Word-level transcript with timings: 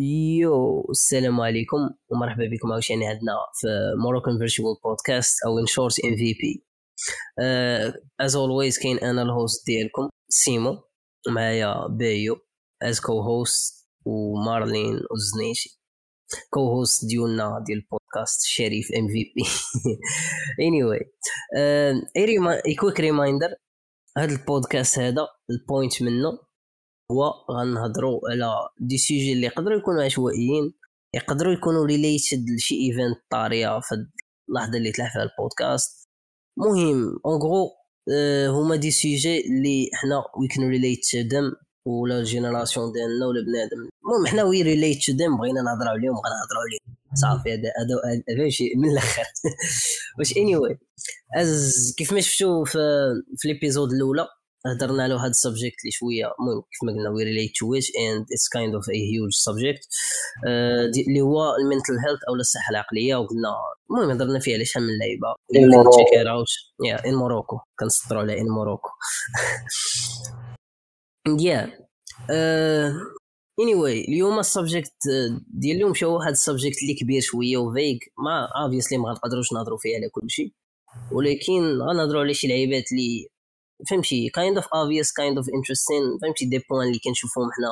يو 0.00 0.86
السلام 0.90 1.40
عليكم 1.40 1.90
ومرحبا 2.10 2.44
بكم 2.44 2.72
عاوتاني 2.72 3.06
عندنا 3.06 3.32
في 3.60 3.66
موروكان 4.04 4.38
فيرتشوال 4.38 4.76
بودكاست 4.84 5.44
أو 5.46 5.58
ان 5.58 5.66
شورت 5.66 6.00
ام 6.04 6.16
في 6.16 6.32
بي 6.32 6.64
از 8.20 8.36
اولويز 8.36 8.78
كاين 8.78 8.98
أنا 8.98 9.22
الهوست 9.22 9.66
ديالكم 9.66 10.08
سيمو 10.28 10.82
معايا 11.28 11.86
بايو 11.86 12.36
از 12.82 13.00
كو 13.00 13.20
هوست 13.20 13.88
ومارلين 14.06 15.00
وزنيشي 15.10 15.80
كو 16.50 16.60
هوست 16.60 17.06
ديالنا 17.06 17.64
ديال 17.66 17.78
البودكاست 17.78 18.46
شريف 18.46 18.88
ام 18.98 19.08
في 19.08 19.24
بي 19.34 19.44
اني 20.66 20.84
واي 20.84 21.12
اي 22.66 22.74
كويك 22.74 23.00
ريمايندر 23.00 23.54
هذا 24.18 24.32
البودكاست 24.32 24.98
هذا 24.98 25.26
البوينت 25.50 26.02
منه 26.02 26.49
هو 27.10 27.34
غنهضروا 27.50 28.20
على 28.30 28.50
des 28.80 28.98
sujets 28.98 29.32
اللي 29.32 29.46
يقدروا 29.46 29.78
يكونوا 29.78 30.04
عشوائيين 30.04 30.72
يقدروا 31.14 31.52
يكونوا 31.52 31.86
related 31.86 32.50
لشي 32.50 32.74
event 32.74 33.18
طارية 33.30 33.80
في 33.80 33.94
اللحظة 34.48 34.78
اللي 34.78 34.92
تلاح 34.92 35.12
فيها 35.12 35.22
البودكاست. 35.22 36.08
مهم 36.58 37.18
en 37.26 37.42
gros 37.42 37.70
آه، 38.12 38.48
هما 38.48 38.76
des 38.76 38.90
sujets 38.90 39.40
اللي 39.40 39.90
حنا 39.94 40.16
we 40.16 40.48
can 40.48 40.68
relate 40.68 41.06
to 41.16 41.28
them 41.28 41.52
ولا 41.86 42.18
ال 42.18 42.25
génération 42.25 42.92
ديالنا 42.92 43.26
ولا 43.26 43.40
بنادم. 43.46 43.88
المهم 44.04 44.26
حنا 44.26 44.42
we 44.42 44.62
relate 44.62 45.10
to 45.10 45.19
them 45.19 45.36
بغينا 45.36 45.62
نهضروا 45.62 45.90
عليهم 45.90 46.14
غنهضروا 46.14 46.62
عليهم. 46.66 46.96
صافي 47.14 47.52
هذا 47.52 47.70
هذا 48.28 48.48
شي 48.48 48.72
من 48.76 48.90
الآخر. 48.90 49.22
واش 50.18 50.36
anyway 50.36 50.56
as 50.56 51.94
كيف 51.98 52.12
ما 52.12 52.20
شفتوا 52.20 52.64
في 52.64 52.78
في 53.38 53.48
l'épisode 53.48 53.92
الأولى 53.92 54.26
هضرنا 54.66 55.02
على 55.02 55.14
هذا 55.14 55.26
ال 55.26 55.32
subject 55.32 55.76
اللي 55.84 55.90
شوية 55.90 56.24
المهم 56.24 56.60
كيف 56.60 56.82
ما 56.84 56.92
قلنا 56.92 57.10
we 57.10 57.24
relate 57.24 57.52
to 57.56 57.74
it 57.74 57.82
and 57.82 58.26
it's 58.32 58.48
kind 58.48 58.74
of 58.74 58.88
a 58.90 59.12
huge 59.12 59.30
subject 59.32 59.88
اللي 61.08 61.20
هو 61.20 61.56
ال 61.56 61.61
mental 61.61 61.92
health 62.06 62.20
أو 62.28 62.34
الصحة 62.34 62.70
العقلية 62.70 63.16
وقلنا 63.16 63.48
المهم 63.90 64.10
هضرنا 64.10 64.38
فيه 64.40 64.54
على 64.54 64.64
شحال 64.64 64.82
من 64.82 64.98
لعيبه 64.98 65.34
yeah 66.84 67.08
in 67.08 67.14
Morocco 67.14 67.58
كنسطروا 67.80 68.20
على 68.22 68.40
in 68.40 68.48
Morocco 68.48 68.88
yeah 71.40 71.64
anyway 73.60 74.04
اليوم 74.04 74.38
ال 74.38 74.45
subject 74.45 74.94
ديال 75.46 75.76
اليوم 75.76 75.94
شو 75.94 76.16
واحد 76.16 76.30
ال 76.30 76.36
subject 76.36 76.82
اللي 76.82 76.94
كبير 76.94 77.20
شوية 77.20 77.56
وفيك 77.56 77.98
ما 78.24 78.48
obviously 78.62 78.98
ما 78.98 79.08
غنقدروش 79.08 79.52
نهضروا 79.52 79.78
فيه 79.78 79.96
على 79.96 80.08
كل 80.08 80.30
شيء. 80.30 80.52
ولكن 81.12 81.80
غنهضروا 81.80 82.20
على 82.22 82.34
شي 82.34 82.46
لعيبات 82.48 82.84
اللي 82.92 83.28
فهمتي؟ 83.90 84.28
kind 84.28 84.56
of 84.56 84.66
obvious 84.74 85.12
kind 85.12 85.36
of 85.36 85.46
interesting 85.54 86.18
فهمتي؟ 86.22 86.44
des 86.44 86.58
points 86.70 86.86
اللي 86.86 86.98
كنشوفوهم 87.04 87.48
حنا 87.52 87.68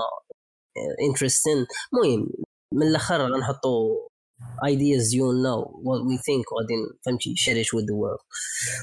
interesting 1.08 1.66
المهم 1.92 2.30
من 2.74 2.86
الأخر 2.86 3.32
غنحطوا 3.34 4.08
ideas 4.66 5.10
ديالنا 5.10 5.54
what 5.54 6.00
we 6.00 6.18
think 6.18 6.44
غادي 6.60 6.74
فهمتي؟ 7.06 7.34
share 7.36 7.74
it 7.74 7.80
with 7.80 7.92
world 7.92 8.18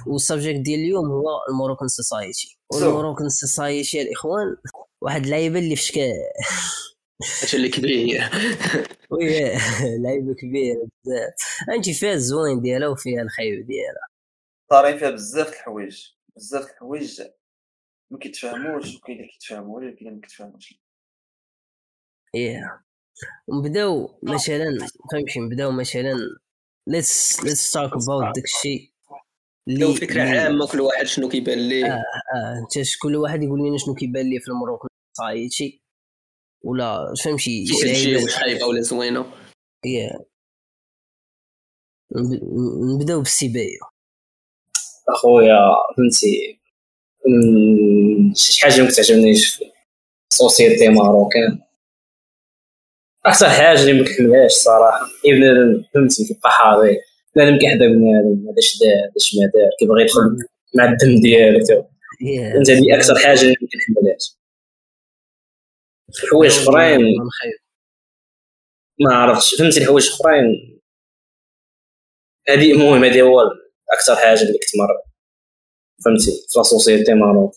وال 0.08 0.19
subject 0.19 0.60
ديال 0.60 0.80
اليوم 0.80 1.06
هو 1.06 1.28
ال 1.50 1.54
Moroccan 1.54 1.88
society 1.88 2.58
وال 2.74 2.85
Moroccan 2.85 3.30
society 3.30 4.02
الاخوان 4.02 4.58
واحد 5.02 5.24
اللعيبة 5.24 5.60
اللي 5.60 5.76
في 5.76 5.82
شكا 5.82 6.12
هادشي 7.42 7.58
اللي 7.58 7.70
كبير. 7.70 8.22
وي 9.12 9.58
لعيبة 10.04 10.34
كبيرة 10.34 10.88
بزاف. 11.06 11.34
انت 11.76 11.90
فيها 11.90 12.14
الزوين 12.14 12.62
ديالها 12.62 12.88
وفيها 12.88 13.22
الخايب 13.22 13.68
ديالها. 13.68 14.08
طارين 14.70 14.98
فيها 14.98 15.10
بزاف 15.10 15.50
الحوايج. 15.50 16.08
بزاف 16.38 16.72
الحوايج 16.72 17.22
ما 18.12 18.20
كيتفاهموش 18.20 18.96
وكاين 18.96 19.18
اللي 19.18 19.28
كيتفاهموا 19.28 19.76
ولكن 19.76 19.96
كاين 19.96 20.08
اللي 20.08 20.16
ما 20.16 20.22
كيتفاهموش. 20.22 20.74
yeah. 22.38 22.86
نبداو 23.50 24.20
مثلا 24.24 24.88
فهمتي 25.12 25.40
نبداو 25.40 25.72
مثلا 25.72 26.14
let's 26.88 27.44
let's 27.44 27.72
talk 27.72 27.92
about 27.94 28.36
داكشي 28.36 28.96
لو 29.68 29.94
فكرة 29.94 30.22
عامة 30.22 30.68
كل 30.72 30.82
واحد 30.82 31.06
شنو 31.06 31.30
كيبان 31.30 31.70
ليه. 31.70 31.86
آه 31.86 32.04
آه 32.36 32.60
أنت 32.60 32.98
كل 33.02 33.16
واحد 33.16 33.44
يقول 33.44 33.60
لنا 33.60 33.78
شنو 33.78 33.96
كيبان 33.96 34.30
ليه 34.30 34.40
في 34.40 34.48
ال 34.48 34.52
Moroccan 34.52 34.88
society 35.18 35.82
ولا 36.64 37.14
فهمتي 37.24 37.66
شي 37.66 38.16
واش 38.16 38.36
خايبه 38.36 38.66
ولا 38.66 38.82
زوينة. 38.82 39.32
yeah. 39.88 40.24
نبداو 42.96 43.20
بالسيبايو 43.20 43.80
أخويا 45.10 45.58
فهمتي 45.98 46.60
شي 48.36 48.62
حاجة 48.62 48.82
ما 48.82 48.88
كتعجبنيش 48.90 49.56
في 49.56 49.66
ال 50.32 50.39
société 50.39 50.90
marocaine. 50.90 51.60
أكثر 53.26 53.50
حاجة 53.50 53.82
اللي 53.82 53.94
ما 53.94 54.06
كنحملهاش 54.06 54.52
الصراحه 54.52 55.06
ابن 55.26 55.84
فهمتي 55.94 56.26
كيبقى 56.28 56.52
حاضي 56.52 56.96
بنادم 57.36 57.60
كيحضي 57.60 57.88
بنادم 57.88 58.48
هذا 58.50 58.58
اش 58.58 58.78
دار 58.80 58.90
هذا 58.90 59.42
ما 59.42 59.52
دار 59.54 59.70
كيبغي 59.80 60.02
يدخل 60.04 60.38
مع 60.76 60.86
الدم 60.92 61.22
ديالك 61.22 61.72
أنت 62.58 62.70
هذه 62.70 62.98
أكثر 62.98 63.16
حاجة 63.16 63.42
اللي 63.42 63.56
ما 63.62 63.68
كنحملهاش 63.72 64.36
حوايج 66.32 66.52
أخرين. 66.52 67.16
ما 69.00 69.16
عرفتش. 69.16 69.56
فهمتي 69.56 69.80
الحوايج 69.80 70.08
أخرين. 70.10 70.80
هذه 72.50 72.72
المهم 72.72 73.04
هذه 73.04 73.22
هو 73.22 73.42
أكثر 73.96 74.16
حاجة 74.16 74.42
اللي 74.42 74.54
كنت 74.54 74.76
مر 74.80 74.94
فهمتي 76.06 76.32
في 76.32 76.60
la 76.60 76.72
société 76.72 77.14
marocaine 77.14 77.56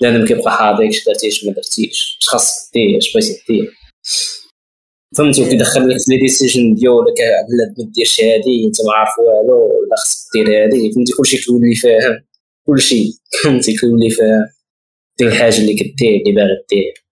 بنادم 0.00 0.26
كيبقى 0.26 0.50
حاضي 0.52 0.88
اش 0.88 1.04
درتي 1.04 1.28
اش 1.28 1.44
ما 1.44 1.52
درتيش 1.52 2.18
اش 2.20 2.28
خاصك 2.28 2.74
دير 2.74 2.98
اش 2.98 3.12
بغيتي 3.12 3.42
دير 3.48 3.74
فهمتي؟ 5.16 5.42
وكيدخل 5.42 5.88
لك 5.88 5.96
في 5.98 6.10
les 6.10 6.20
décisions 6.20 6.74
ديالك 6.74 7.20
لا 7.20 7.74
ما 7.78 7.92
ديرش 7.92 8.20
هادي 8.20 8.64
أنت 8.66 8.76
ما 8.86 8.92
عارف 8.92 9.10
والو 9.18 9.64
ولا 9.64 9.96
خصك 9.96 10.26
دير 10.34 10.64
هادي. 10.64 10.92
فهمتي؟ 10.92 11.12
كلشي 11.18 11.36
كيولي 11.36 11.74
فاهم. 11.74 12.24
كلشي 12.66 13.12
فهمتي؟ 13.42 13.76
كيولي 13.76 14.10
فاهم. 14.10 14.46
ديك 15.18 15.28
الحاجة 15.28 15.58
اللي 15.60 15.74
كدير 15.74 16.20
اللي 16.20 16.32
باغي 16.32 16.64
دير. 16.70 17.04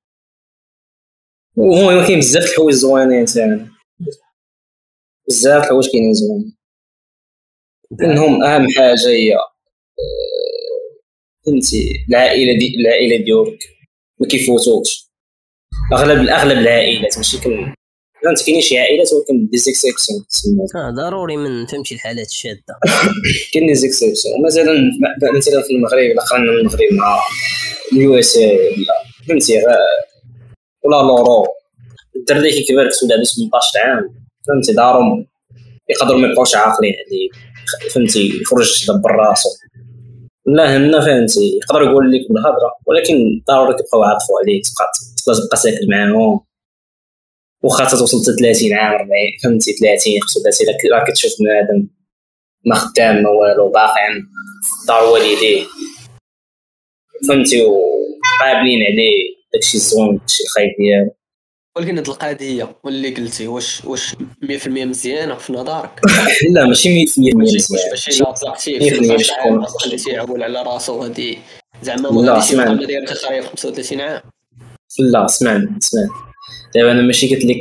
وهو 1.56 2.06
كاين 2.06 2.18
بزاف 2.18 2.44
الحوايج 2.44 2.74
زوينين 2.74 3.26
ثاني 3.26 3.68
بزاف 5.28 5.62
الحوايج 5.64 5.90
كاينين 5.92 6.14
زوينين. 6.14 6.55
منهم 8.00 8.42
أهم 8.44 8.66
حاجة 8.70 9.08
هي 9.08 9.34
آه، 9.34 9.38
فهمتي 11.46 12.04
العائلة 12.08 12.58
دي 12.58 12.76
العائلة 12.80 13.16
ديالك 13.24 13.58
ما 14.20 14.26
كيفوتوكش. 14.26 15.06
أغلب 15.92 16.20
الأغلب 16.20 16.58
العائلات 16.58 17.16
ماشي 17.16 17.40
كل 17.40 17.74
فهمت 18.24 18.42
كاينين 18.44 18.62
شي 18.62 18.78
عائلات 18.78 19.12
ولكن 19.12 19.48
des 19.50 19.58
exceptions 19.58 20.24
آه 20.76 20.90
ضروري 20.90 21.36
من 21.36 21.66
فهمتي 21.66 21.94
الحالات 21.94 22.26
الشادة. 22.26 22.74
كاين 23.52 23.66
des 23.66 23.74
exceptions 23.74 24.46
مثلا 24.46 24.72
مثلا 25.36 25.62
في 25.62 25.70
المغرب 25.70 25.98
إلا 25.98 26.22
قارنا 26.22 26.52
المغرب 26.52 26.92
مع 26.92 27.20
ال 27.92 28.18
USA 28.18 28.56
ولا 28.56 28.94
فهمتي 29.28 29.56
ولا 30.84 31.02
l'Europe. 31.02 31.46
الدري 32.16 32.50
كيكبر 32.50 32.90
كتولد 32.90 33.12
عنده 33.12 33.24
18 33.24 33.78
عام 33.78 34.26
فهمتي 34.48 34.72
دارهم 34.72 35.26
يقدروا 35.90 36.20
ما 36.20 36.28
يبقاوش 36.28 36.54
عاقلين 36.54 36.94
عليه 37.06 37.28
فهمتي 37.94 38.40
يخرج 38.42 38.82
يدبر 38.84 39.10
راسو 39.10 39.48
لا 40.46 40.76
هنا 40.76 41.00
فهمتي 41.00 41.40
يقدر 41.62 41.82
يقول 41.82 42.12
لك 42.12 42.20
بالهضره 42.30 42.70
ولكن 42.86 43.14
ضروري 43.48 43.74
تبقاو 43.78 44.02
عاطفوا 44.02 44.36
عليه 44.42 44.62
تبقى 44.62 45.42
تبقى 45.44 45.56
ساكن 45.56 45.90
معاهم. 45.90 46.40
واخا 47.62 47.84
توصل 47.84 48.36
30 48.38 48.72
عام 48.72 48.92
40 48.94 49.08
فهمتي 49.42 49.72
30 49.72 50.20
35 50.20 50.92
راك 50.92 51.10
كتشوف 51.10 51.32
بنادم 51.40 51.88
ما 52.66 52.74
خدام 52.74 53.22
ما 53.22 53.30
والو 53.30 53.68
باقي 53.70 54.00
عند 54.00 54.22
دار 54.88 55.04
والديه 55.04 55.64
فهمتي 57.28 57.62
وقابلين 57.64 58.82
عليه 58.82 59.36
داكشي 59.52 59.76
الزوين 59.76 60.16
داكشي 60.16 60.42
الخايب 60.44 60.70
ديالو. 60.78 61.10
ولكن 61.76 61.98
هاد 61.98 62.08
القضية 62.08 62.76
واللي 62.84 63.14
قلتي 63.14 63.46
واش 63.46 63.84
واش 63.84 64.14
100% 64.14 64.68
مزيانة 64.68 65.34
في 65.34 65.52
نظرك؟ 65.52 66.00
لا 66.54 66.64
ماشي 66.64 67.06
100% 67.06 67.18
مزيانه 67.18 67.90
باش 67.90 68.08
الا 68.08 68.32
طلقتي 68.32 68.90
خليتيه 69.80 70.12
يعول 70.12 70.42
على 70.42 70.62
راسو 70.62 71.02
هادي 71.02 71.38
زعما 71.82 72.10
ما 72.10 72.32
غاديش 72.32 72.50
يبقى 72.50 72.76
داير 72.76 73.06
خايف 73.06 73.46
35 73.46 74.00
عام. 74.00 74.20
لا 74.98 75.26
سمعني 75.26 75.68
سمعني 75.80 76.08
دابا 76.74 76.92
أنا 76.92 77.02
ماشي 77.02 77.34
قلت 77.34 77.44
لك 77.44 77.60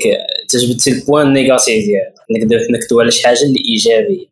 تجبدتي 0.49 0.91
ال 0.91 0.98
point 0.98 1.33
négatif 1.33 1.85
ديالك 1.85 2.43
نقدر 2.43 2.57
نكتبوا 2.71 3.01
على 3.01 3.11
شي 3.11 3.27
حاجة 3.27 3.41
اللي 3.43 3.59
إيجابية. 3.69 4.25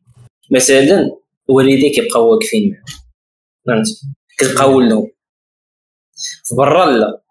مثلا 0.51 1.11
والديك 1.47 1.97
يبقاو 1.97 2.31
واقفين 2.31 2.69
معاك 2.69 2.83
فهمت؟ 3.67 3.87
كتبقى 4.37 4.71
ولهم 4.71 5.11
في 6.43 6.55
برا 6.55 6.91
لا. 6.91 7.21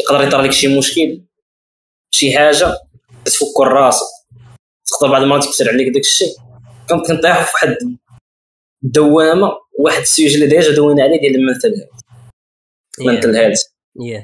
يقدر 0.00 0.28
يطرى 0.28 0.42
لك 0.42 0.52
شي 0.52 0.78
مشكل؟ 0.78 1.27
شي 2.10 2.38
حاجة 2.38 2.78
تفك 3.24 3.60
راسك 3.60 4.06
تقدر 4.86 5.12
بعد 5.12 5.22
ما 5.22 5.40
تكثر 5.40 5.68
عليك 5.68 5.88
داك 5.88 6.02
الشيء 6.04 6.34
كنت 6.90 7.06
كنطيح 7.06 7.42
في 7.42 7.52
واحد 7.54 7.76
الدوامة 8.84 9.52
واحد 9.78 10.00
ال 10.00 10.06
sujet 10.06 10.34
اللي 10.34 10.46
déjà 10.46 10.74
دوينا 10.74 11.02
عليه 11.02 11.20
ديال 11.20 11.34
ال 11.34 11.39
mental 11.39 11.68
health. 11.68 11.88
ال 13.00 13.05
mental 13.05 13.36
health. 13.36 13.62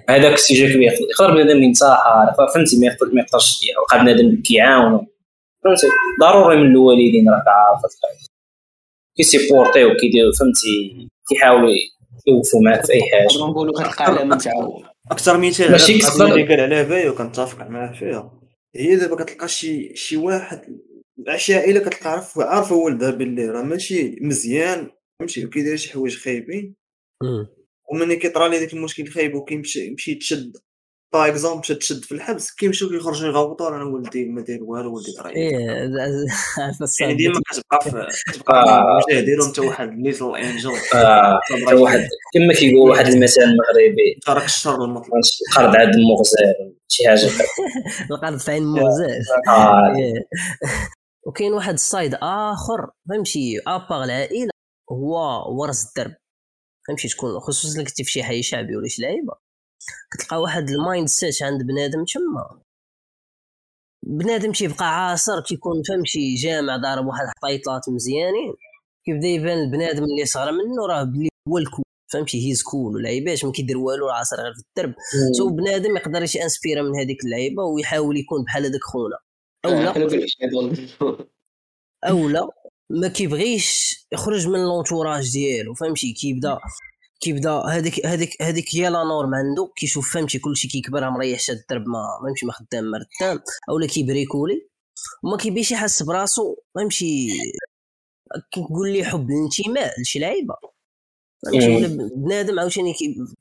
هذاك 0.09 0.35
ال 0.35 0.41
sujet 0.41 0.75
كبير 0.75 0.93
يقدر 0.93 1.35
بنادم 1.35 1.63
ينتحر 1.63 2.35
فهمتي؟ 2.55 2.79
ما 2.81 2.87
يقدرش 2.87 3.61
يبقى 3.63 4.05
بنادم 4.05 4.43
كيعاونو. 4.43 5.07
فهمتي؟ 5.65 5.87
ضروري 6.21 6.57
من 6.57 6.67
الوالدين 6.71 7.31
راك 7.31 7.49
عارف 7.49 7.81
كي 9.17 9.30
support 9.30 9.76
يو 9.76 9.89
كيديرو 10.01 10.33
فهمتي؟ 10.33 11.09
كيحاولوا 11.29 11.71
يوقفوا 12.27 12.61
معاك 12.65 12.85
في 12.87 12.93
أي 12.93 13.01
حاجة. 13.13 13.39
نقولوا 13.39 13.75
كتلقى 13.83 14.05
علامة 14.05 14.39
تعاون. 14.39 14.85
أكثر 15.11 15.39
مثال 15.39 15.71
ماشي 15.71 15.93
اللي 15.93 16.49
قال 16.49 16.61
عليها 16.61 16.83
بايو 16.83 17.15
كنتفق 17.15 17.67
معاه 17.71 17.93
فيها 17.93 18.41
هي 18.77 18.97
دابا 18.97 19.25
كتلقى 19.25 19.49
شي 19.49 19.97
شي 19.97 20.17
واحد 20.17 20.79
عشائله 21.29 21.81
كتلقى 21.81 22.11
عارف 22.11 22.39
عارف 22.39 22.73
ولدها 22.73 23.11
باللي 23.11 23.47
راه 23.47 23.63
ماشي 23.63 24.19
مزيان 24.21 24.91
فهمتي؟ 25.19 25.47
وكيدير 25.47 25.77
شي 25.77 25.93
حوايج 25.93 26.19
خايبين. 26.19 26.75
وملي 27.91 28.17
كيطرى 28.17 28.49
لي 28.49 28.59
داك 28.59 28.73
المشكل 28.75 29.07
خايب 29.09 29.35
وكيمشي 29.35 29.87
يمشي 29.87 30.13
يتشد. 30.13 30.57
par 31.15 31.29
exemple 31.29 31.59
مشى 31.61 31.75
تشد 31.75 32.05
في 32.05 32.13
الحبس 32.13 32.51
كيمشيو 32.51 32.89
كيخرجوا 32.89 33.29
يغوطوا 33.29 33.69
أنا 33.69 33.85
ولدي 33.85 34.25
ما 34.25 34.41
داير 34.41 34.65
والو 34.65 34.97
ولدي 34.97 35.13
طريق 35.13 35.37
إيه 35.37 35.49
يعني 37.01 37.15
ديما 37.15 37.41
كتبقى 37.51 38.09
كتبقى 38.27 38.81
الوجه 38.81 39.25
ديالهم 39.25 39.47
أنت 39.47 39.59
واحد 39.59 39.99
little 39.99 40.37
angel 40.37 40.71
أنت 40.71 41.73
واحد 41.73 42.09
كما 42.35 42.55
كيقول 42.55 42.91
واحد 42.91 43.07
المثال 43.07 43.43
المغربي 43.43 44.19
ترك 44.27 44.45
الشر 44.45 44.85
المطلق 44.85 45.13
القرد 45.51 45.77
عاد 45.77 45.97
مغزال 45.97 46.75
شي 46.89 47.09
حاجة. 47.09 47.31
القرد 48.11 48.39
في 48.39 48.51
عين 48.51 48.65
مو 48.65 48.84
غزال. 48.84 49.23
آه. 49.49 49.95
وكاين 51.27 51.53
واحد 51.53 51.73
ال 51.73 51.81
side 51.81 52.15
آخر 52.15 52.91
فهمتي؟ 53.09 53.61
اباغ 53.67 54.05
العائلة 54.05 54.51
هو 54.93 55.45
ورث 55.61 55.85
الدرب. 55.89 56.15
فهمتي 56.89 57.09
تكون 57.09 57.41
خصوصا 57.41 57.83
كنتي 57.85 58.05
في 58.05 58.11
شي 58.11 58.23
حي 58.23 58.43
شعبي 58.43 58.77
ولا 58.77 58.89
شي 58.89 59.03
لعيبة. 59.03 59.44
كتلقى 60.11 60.43
واحد 60.43 60.71
ال 60.71 61.09
mindset 61.09 61.43
عند 61.43 61.63
بنادم 61.63 62.05
تما. 62.05 62.61
بنادم 64.07 64.53
تيبقى 64.53 65.09
عاصر 65.09 65.41
تيكون 65.41 65.83
فهمتي 65.83 66.35
جامع 66.35 66.77
ضارب 66.77 67.07
واحد 67.07 67.25
الحطيطات 67.25 67.89
مزيانين. 67.89 68.55
كيبدا 69.05 69.27
يبان 69.27 69.59
البنادم 69.59 70.05
اللي 70.05 70.27
صغر 70.27 70.53
منه 70.53 70.87
راه 70.89 71.05
بلي 71.05 71.29
هو 71.49 71.59
ال 71.59 71.64
cool 71.64 71.85
فهمتي 72.13 72.49
he's 72.49 72.63
cool 72.63 72.95
ولعيباش 72.97 73.45
ما 73.45 73.53
كيدير 73.53 73.79
والو 73.79 74.09
عاصر 74.09 74.37
غير 74.37 74.55
في 74.55 74.63
الدرب. 74.69 74.95
so 75.33 75.51
بنادم 75.51 75.97
يقدر 75.97 76.23
يت 76.23 76.43
inspira 76.43 76.83
من 76.83 76.97
هذيك 77.01 77.25
اللعيبة 77.25 77.63
ويحاول 77.63 78.17
يكون 78.17 78.45
بحال 78.45 78.67
هذاك 78.67 78.81
خونا. 78.83 79.19
اولا 79.65 79.93
اولا 82.05 82.49
ما 82.91 83.09
كيبغيش 83.09 83.97
يخرج 84.13 84.49
من 84.49 84.65
l'entourage 84.65 85.33
ديالو 85.33 85.75
فهمتي؟ 85.75 86.13
كيبدا 86.13 86.59
كيبدا 87.21 87.51
هذيك 87.51 88.07
هذيك 88.07 88.43
هذيك 88.43 88.75
هي 88.75 88.83
la 88.89 89.05
norme 89.05 89.35
عنده 89.35 89.73
كيشوف 89.77 90.15
فهمتي 90.15 90.39
كلشي 90.39 90.69
كيكبر 90.69 91.11
مريح 91.11 91.41
شاد 91.41 91.57
الدرب 91.57 91.89
ما 91.89 92.03
فهمتي 92.23 92.47
ما 92.47 92.53
خدام 92.53 92.85
مرتام 92.91 93.41
اولا 93.69 93.87
كي 93.87 94.03
bricoler 94.03 94.69
وما 95.25 95.37
كيبيش 95.37 95.73
يحس 95.73 96.03
براسو 96.03 96.57
فهمتي 96.75 97.29
كنقول 98.55 98.93
لي 98.93 99.05
حب 99.05 99.31
الانتماء 99.31 100.01
لشي 100.01 100.19
لعيبة. 100.19 100.55
فهمتي؟ 101.47 101.99
بنادم 102.17 102.61
عاوتاني 102.61 102.95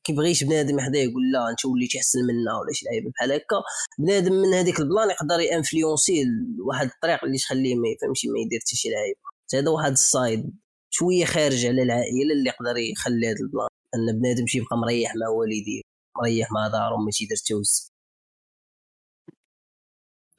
كيبغيش 0.03 0.43
بنادم 0.43 0.79
حدا 0.79 0.99
يقول 0.99 1.31
لا 1.33 1.49
أنت 1.49 1.65
وليتي 1.65 1.97
احسن 1.97 2.19
منا 2.19 2.59
ولا 2.59 2.73
شي 2.73 2.85
لعيبة 2.85 3.11
بحال 3.11 3.31
هكا. 3.31 3.61
بنادم 3.99 4.33
من 4.33 4.53
هذيك 4.53 4.79
ال 4.79 4.85
plan 4.85 5.09
يقدر 5.09 5.39
ينفلونسي 5.39 6.23
لواحد 6.57 6.87
الطريق 6.87 7.23
اللي 7.23 7.37
تخليه 7.37 7.75
ما 7.75 7.87
يفهمش 7.87 8.25
ما 8.25 8.39
يدير 8.45 8.59
حتى 8.59 8.75
شي 8.75 8.89
لعيبة. 8.89 9.19
هذا 9.53 9.71
واحد 9.71 9.91
ال 9.91 10.03
side 10.03 10.51
شوية 10.95 11.25
خارج 11.25 11.65
على 11.65 11.81
العائلة 11.83 12.33
اللي 12.33 12.49
يقدر 12.49 12.77
يخلي 12.77 13.27
هذا 13.27 13.39
ال 13.41 13.47
plan 13.47 13.67
أن 13.95 14.19
بنادم 14.19 14.45
يبقى 14.55 14.77
مريح 14.77 15.15
مع 15.15 15.27
والديه 15.27 15.81
مريح 16.21 16.51
مع 16.51 16.67
دارو 16.67 16.97
ما 16.97 17.11
تيدير 17.11 17.37
توز 17.47 17.91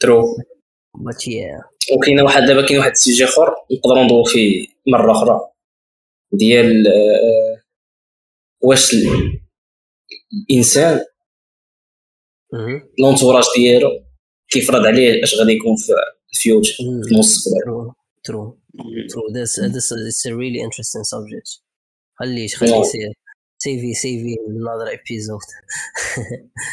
ترو 0.00 0.36
باتشي 0.94 1.40
وكاين 1.96 2.20
واحد 2.20 2.42
دابا 2.42 2.66
كاين 2.66 2.78
واحد 2.78 2.90
ال 2.90 2.96
sujet 2.96 3.24
آخر 3.24 3.54
نقدروا 3.72 4.04
ندوي 4.04 4.24
فيه 4.26 4.66
مرة 4.86 5.12
أخرى. 5.12 5.40
ديال 6.32 6.86
آه، 6.86 7.62
واش 8.62 8.94
الإنسان 10.50 11.04
l'entourage 12.98 13.44
ديالو 13.56 14.04
كيفرض 14.48 14.86
عليه 14.86 15.22
اش 15.22 15.34
غادي 15.34 15.52
يكون 15.52 15.76
في 15.76 15.92
ال 16.34 16.40
future 16.40 16.74
في 16.74 17.14
المستقبل. 17.14 17.92
true 18.24 18.60
true 19.10 19.22
this 19.32 19.50
this 19.74 19.92
is 19.92 20.26
a 20.26 20.34
really 20.34 20.60
interesting 20.60 21.04
subject. 21.04 21.62
خليش 22.14 22.56
خليه 22.56 22.82
سيفي 23.58 23.94
سيفي 23.94 24.36
another 24.48 24.90
episode. 24.98 25.50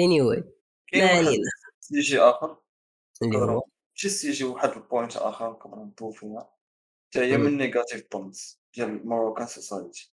Anyway. 0.00 0.42
ما 0.94 1.08
علينا 1.08 1.50
سيجي 1.80 2.20
آخر؟ 2.20 2.60
شي 3.94 4.08
sujet 4.08 4.44
واحد 4.44 4.68
ال 4.68 4.76
point 4.76 5.16
آخر 5.16 5.50
نقدر 5.50 5.78
نطول 5.78 6.12
فيها. 6.12 6.52
حتى 7.08 7.20
هي 7.20 7.36
من 7.36 7.56
negative 7.56 8.06
points 8.12 8.60
ديال 8.74 8.88
ال 8.88 8.94
Moroccan 8.94 9.46
society 9.46 10.12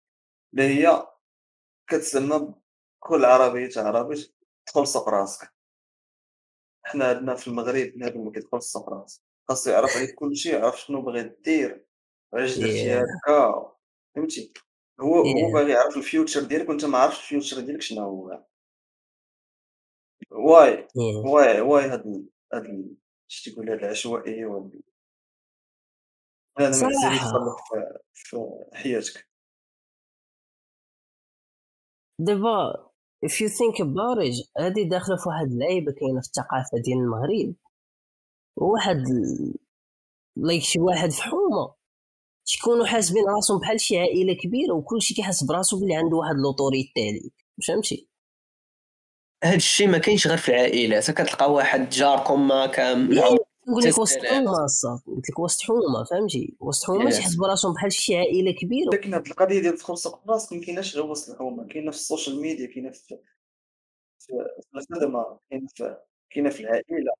اللي 0.53 0.63
هي 0.65 1.07
كتسمى 1.91 2.55
كل 3.01 3.25
عربي 3.25 3.69
عربي 3.77 4.35
تدخل 4.67 4.87
سوق 4.87 5.09
راسك. 5.09 5.49
حنا 6.83 7.05
عندنا 7.05 7.35
في 7.35 7.49
المغرب 7.49 7.87
بنادم 7.87 8.25
ما 8.25 8.33
كيدخلش 8.33 8.65
سوق 8.65 8.91
راسك. 8.91 9.23
خاصو 9.49 9.71
يعرف 9.71 9.97
عليك 9.97 10.15
كلشي 10.15 10.49
يعرف 10.49 10.81
شنو 10.81 11.03
باغي 11.03 11.23
دير 11.23 11.87
علاش 12.35 12.59
درتي 12.59 12.95
هكا 12.95 13.73
فهمتي؟ 14.15 14.53
هو 15.01 15.15
هو 15.15 15.53
باغي 15.53 15.73
يعرف 15.73 15.97
ال 15.97 16.03
future 16.03 16.43
ديالك 16.43 16.69
وانت 16.69 16.85
ما 16.85 16.99
عارفش 16.99 17.19
ال 17.19 17.25
future 17.25 17.61
ديالك 17.61 17.83
شنو 17.83 18.01
هو. 18.01 18.45
واي 20.31 20.89
واي 21.25 21.61
واي 21.61 21.85
هاد 21.85 22.29
هاد 22.55 22.97
اش 23.31 23.43
تيقول 23.43 23.71
هاد 23.71 23.79
العشوائيه 23.79 24.47
وهاد 24.47 24.83
هذا 26.59 26.87
ما 26.87 26.91
في 28.15 28.37
حياتك. 28.73 29.29
دابا 32.19 32.91
if 33.27 33.31
you 33.31 33.49
think 33.49 33.77
about 33.81 34.19
it 34.19 34.51
هادي 34.59 34.85
داخله 34.85 35.17
في 35.17 35.29
واحد 35.29 35.47
اللعيبة 35.47 35.93
كاينة 35.93 36.21
في 36.21 36.27
الثقافة 36.27 36.83
ديال 36.85 36.99
المغرب. 36.99 37.55
واحد 38.57 39.05
لايك 40.37 40.63
شي 40.63 40.81
واحد 40.81 41.11
في 41.11 41.23
حومة. 41.23 41.75
تيكونوا 42.45 42.87
حاسبين 42.87 43.25
راسهم 43.29 43.59
بحال 43.61 43.81
شي 43.81 43.99
عائلة 43.99 44.35
كبيرة 44.35 44.73
وكلشي 44.75 45.15
كيحس 45.15 45.45
براسو 45.45 45.81
بلي 45.81 45.95
عنده 45.97 46.17
واحد 46.17 46.35
لوطوريتي 46.37 46.93
عليك 46.97 47.35
فهمتي؟ 47.69 48.09
هاد 49.45 49.55
الشيء 49.55 49.89
ما 49.89 49.99
كاينش 49.99 50.27
غير 50.27 50.37
في 50.37 50.49
العائلات 50.49 51.11
كتلقى 51.11 51.53
واحد 51.53 51.89
جاركم 51.89 52.49
ما 52.49 52.67
كان 52.67 53.11
نقول 53.69 53.85
لك 53.85 53.99
وسط 53.99 54.19
حومة 54.19 54.67
صافي. 54.67 55.05
قلت 55.07 55.31
لك 55.31 55.39
وسط 55.39 55.63
حومة 55.63 56.05
فهمتي؟ 56.11 56.57
وسط 56.61 56.87
حومة 56.87 57.11
تيحس 57.11 57.35
براسهم 57.35 57.73
بحال 57.75 57.93
شي 57.93 58.17
عائلة 58.17 58.53
كبيرة. 58.53 58.91
لكن 58.93 59.15
هاد 59.15 59.27
القضية 59.27 59.61
ديال 59.61 59.77
تدخل 59.77 59.99
سوق 59.99 60.31
راسك 60.31 60.53
ما 60.53 60.61
كايناش 60.61 60.97
غير 60.97 61.07
وسط 61.07 61.31
الحومة. 61.31 61.67
كاينة 61.67 61.91
في 61.91 61.97
ال 61.97 62.03
social 62.03 62.41
media 62.41 62.67
كاينة 62.67 62.91
في 62.91 63.19
في 64.19 64.33
الخدمة 64.75 65.39
كاينة 65.51 65.67
في 65.75 65.97
كاينة 66.31 66.51
في 66.51 66.61
العائلة. 66.61 67.13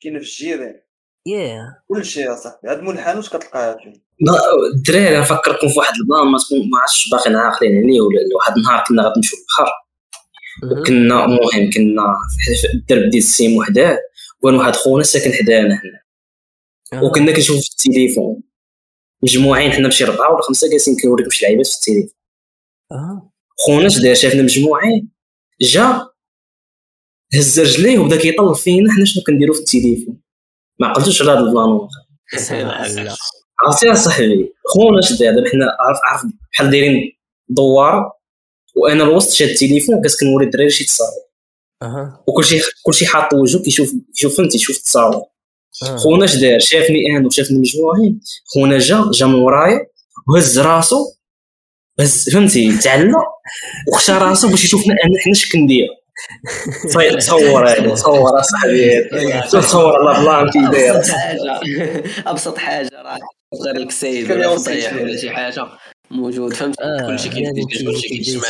كاينة 0.00 0.18
في 0.18 0.24
الجيران. 0.24 0.80
ياه 1.26 1.82
كل 1.88 2.04
شيء 2.04 2.22
يا 2.22 2.34
صاحبي. 2.34 2.68
هاد 2.68 2.82
مول 2.82 2.94
الحانوت 2.94 3.28
كتلقاها 3.28 3.76
فيه 3.76 4.08
الدراري 4.76 5.20
نفكركم 5.20 5.68
في 5.68 5.78
واحد 5.78 5.92
ال 5.94 6.02
plan 6.02 6.32
ما 6.32 6.38
تكون 6.38 6.70
ما 6.70 6.78
عرفتش 6.78 7.08
باقيين 7.10 7.36
عاقلين 7.36 7.72
عليه 7.84 8.00
ولا 8.00 8.18
واحد 8.36 8.56
النهار 8.56 8.84
كنا 8.88 9.02
غادي 9.02 9.14
نمشيو 9.16 9.38
للبحر 9.38 9.72
وكنا 10.80 11.24
المهم 11.24 11.70
كنا 11.74 12.02
في 12.60 12.74
الدرب 12.74 13.10
ديال 13.10 13.22
السيم 13.22 13.56
وحداه 13.56 13.98
وكان 14.42 14.54
واحد 14.58 14.76
خونا 14.76 15.02
ساكن 15.02 15.32
حدانا 15.32 15.74
هنا 15.74 17.02
وكنا 17.02 17.32
كنشوفو 17.32 17.60
في 17.60 17.68
التليفون. 17.70 18.42
مجموعين 19.22 19.72
حنا 19.72 19.88
بشي 19.88 20.04
ربعة 20.04 20.32
ولا 20.32 20.42
خمسة 20.42 20.70
جالسين 20.70 20.96
كنوريكم 21.02 21.30
شي 21.30 21.44
لعيبات 21.44 21.66
في 21.66 21.74
التليفون. 21.74 22.18
خونا 23.58 23.86
اش 23.86 23.98
دار 23.98 24.14
شافنا 24.14 24.42
مجموعين 24.42 25.12
جا 25.60 26.08
هز 27.34 27.60
رجليه 27.60 27.98
وبدا 27.98 28.16
كيطلب 28.16 28.52
فينا 28.52 28.92
حنا 28.92 29.04
شنو 29.04 29.22
كنديرو 29.22 29.54
في 29.54 29.60
التليفون؟ 29.60 30.20
ما 30.80 30.86
عقلتوش 30.86 31.22
على 31.22 31.30
هذا 31.30 31.40
ال 31.40 31.50
plan 31.50 31.88
عرفتي 33.64 33.94
صاحبي؟ 33.94 34.52
خونا 34.68 35.00
دار 35.00 35.34
دابا 35.34 35.50
حنا 35.50 35.76
عارف 35.80 35.98
عارف 36.10 36.22
بحال 36.52 36.70
دايرين 36.70 37.12
دوار 37.48 38.12
وأنا 38.76 39.04
الوسط 39.04 39.32
شاد 39.32 39.48
التليفون 39.48 40.02
كاس 40.02 40.20
كنوري 40.20 40.46
الدراري 40.46 40.70
شي 40.70 40.84
تصاور 40.84 41.10
أها. 41.82 42.24
وكلشي 42.28 42.60
كلشي 42.82 43.06
حاط 43.06 43.34
وجهه 43.34 43.62
كيشوف 43.62 43.92
كيشوف 44.14 44.36
فهمتي 44.36 44.56
يشوف 44.56 44.76
التصاور 44.76 45.22
خونا 45.96 46.24
اش 46.24 46.36
دار 46.36 46.58
شافني 46.58 46.98
أنا 47.10 47.26
وشافني 47.26 47.58
مجموعين 47.58 48.20
خونا 48.54 48.78
جا 48.78 49.10
جا 49.14 49.26
من 49.26 49.34
ورايا 49.34 49.86
وهز 50.28 50.58
راسو 50.58 50.96
هز 52.00 52.30
فهمتي 52.30 52.78
تعلى 52.78 53.12
وخشى 53.92 54.12
راسو 54.12 54.48
باش 54.48 54.64
يشوفنا 54.64 54.94
أنا 55.04 55.18
حنا 55.24 55.32
اش 55.32 55.52
كندير. 55.52 55.88
تصور 57.18 57.68
هذا 57.68 57.94
تصور 57.94 58.40
اصاحبي 58.40 59.04
تصور 59.52 60.00
الله 60.00 60.22
plan 60.22 60.50
كي 60.50 60.70
داير 60.70 61.02
أبسط 62.26 62.58
حاجة. 62.58 62.90
راه 62.94 63.18
غير 63.64 63.76
الكسيد 63.76 64.32
ولا 64.32 64.48
ولا 64.48 65.16
شي 65.16 65.30
حاجة. 65.30 65.66
موجود. 66.10 66.54
فهمت؟ 66.54 66.80
آه 66.80 67.06
كلشي 67.06 67.28
كيجمع 67.28 68.48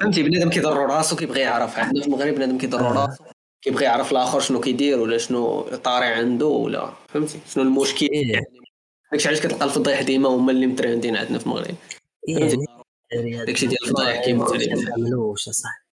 فهمتي 0.00 0.22
بنادم 0.22 0.50
كيضرو 0.50 0.84
راسو 0.84 1.16
كيبغي 1.16 1.40
يعرف؟ 1.40 1.78
عندنا 1.78 2.02
في 2.02 2.06
المغرب 2.08 2.34
بنادم 2.34 2.58
كيضرو 2.58 2.86
آه. 2.86 2.92
راسو 2.92 3.24
كيبغي 3.62 3.84
يعرف 3.84 4.12
الآخر 4.12 4.40
شنو 4.40 4.60
كيدير 4.60 5.00
ولا 5.00 5.18
شنو 5.18 5.60
طاري 5.60 6.06
عنده 6.06 6.46
ولا 6.46 6.92
فهمتي؟ 7.08 7.38
شنو 7.54 7.64
المشكل. 7.64 8.08
يعني 8.12 8.44
داكشي 9.12 9.28
علاش 9.28 9.40
كتلقى 9.40 9.64
الفضايح 9.64 10.02
ديما 10.02 10.28
هما 10.28 10.52
اللي 10.52 10.66
مترندين 10.66 11.16
عندنا 11.16 11.38
في 11.38 11.46
المغرب. 11.46 11.74
إيه 12.28 12.56
داكشي 13.44 13.66
ديال 13.66 13.82
الفضايح 13.82 14.24
كيمثل 14.24 14.70
ما 14.70 14.76
تنحملوش 14.76 15.48
اصاحبي 15.48 15.87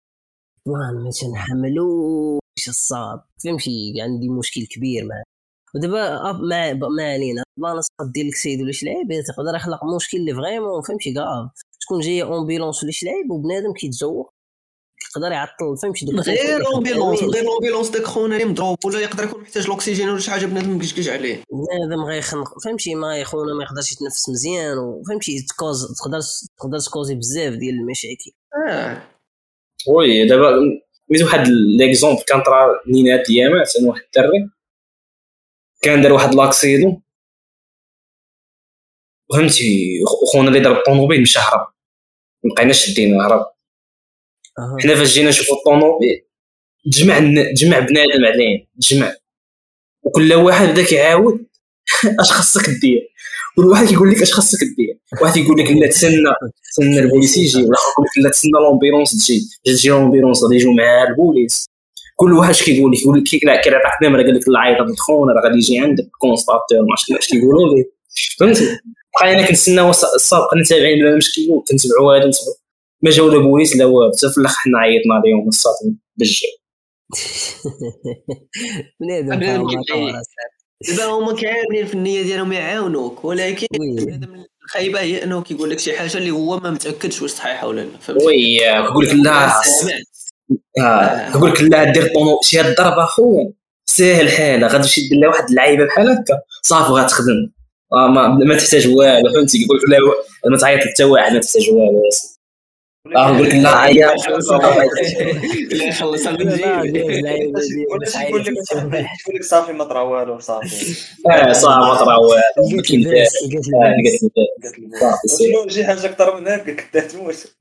ما 0.67 1.09
تنحملوش 1.21 2.67
الصاد. 2.67 3.19
فهمتي 3.43 3.93
عندي 4.01 4.29
مشكل 4.29 4.61
كبير 4.75 5.05
معاه 5.05 5.23
ودابا 5.75 6.31
ما 6.31 6.73
ما 6.73 7.13
علينا. 7.13 7.43
بلانس 7.57 7.87
ديال 8.13 8.27
الكسيد 8.27 8.61
ولا 8.61 8.71
شي 8.71 8.85
لعيب 8.85 9.23
تقدر 9.27 9.55
يخلق 9.55 9.79
مشكل 9.95 10.17
اللي 10.17 10.33
فريمون 10.33 10.81
فهمتي 10.81 11.13
كاف 11.13 11.49
تكون 11.81 11.99
جاية 11.99 12.23
اونبيلونس 12.23 12.83
ولا 12.83 12.91
شي 12.91 13.05
لعيب 13.05 13.31
وبنادم 13.31 13.73
كيتزوق 13.73 14.33
يقدر 15.15 15.31
يعطل 15.31 15.77
فهمتي 15.81 16.05
غير 16.05 16.67
اونبيلونس 16.73 17.23
غير 17.23 17.47
اونبيلونس 17.47 17.89
داك 17.89 18.03
خونا 18.03 18.35
اللي 18.35 18.45
مضروب 18.45 18.77
ولا 18.85 18.99
يقدر 18.99 19.23
يكون 19.23 19.41
محتاج 19.41 19.65
الأكسجين 19.65 20.09
ولا 20.09 20.19
شي 20.19 20.31
حاجة 20.31 20.45
بنادم 20.45 20.79
كيشكش 20.79 21.09
عليه. 21.09 21.43
بنادم 21.51 22.03
غيخنق 22.03 22.59
فهمتي 22.63 22.95
ما 22.95 23.23
خونا 23.23 23.53
ما 23.53 23.63
يقدرش 23.63 23.91
يتنفس 23.91 24.29
مزيان 24.29 24.77
وفهمتي 24.77 25.45
تكوز 25.49 25.87
تقدر 25.99 26.19
تقدر 26.57 26.79
تكوزي 26.79 27.15
بزاف 27.15 27.53
ديال 27.53 27.75
المشاكل. 27.75 28.31
آه. 28.69 29.10
oui 29.87 30.27
دابا 30.27 30.59
ميت 31.09 31.23
واحد 31.23 31.47
l'exemple 31.79 32.21
كان 32.27 32.41
طرا 32.41 32.81
لينا 32.87 33.13
هاد 33.13 33.19
الايامات 33.19 33.75
أنا 33.75 33.89
واحد 33.89 34.01
الدري 34.01 34.49
كان 35.81 36.01
دار 36.01 36.13
واحد 36.13 36.35
l'accident 36.35 37.01
فهمتي 39.33 39.99
خونا 40.31 40.47
اللي 40.47 40.59
ضرب 40.59 40.77
الطوموبيل 40.77 41.21
مشى 41.21 41.39
هرب 41.39 41.67
مبقيناش 42.43 42.85
شدينا 42.85 43.27
هرب 43.27 43.45
حنا 44.83 44.95
فاش 44.95 45.13
جينا 45.13 45.29
نشوفو 45.29 45.55
الطوموبيل 45.55 46.25
تجمع 46.85 47.19
تجمع 47.55 47.79
بنادم 47.79 48.25
عليه 48.25 48.67
تجمع 48.81 49.15
وكل 50.03 50.33
واحد 50.33 50.67
بدا 50.67 50.83
كيعاود 50.85 51.47
اش 52.19 52.31
خاصك 52.31 52.69
دير 52.69 53.13
كل 53.55 53.65
واحد 53.65 53.87
كيقول 53.87 54.11
لك 54.11 54.21
اش 54.21 54.33
خاصك 54.33 54.59
دير 54.77 54.99
واحد 55.21 55.37
يقول 55.37 55.59
لك 55.59 55.71
لا 55.71 55.87
تسنى 55.87 56.33
تسنى 56.71 56.99
البوليس 56.99 57.37
يجي 57.37 57.57
واحد 57.57 57.69
يقول 57.91 58.05
لك 58.05 58.23
لا 58.23 58.29
تسنى 58.29 58.51
l'ambulance 58.51 59.11
تجي 59.11 59.41
تجي 59.65 59.89
l'ambulance 59.89 60.43
غادي 60.43 60.55
يجيو 60.55 60.71
مع 60.73 61.03
البوليس. 61.03 61.65
كل 62.15 62.33
واحد 62.33 62.49
اش 62.49 62.63
كيقول 62.63 62.91
لك؟ 62.91 63.01
يقول 63.01 63.17
لك 63.17 63.23
كيعطيك 63.23 64.03
نمره 64.03 64.23
قال 64.23 64.35
لك 64.35 64.47
العيط 64.47 64.81
الخون 64.81 65.29
راه 65.29 65.41
غادي 65.43 65.57
يجي 65.57 65.79
عندك 65.79 66.07
constateur 66.19 66.81
ما 66.81 66.91
عرفتش 66.91 67.11
اش 67.11 67.27
كيقولوا 67.27 67.75
لي. 67.75 67.85
فهمتي؟ 68.39 68.77
بقينا 69.19 69.47
كنتسناو 69.47 69.89
السابق 69.89 70.55
نتابعين 70.55 70.99
بلا 70.99 71.17
مشكل 71.17 71.41
كنتبعوا 71.67 72.17
هذا 72.17 72.27
نتبعوا 72.27 72.55
ما 73.01 73.11
جاو 73.11 73.29
لا 73.29 73.37
بوليس 73.37 73.75
لا 73.75 73.85
والو 73.85 74.11
حتى 74.11 74.29
في 74.29 74.37
الآخر 74.37 74.55
حنا 74.57 74.79
عيطنا 74.79 75.15
عليهم 75.15 75.47
الساطين 75.47 75.99
بالجو 76.17 76.47
بنادم 78.99 79.67
دابا 80.97 81.11
هما 81.11 81.33
كاملين 81.33 81.85
في 81.85 81.93
النيه 81.93 82.21
ديالهم 82.21 82.51
يعاونوك 82.51 83.25
ولكن 83.25 83.67
الخايبه 84.71 84.99
هي 84.99 85.23
إنه 85.23 85.41
كيقول 85.41 85.69
لك 85.69 85.79
شي 85.79 85.97
حاجة 85.97 86.17
اللي 86.17 86.31
هو 86.31 86.59
ما 86.59 86.71
متأكدش 86.71 87.21
واش 87.21 87.31
صحيحة 87.31 87.67
ولا 87.67 87.81
لأ 87.81 87.97
فهمتي 88.01 88.25
oui 88.25 88.57
كيقول 88.57 89.05
لك 89.05 89.13
لا 89.15 89.51
آه. 90.79 91.31
كيقول 91.31 91.49
لك 91.51 91.61
لا 91.61 91.83
دير 91.83 92.07
طونو 92.13 92.39
شي 92.43 92.61
الضربه 92.61 93.05
خويا 93.05 93.51
ساهل 93.85 94.29
حالها 94.29 94.67
غادي 94.67 94.83
تمشي 94.83 95.01
دير 95.09 95.19
لها 95.19 95.29
واحد 95.29 95.49
اللعيبة 95.49 95.85
بحال 95.85 96.09
هكا. 96.09 96.39
صافي 96.61 96.91
غتخدم. 96.91 97.51
آه 97.93 98.07
ما, 98.07 98.27
ما 98.27 98.57
تحتاج 98.57 98.87
والو 98.87 99.33
فهمتي؟ 99.33 99.57
كيقول 99.57 99.77
لك 99.77 99.89
لا 99.89 100.51
ما 100.51 100.57
تعيط 100.57 100.79
حتى 100.87 101.03
واحد 101.03 101.33
ما 101.33 101.39
تحتاج 101.39 101.69
والو 101.69 102.01
آه 103.05 103.31
نقول 103.31 103.47
لك 103.49 103.55
لا 103.55 103.75
عيا 103.75 104.07
خلص 104.17 104.51
يقول 108.15 108.45
لك 109.35 109.43
صافي 109.43 109.73
ما 109.73 109.83
طرا 109.83 110.01
والو 110.01 110.39
صافي 110.39 110.95
آه 111.31 111.51
صافي 111.51 111.79
ما 111.79 111.95
طرا 111.95 112.17
والو 112.17 112.79
شي 115.69 115.85
حاجة 115.85 116.05
أكثر 116.05 116.39
من 116.39 116.47
هكا 116.47 116.73
كنت 116.73 116.97
تموت 116.97 117.55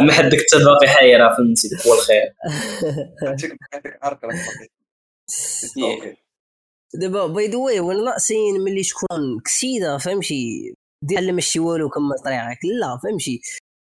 ما 0.00 0.12
حدك 0.12 0.38
حتى 0.38 0.64
باقي 0.64 0.88
حيره 0.88 1.34
فهمتي 1.36 1.68
هو 1.86 1.94
الخير 1.94 2.34
دابا 6.94 7.26
باي 7.26 7.46
ذا 7.48 7.56
واي 7.56 7.80
وأنا 7.80 8.02
ناقصين 8.02 8.60
ملي 8.60 8.82
تكون 8.82 9.40
كسيده 9.44 9.98
فهمتي 9.98 10.74
دير 11.02 11.20
لا 11.20 11.32
ماشي 11.32 11.60
والو 11.60 11.88
كما 11.88 12.14
طريقك 12.24 12.58
لا 12.80 12.98
فهمتي 13.02 13.40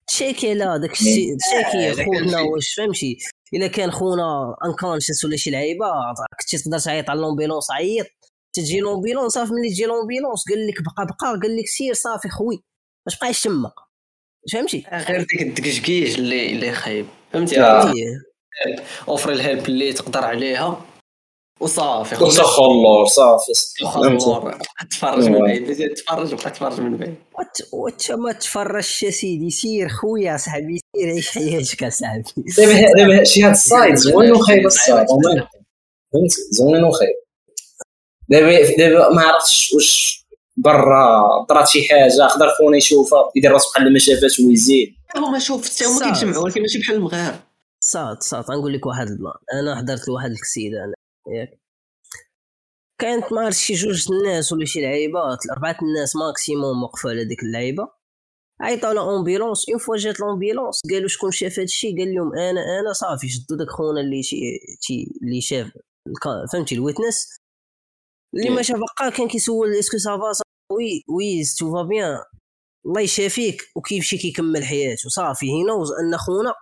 تشيكي 0.09 0.55
لا 0.55 0.77
داك 0.77 0.93
الشيء 0.93 1.37
تشيكي 1.37 2.05
خونا 2.05 2.41
واش 2.41 2.75
فهمتي؟ 2.75 3.19
الا 3.55 3.67
كان 3.67 3.91
خونا 3.91 4.57
unconscious 4.65 5.25
ولا 5.25 5.37
شي 5.37 5.51
لعيبة 5.51 5.87
كنتي 6.41 6.59
تقدر 6.59 6.79
تعيط 6.79 7.11
على 7.11 7.21
l'ambulance 7.21 7.71
عيط. 7.71 8.07
تجي 8.53 8.81
l'ambulance 8.81 9.33
صافي 9.33 9.53
ملي 9.53 9.69
تجي 9.71 9.85
l'ambulance 9.85 10.45
قال 10.49 10.67
لك 10.67 10.75
بقى 10.83 11.07
بقى 11.07 11.41
قال 11.43 11.57
لك 11.57 11.67
سير 11.67 11.95
صافي 11.95 12.29
خوي. 12.29 12.63
ما 13.07 13.13
تبقاش 13.13 13.43
تما 13.43 13.73
فهمتي؟ 14.53 14.85
غير 14.93 15.21
ديك 15.21 15.43
الدكشكيش 15.43 16.19
اللي 16.19 16.53
اللي 16.53 16.73
خايب. 16.73 17.07
فهمتي؟ 17.33 17.61
offer 19.09 19.33
ال 19.33 19.40
help 19.40 19.69
اللي 19.69 19.93
تقدر 19.93 20.25
عليها. 20.25 20.85
وصافي 21.61 22.15
خلص 22.17 22.41
خلور 22.41 23.07
صافي. 23.07 23.53
خلور 23.85 24.59
تفرج 24.91 25.29
من 25.29 25.39
بعيد 25.39 25.95
تفرج 25.95 26.35
بقى 26.35 26.51
تفرج 26.51 26.81
من 26.81 26.97
بعيد. 26.97 27.15
وانت 27.73 28.13
ما 28.13 28.33
تفرجش 28.33 29.03
يا 29.03 29.11
سيدي 29.11 29.51
سير 29.51 29.89
خويا 29.89 30.37
صاحبي 30.37 30.81
سير 30.97 31.09
عيش 31.11 31.31
حياتك 31.31 31.85
اصاحبي 31.85 32.23
دابا 32.97 33.25
شي 33.25 33.43
هاد 33.43 33.51
ال 33.61 33.68
side 33.68 33.95
زوين 33.95 34.33
وخايب 34.33 34.67
ال 34.67 34.75
side 34.75 35.07
فهمتي 36.13 36.37
زوين 36.53 36.85
وخايب. 36.85 37.15
دابا 38.29 38.77
دابا 38.79 39.15
ما 39.15 39.23
عرفتش 39.23 39.73
واش 39.75 40.19
برا 40.57 41.23
طرات 41.49 41.69
شي 41.69 41.89
حاجة 41.89 42.13
يقدر 42.15 42.49
خونا 42.59 42.77
يشوفها 42.77 43.31
يدير 43.37 43.53
راسو 43.53 43.71
بحال 43.75 43.93
ما 43.93 43.99
شافاش 43.99 44.41
ويزيد 44.41 44.95
هما 45.17 45.39
شوف 45.39 45.71
حتى 45.75 45.85
هما 45.85 46.13
كيتجمعوا 46.13 46.45
ولكن 46.45 46.61
ماشي 46.63 46.79
بحال 46.79 46.97
المغاربه 46.97 47.39
صاد 47.81 48.23
صاد. 48.23 48.45
غنقول 48.51 48.73
لك 48.73 48.87
واحد 48.87 49.07
ال 49.09 49.14
plan 49.14 49.33
أنا 49.53 49.77
حضرت 49.77 50.09
لواحد 50.09 50.31
ال 50.31 50.36
accident 50.36 50.75
أنا 50.75 50.93
ياك 51.29 51.61
كانت 53.01 53.33
ما 53.33 53.51
شي 53.51 53.75
جوج 53.75 54.07
الناس 54.13 54.53
ولا 54.53 54.65
شي 54.65 54.81
لعيبات 54.81 55.39
اربعه 55.53 55.77
الناس 55.83 56.17
maximum 56.17 56.83
وقفوا 56.83 57.11
على 57.11 57.25
ديك 57.25 57.43
اللعيبة. 57.43 57.89
عيطوا 58.61 58.93
l'ambulance 58.95 59.69
une 59.69 59.79
fois 59.79 59.97
جات 59.97 60.21
l'ambulance 60.21 60.81
قالوا 60.93 61.09
شكون 61.09 61.31
شاف 61.31 61.59
هادشي 61.59 61.89
قال 61.99 62.15
لهم 62.15 62.35
أنا 62.39 62.61
أنا 62.81 62.93
صافي 62.93 63.29
شدوا 63.29 63.57
داك 63.59 63.69
خونا 63.71 64.01
اللي 64.01 64.23
شي 64.23 64.37
اللي 65.23 65.41
شاف 65.41 65.71
فهمتي 66.53 66.75
ال 66.75 66.83
witness 66.83 67.39
اللي 68.35 68.51
ما 68.51 68.63
شاف 68.63 68.77
بقى 68.79 69.11
كان 69.17 69.29
كيسول 69.29 69.75
est-ce 69.79 69.99
que 69.99 70.13
ça 70.13 70.23
va 70.23 70.33
oui 70.73 71.05
oui 71.09 71.43
tout 71.59 71.73
va 71.73 71.83
bien 71.83 72.19
الله 72.87 73.01
يشافيك 73.01 73.63
وكيمشي 73.77 74.19
كيكمل 74.19 74.65
حياته. 74.65 75.09
صافي 75.09 75.47
هنا 75.47 75.73
نوز 75.73 75.89
أن 75.93 76.17
خونا 76.19 76.55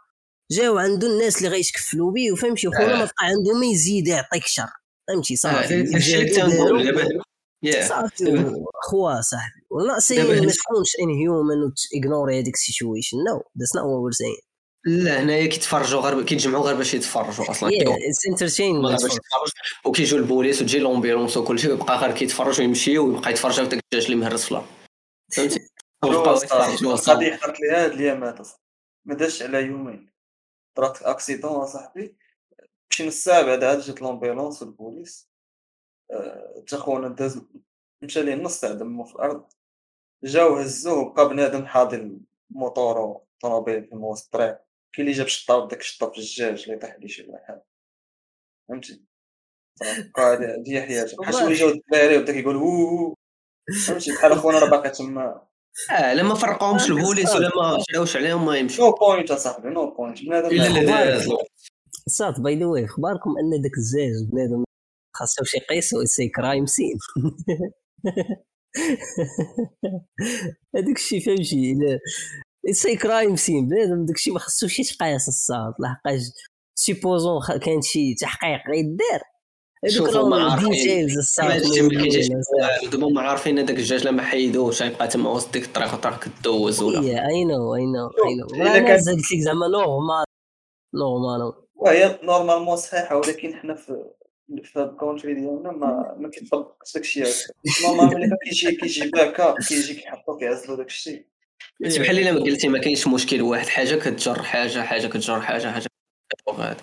جاو 0.51 0.79
عنده 0.79 1.07
الناس 1.07 1.39
اللي 1.39 1.49
غيتكفلوا 1.49 2.13
به 2.13 2.33
وفهمتي 2.33 2.69
وخونا 2.69 2.97
ما 2.97 3.05
بقى 3.05 3.15
عنده 3.21 3.59
ما 3.61 3.67
يزيد 3.67 4.09
يعطيك 4.09 4.47
شر. 4.47 4.69
فهمتي 5.09 5.37
صافي. 5.37 5.85
صافي. 7.89 8.55
خوا 8.83 9.21
صاحبي 9.21 9.67
والله 9.71 9.99
سي 9.99 10.23
ما 10.23 10.53
تكونش 10.53 10.91
inhuman 11.03 11.63
وتيغنوري 11.63 12.41
هذيك 12.41 12.55
ال 12.55 12.61
situation 12.61 13.17
no 13.17 13.43
that's 13.59 13.77
not 13.77 13.85
what 13.85 14.03
we're 14.03 14.13
saying 14.13 14.37
لا 14.87 15.23
هنايا 15.23 15.47
كيتفرجوا 15.47 16.01
غير 16.01 16.23
كيتجمعوا 16.23 16.65
غير 16.65 16.77
باش 16.77 16.95
يتفرجوا 16.95 17.51
أصلا 17.51 17.71
it's 17.71 18.27
entertaining 18.27 18.77
وكيجيو 19.85 20.19
البوليس 20.19 20.63
وتجي 20.63 20.79
l'ambulance 20.79 21.37
وكل 21.37 21.59
شيء 21.59 21.71
ويبقى 21.71 21.99
غير 21.99 22.13
كيتفرج 22.13 22.61
ويمشي 22.61 22.99
ويبقى 22.99 23.31
يتفرج 23.31 23.61
على 23.61 23.69
داك 23.69 23.81
الزجاج 23.85 24.05
اللي 24.05 24.17
مهرس 24.17 24.45
في 24.45 24.51
الأرض 24.51 24.67
فهمتي 25.33 25.61
غادي 26.05 27.37
حضرت 27.37 27.61
لي 27.61 27.71
هاد 27.71 27.91
الايامات 27.91 28.49
ما 29.05 29.15
داش 29.15 29.43
على 29.43 29.59
يومين. 29.59 30.16
طرات 30.77 31.03
accident 31.03 31.51
اصاحبي 31.51 32.17
شي 32.91 33.07
نص 33.07 33.25
ساعه 33.25 33.43
بعد 33.43 33.65
عاد 33.65 33.81
جات 33.81 34.03
l'ambulance 34.03 34.63
والبوليس 34.63 35.31
تا 36.69 36.77
خونا 36.77 37.09
داز 37.09 37.43
مشى 38.03 38.23
ليه 38.23 38.35
نص 38.35 38.61
ساعه 38.61 38.73
دمو 38.75 39.05
في 39.05 39.15
الأرض 39.15 39.53
جاو 40.25 40.57
هزوه 40.57 41.15
بقى 41.15 41.29
بنادم 41.29 41.67
حاضر 41.67 42.11
موطور 42.51 43.27
وطوموبيل 43.41 43.85
في 43.85 43.95
وسط 43.95 44.25
الطريق 44.25 44.59
كاين 44.93 45.07
اللي 45.09 45.13
جاب 45.19 45.27
شطاب 45.27 45.69
داك 45.69 45.81
الشطاب 45.81 46.13
في 46.13 46.19
الجاج 46.19 46.63
اللي 46.63 46.79
طاح 46.79 46.97
ليه 46.99 47.09
شي 47.09 47.31
واحد 47.31 47.63
فهمتي؟ 48.69 49.05
بقى 50.17 50.37
هادي 50.37 50.83
حياته 50.83 51.17
بحال 51.17 51.35
شوية 51.39 51.55
جاو 51.55 51.69
الدراري 51.69 52.19
وبدا 52.19 52.33
كيقول 52.33 52.57
فهمتي؟ 53.87 54.13
بحال 54.13 54.33
أخونا 54.33 54.59
راه 54.59 54.71
باقي 54.71 54.91
تما 54.91 55.47
آه 55.91 56.15
لما 56.15 56.35
فرقوهمش 56.35 56.91
البوليس 56.91 57.35
ولا 57.35 57.49
ما 57.57 57.79
شراوش 57.91 58.17
عليهم 58.17 58.47
ما 58.47 58.57
يمشي. 58.57 58.83
no 58.83 58.91
point 58.93 59.31
اصاحبي 59.31 59.69
no 59.69 59.95
point 59.95 60.19
سعد 62.09 62.41
by 62.41 62.59
the 62.59 62.67
way 62.67 62.85
أخباركم 62.85 63.31
أن 63.31 63.63
داك 63.63 63.73
الزاج 63.79 64.31
بنادم 64.33 64.65
خاصو 65.17 65.45
شي 65.45 65.59
قيس 65.59 65.95
c'est 66.05 66.29
crime 66.29 66.67
scene 66.67 66.99
هذاك 70.77 70.97
الشيء 70.97 71.21
فهمتي 71.21 71.75
c'est 72.73 72.97
crime 72.97 73.37
scene 73.37 73.69
بنادم 73.69 74.05
داك 74.05 74.17
الشيء 74.17 74.33
ما 74.33 74.39
خصوش 74.39 74.79
يتقاس 74.79 75.29
الصاد 75.29 75.75
لحقاش 75.81 76.23
supposons 76.79 77.41
كاين 77.63 77.83
شي 77.83 78.15
تحقيق 78.15 78.61
غيدار 78.71 79.23
شوفوا 79.89 80.29
ما 80.29 80.51
عارفين 80.51 81.09
دابا 82.91 83.09
ما 83.09 83.21
عارفين 83.21 83.59
هذاك 83.59 83.71
الزجاج 83.71 84.07
لما 84.07 84.23
حيدوش 84.23 84.83
غيبقى 84.83 85.09
تما 85.09 85.31
وسط 85.31 85.53
ديك 85.53 85.65
الطريق 85.65 85.95
وطريق 85.95 86.25
كدوز 86.25 86.83
ولا 86.83 87.29
اي 87.29 87.45
نو 87.45 87.75
اي 87.75 87.87
نو 87.87 88.11
اي 88.27 88.35
نو 88.35 88.67
أنا 88.67 88.95
قلت 88.95 89.09
لك 89.09 89.39
زعما 89.39 89.69
normal 89.69 90.25
normal 90.95 91.53
وهي 91.75 92.19
normalement 92.23 92.77
صحيحه 92.77 93.17
ولكن 93.17 93.55
حنا 93.55 93.75
في 93.75 94.05
في 94.63 94.83
ال 94.83 94.89
country 94.89 95.35
ديالنا 95.35 95.73
ما 95.73 96.17
ما 96.19 96.31
كيطبقش 96.31 96.95
داك 96.95 97.05
الشيء 97.05 97.27
normalement 97.85 98.15
ملي 98.15 98.37
كيجي 98.45 98.77
كيجي 98.77 99.11
باكا 99.11 99.55
كيجي 99.69 99.95
كيحطو 99.95 100.37
كيعزلو 100.37 100.75
داك 100.77 100.87
الشيء 100.87 101.27
بحال 101.81 102.19
الا 102.19 102.33
ما 102.33 102.41
قلتي 102.41 102.69
ما 102.69 102.79
كاينش 102.79 103.07
مشكل 103.07 103.43
واحد 103.43 103.67
حاجة 103.67 103.95
كتجر 103.95 104.43
حاجة 104.43 104.83
حاجة 104.83 105.07
كتجر 105.07 105.41
حاجة 105.41 105.71
حاجة 105.71 105.87
هذا 106.59 106.77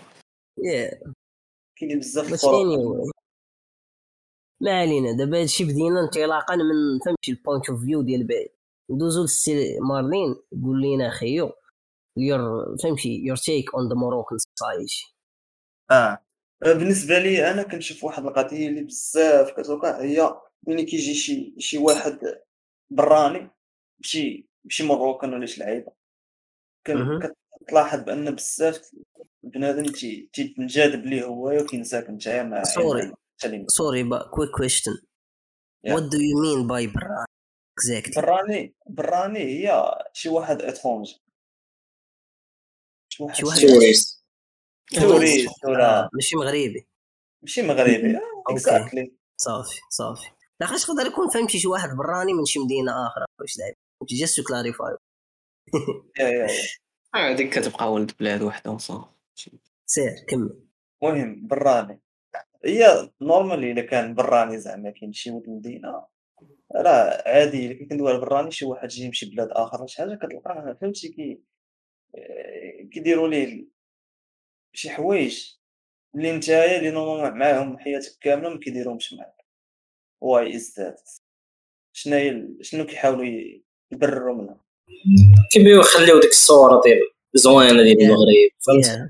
كاينين 1.83 1.99
بزاف 1.99 2.33
الطرق. 2.33 3.13
ما 4.61 4.79
علينا 4.79 5.17
دابا 5.17 5.41
هادشي 5.41 5.63
بدينا 5.63 5.99
انطلاقا 5.99 6.55
من 6.55 6.99
فهمتي 7.05 7.31
ال 7.31 7.38
point 7.38 7.69
of 7.69 7.81
view 7.81 8.01
ديال 8.01 8.27
بعيد. 8.27 8.49
ندوزو 8.89 9.21
للسي 9.21 9.79
مارلين 9.79 10.35
قول 10.63 10.81
لينا 10.81 11.09
خويا 11.09 11.51
your 12.17 12.75
فهمتي 12.83 13.09
your 13.09 13.37
take 13.37 13.73
on 13.73 13.89
the 13.89 13.95
Moroccan 13.95 14.37
society 14.37 15.15
آه. 15.91 16.25
بالنسبة 16.61 17.19
لي 17.19 17.51
أنا 17.51 17.63
كنشوف 17.63 18.03
واحد 18.03 18.25
القضية 18.25 18.67
اللي 18.69 18.83
بزاف 18.83 19.51
كتوقع 19.51 20.01
هي 20.01 20.35
ملي 20.67 20.83
كيجي 20.83 21.13
شي 21.13 21.55
شي 21.57 21.77
واحد 21.77 22.19
براني 22.89 23.51
شي 24.01 24.49
شي 24.67 24.83
ميريكان 24.83 25.33
ولا 25.33 25.45
شي 25.45 25.59
لعيبة. 25.59 25.91
كتلاحظ 27.67 27.99
بأن 27.99 28.35
بزاف 28.35 28.91
بنادم 29.43 29.91
تينجذب 30.33 31.05
ليه 31.05 31.23
هو 31.23 31.61
وكينساك 31.61 32.09
نتايا 32.09 32.43
مع 32.43 32.63
sorry. 32.63 33.13
sorry 33.67 34.03
but 34.03 34.29
quick 34.33 34.49
question 34.49 34.91
what 35.85 36.03
do 36.03 36.17
you 36.17 36.41
mean 36.41 36.67
by 36.67 36.87
براني؟ 36.87 37.25
exactly 37.77 38.21
براني 38.21 38.75
براني 38.89 39.39
هي 39.39 39.95
شي 40.13 40.29
واحد 40.29 40.61
étranger 40.61 41.13
شي 43.09 43.23
واحد 43.23 43.61
touriste 43.61 44.23
touriste 44.99 45.65
ولا 45.65 46.09
ماشي 46.13 46.35
مغربي. 46.35 46.87
ماشي 47.41 47.61
مغربي. 47.61 48.19
exactly 48.49 49.13
صافي 49.37 49.81
صافي. 49.89 50.29
لاخاطش 50.59 50.89
يقدر 50.89 51.05
يكون 51.05 51.29
فهمتي 51.29 51.59
شي 51.59 51.67
واحد 51.67 51.89
براني 51.89 52.33
من 52.33 52.45
شي 52.45 52.59
مدينة 52.59 53.07
أخرى 53.07 53.25
واش 53.39 53.57
داير؟ 53.57 53.75
just 54.03 54.37
to 54.37 54.43
clarify 54.43 54.97
هذيك 57.15 57.59
كتبقى 57.59 57.93
ولد 57.93 58.11
بلاد 58.19 58.41
وحدة 58.41 58.71
وصافي. 58.71 59.12
سير 59.85 60.11
كمل. 60.27 60.59
المهم 61.03 61.47
براني. 61.47 62.01
هي 62.65 63.09
نورمالي 63.21 63.71
الا 63.71 63.81
كان 63.81 64.15
براني 64.15 64.59
زعما 64.59 64.89
كاين 64.89 65.13
شي 65.13 65.31
ولد 65.31 65.43
المدينة 65.47 66.05
راه 66.75 67.23
عادي 67.25 67.71
الا 67.71 67.89
كندوي 67.89 68.09
على 68.11 68.19
براني 68.19 68.51
شي 68.51 68.65
واحد 68.65 68.87
جاي 68.87 69.05
يمشي 69.05 69.25
بلاد 69.29 69.47
آخر 69.51 69.77
ولا 69.77 69.87
شي 69.87 69.97
حاجة 69.97 70.15
كتلقاه 70.15 70.77
فهمتي؟ 70.81 71.09
كي 71.09 71.41
كيديروا 72.91 73.27
ليه 73.27 73.65
شي 74.73 74.89
حوايج 74.89 75.53
اللي 76.15 76.37
نتايا 76.37 76.79
اللي 76.79 76.91
normalement 76.91 77.39
معاهم 77.39 77.77
حياتك 77.77 78.17
كاملة 78.21 78.49
ما 78.49 78.59
كيديروهمش 78.59 79.13
معاك. 79.13 79.45
why 80.21 80.55
is 80.55 80.75
that 80.79 81.09
شنو 81.93 82.47
شنو 82.61 82.85
كيحاولوا 82.85 83.25
يبرروا 83.91 84.35
منها؟ 84.35 84.65
كيبغيو 85.51 85.79
يخليو 85.79 86.19
ديك 86.19 86.29
الصورة 86.29 86.81
ديال 86.85 86.99
زوينه 87.33 87.83
ديال 87.83 88.01
المغرب 88.01 89.09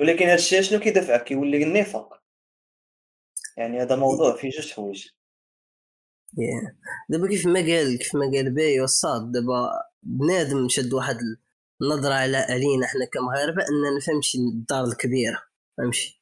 ولكن 0.00 0.24
هذا 0.24 0.34
الشيء 0.34 0.60
شنو 0.60 0.80
كيدفعك 0.80 1.24
كيولي 1.24 1.62
النفاق 1.62 2.22
يعني 3.56 3.82
هذا 3.82 3.96
موضوع 3.96 4.36
فيه 4.36 4.50
جوج 4.50 4.72
حوايج. 4.72 5.08
دابا 7.08 7.28
كيف 7.28 7.46
ما 7.46 7.60
قال 7.60 7.98
كيف 7.98 8.14
ما 8.14 8.30
قال 8.34 8.54
باي 8.54 8.80
وصاد 8.80 9.32
دابا 9.32 9.70
بنادم 10.02 10.68
شد 10.68 10.92
واحد 10.92 11.16
النظرة 11.82 12.14
على 12.14 12.36
علينا 12.36 12.86
إحنا 12.86 13.04
كمغاربة 13.12 13.62
أننا 13.68 13.96
نفهمش 13.96 14.34
الدار 14.34 14.84
الكبيرة 14.84 15.42
فهمتي؟ 15.78 16.20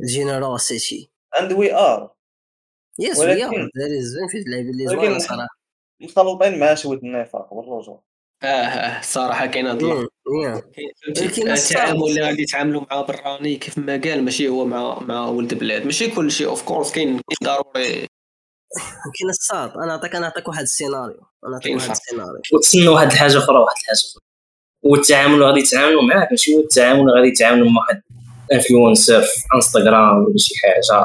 ال 0.00 0.09
generosity. 0.09 1.10
and 1.40 1.52
we 1.52 1.74
are 1.74 2.14
yes 2.98 3.18
we 3.18 3.44
are 3.44 3.50
there 3.50 3.98
is 3.98 4.16
في 4.30 4.38
اللعيبة 4.38 4.70
اللي 4.70 4.86
زوينة 4.86 5.18
صراحة. 5.18 5.60
مخلطين 6.00 6.58
مع 6.58 6.74
شوية 6.74 6.98
النفاق 6.98 7.52
والرجوع 7.52 8.02
آه 8.42 8.46
آه 8.46 9.00
الصراحه 9.00 9.46
كاين 9.46 9.66
هذا 9.66 10.06
التعامل 11.38 12.02
اللي 12.08 12.20
غادي 12.20 12.42
يتعاملوا 12.42 12.82
مع 12.90 13.02
براني 13.02 13.56
كيف 13.56 13.78
ما 13.78 14.00
قال 14.04 14.24
ماشي 14.24 14.48
هو 14.48 14.64
مع 14.64 14.98
مع 14.98 15.26
ولد 15.26 15.54
بلاد. 15.54 15.84
ماشي 15.84 16.10
كل 16.10 16.30
شيء 16.30 16.48
of 16.48 16.62
course 16.62 16.92
كاين 16.92 17.20
ضروري. 17.44 18.06
كاين 19.18 19.30
الصاد 19.30 19.70
أنا 19.70 19.86
نعطيك 19.86 20.14
أنا 20.14 20.26
نعطيك 20.26 20.48
واحد 20.48 20.62
السيناريو. 20.62 21.20
أنا 21.44 21.52
نعطيك 21.52 21.76
واحد 21.76 21.90
السيناريو. 21.90 22.40
وتسنى 22.54 22.88
واحد 22.88 23.10
الحاجة 23.10 23.38
أخرى 23.38 23.56
واحد 23.58 23.76
الحاجة 23.80 23.98
أخرى. 24.10 24.22
والتعامل 24.82 25.42
غادي 25.42 25.60
يتعاملوا 25.60 26.02
معاك 26.02 26.30
ماشي 26.30 26.54
هو 26.54 26.60
التعامل 26.60 27.10
غادي 27.10 27.28
يتعاملوا 27.28 27.70
مع 27.70 27.80
واحد 27.80 28.02
influencer 28.52 29.22
في 29.22 29.44
انستغرام 29.54 30.24
ولا 30.24 30.36
شي 30.36 30.54
حاجة. 30.62 31.04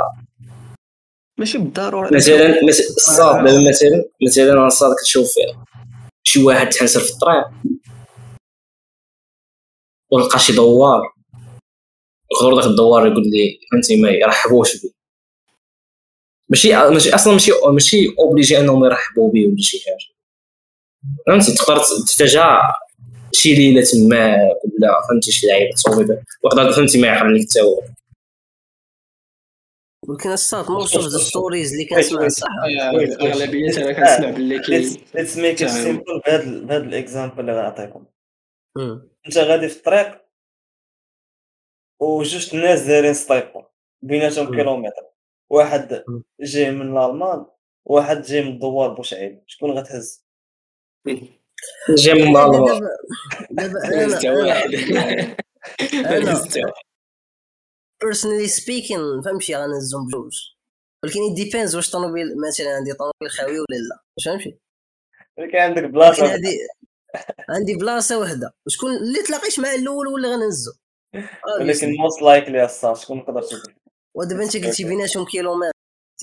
ماشي 1.40 1.58
بالضروره 1.58 2.16
مثلا 2.16 2.62
الصاد 2.62 3.44
مثلا 3.44 4.04
مثلا 4.28 4.68
الصاد 4.68 4.96
كتشوف 5.02 5.28
شي 6.28 6.44
واحد 6.44 6.70
تحنسر 6.70 7.00
في 7.00 7.12
الطريق. 7.12 7.46
ولقى 10.12 10.40
شي 10.40 10.54
دوار. 10.54 11.02
غير 12.42 12.56
داك 12.56 12.66
الدوار 12.66 13.08
يقول 13.08 13.24
لي 13.24 13.60
فهمتي 13.72 14.02
ما 14.02 14.10
يرحبوش 14.10 14.82
بي. 14.82 14.96
ماشي 16.50 16.76
أصلا 16.76 17.34
ماشي 17.34 17.52
ماشي 17.72 18.16
obligé 18.20 18.60
إنهم 18.60 18.86
يرحبوا 18.86 19.32
بي 19.32 19.46
ولا 19.48 19.56
شي 19.60 19.78
حاجة. 19.86 20.16
فهمتي 21.28 21.54
تقدر 21.54 21.82
تباتو 22.08 22.60
شي 23.34 23.56
ليلة 23.56 23.84
تما 23.84 24.36
ولا 24.36 25.02
فهمتي 25.10 25.32
شي 25.32 25.48
لعيبة 25.48 25.76
تصوبي 25.76 26.18
وقدر 26.44 26.74
فهمتي 26.74 27.02
ما 27.02 27.08
لك 27.08 27.50
حتى 27.50 27.62
هو. 27.62 27.82
ولكن 30.08 30.32
الصوت 30.32 30.70
most 30.70 30.96
of 30.96 31.06
the 31.06 31.18
stories 31.18 31.72
اللي 31.72 31.86
كنسمع 31.86 32.28
صح 32.28 32.48
اغلبيه 33.22 33.78
أنا 33.78 33.94
كنسمع 33.94 34.30
باللي 34.30 34.60
كاين 34.60 34.98
let's 35.16 35.38
make 35.38 35.64
it 35.64 35.70
simple 35.70 36.22
بهذا 36.28 36.60
بهذا 36.60 36.84
ال 36.84 36.91
example 36.91 37.40
اللي 37.40 37.52
غنعطيكم 37.52 38.06
أنت 39.28 39.38
غادي 39.38 39.68
في 39.70 39.78
الطريق 39.78 40.22
وجوج 42.00 42.56
الناس 42.56 42.82
دايرين 42.82 43.14
stop 43.14 43.64
بيناتهم 44.02 44.56
كيلومتر. 44.56 45.06
واحد 45.50 46.04
جاي 46.42 46.72
من 46.72 46.98
الألمان 46.98 47.46
واحد 47.86 48.22
جاي 48.22 48.44
من 48.44 48.52
الدوار 48.52 48.94
بوشعيب. 48.94 49.44
شكون 49.48 49.72
غتهز؟ 49.72 50.26
جاي 51.90 52.14
من 52.14 52.38
الالمان 52.38 52.80
دابا 53.52 53.88
أنا 56.18 56.42
personally 58.06 58.48
speaking 58.48 59.22
فهمتي؟ 59.26 59.56
غنهزهم 59.56 60.08
بجوج. 60.08 60.34
ولكن 61.04 61.34
depends 61.36 61.76
واش 61.76 61.92
طوموبيل 61.92 62.28
مثلا 62.48 62.76
عندي 62.76 62.94
طوموبيل 62.94 63.30
خاوي 63.30 63.60
ولا 63.60 63.78
لا. 63.90 64.04
واش 64.18 64.26
فهمتي؟ 64.26 64.60
ولكن 65.38 65.58
عندك 65.58 65.84
بلاصة 65.84 66.32
عندي 66.32 66.58
عندي 67.50 67.76
بلاصة 67.76 68.20
وحدة. 68.20 68.54
شكون 68.68 68.92
اللي 68.96 69.24
تلاقيش 69.24 69.60
مع 69.60 69.74
الأول 69.74 70.08
اللي 70.16 70.28
غنهزو. 70.28 70.72
ولكن 71.60 71.94
موست 72.00 72.22
لايكلي 72.22 72.66
الصاف 72.66 73.02
شكون 73.02 73.26
تقدر 73.26 73.42
تشوف 73.42 73.64
ودابا 74.16 74.44
انت 74.44 74.58
قلتي 74.66 74.84
بيناتهم 74.84 75.26
كيلومتر. 75.26 75.72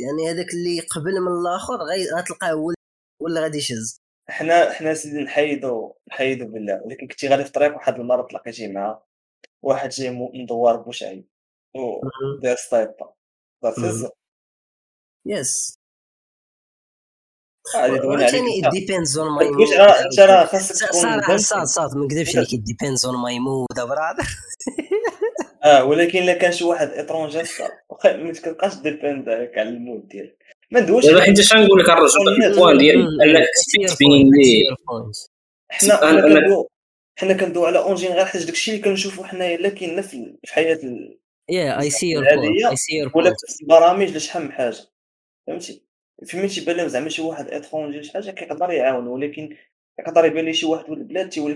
يعني 0.00 0.30
هذاك 0.30 0.54
اللي 0.54 0.80
قبل 0.80 1.20
من 1.20 1.40
الآخر 1.40 1.74
غتلقاه 2.16 2.52
هو 2.52 2.72
ولا 3.22 3.40
غادي 3.40 3.58
يشز. 3.58 3.96
حنا 4.28 4.72
حنا 4.72 4.94
سيدي 4.94 5.18
نحيدو 5.18 5.94
نحيدو 6.08 6.46
بالله. 6.46 6.82
ولكن 6.84 7.08
كنتي 7.08 7.28
غادي 7.28 7.42
في 7.42 7.48
الطريق 7.48 7.74
واحد 7.74 8.00
المرة 8.00 8.26
تلاقيتي 8.26 8.68
مع 8.68 9.02
واحد 9.62 9.88
جاي 9.88 10.10
من 10.10 10.46
دوار 10.46 10.76
ماي 19.36 19.50
مود 19.50 19.72
إنت. 19.72 20.20
راه 20.20 20.44
خاصك 20.46 20.88
تكون 20.88 21.38
صاد 21.38 21.66
صاد 21.66 21.96
ما 21.96 22.04
نكذبش 22.04 22.36
عليك 22.36 22.48
depends 22.54 23.06
on 23.06 23.22
my 23.22 23.38
mood 23.38 23.66
brother 23.76 24.24
آه 25.64 25.84
ولكن 25.84 26.18
إلا 26.18 26.32
كان 26.34 26.52
شي 26.52 26.64
واحد 26.64 26.88
étranger 26.88 27.42
ما 28.04 28.32
تبقاش 28.32 28.74
depend 28.74 29.28
عليك 29.28 29.58
على 29.58 29.68
ال 29.68 29.76
mood 29.76 30.08
ديالك. 30.08 30.38
ما 30.70 30.80
ندويش 30.80 31.06
دابا 31.06 31.20
حيت 31.20 31.38
اش 31.38 31.54
نقول 31.54 31.80
لك 31.80 31.90
الرجل 31.90 32.44
ال 32.44 32.50
point 32.50 32.78
ديال 32.78 33.22
انك 33.22 33.46
تبين 33.96 34.30
ليه 34.34 34.74
حنا 35.70 35.96
حنا 35.96 36.64
حنا 37.16 37.32
كندوي 37.32 37.66
على 37.66 37.78
en 37.78 37.94
général 37.94 38.26
حيت 38.26 38.46
داكشي 38.46 38.70
اللي 38.70 38.82
كنشوفو 38.82 39.24
حنايا 39.24 39.56
لا 39.56 39.68
كاين 39.68 40.02
في 40.02 40.36
الحياة 40.44 40.78
yeah 41.48 41.80
I 41.80 41.90
see 41.90 42.06
your 42.10 42.24
I 42.70 42.76
see 42.76 42.96
your 42.96 43.12
ولا 43.14 43.30
في 43.30 43.62
البرامج 43.62 44.16
لشحال 44.16 44.42
من 44.42 44.52
حاجة 44.52 44.76
فهمتي؟ 45.46 45.86
فهمتي 46.28 46.60
تيبان 46.60 46.76
لهم 46.76 46.88
زعما 46.88 47.08
شي 47.08 47.22
واحد 47.22 47.48
étranger 47.48 48.02
شي 48.02 48.12
حاجة 48.12 48.30
كيقدر 48.30 48.70
يعاون 48.70 49.06
ولكن 49.06 49.56
يقدر 49.98 50.24
يبان 50.24 50.44
لي 50.44 50.52
شي 50.52 50.66
واحد 50.66 50.90
ولد 50.90 51.00
البلاد 51.00 51.28
تيولي 51.28 51.54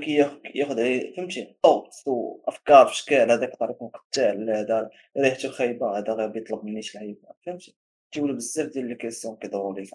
كياخذ 0.53 0.77
فهمتي؟ 1.17 1.57
طوط 1.63 1.91
وافكار 2.07 2.87
في 2.87 2.97
شكال 2.97 3.31
هذا 3.31 3.45
يقدر 3.45 3.71
يكون 3.71 3.89
قتال 3.89 4.51
هذا 4.51 4.91
ريحته 5.19 5.51
خايبه 5.51 5.99
هذا 5.99 6.13
غير 6.13 6.29
بيطلب 6.29 6.65
مني 6.65 6.83
شي 6.83 6.99
لعيبة 6.99 7.29
فهمتي؟ 7.47 7.77
تيولي 8.13 8.33
بزاف 8.33 8.67
ديال 8.69 8.89
لي 8.89 8.95
كيسيون 8.95 9.37
كيدوروا 9.37 9.75
لي 9.75 9.91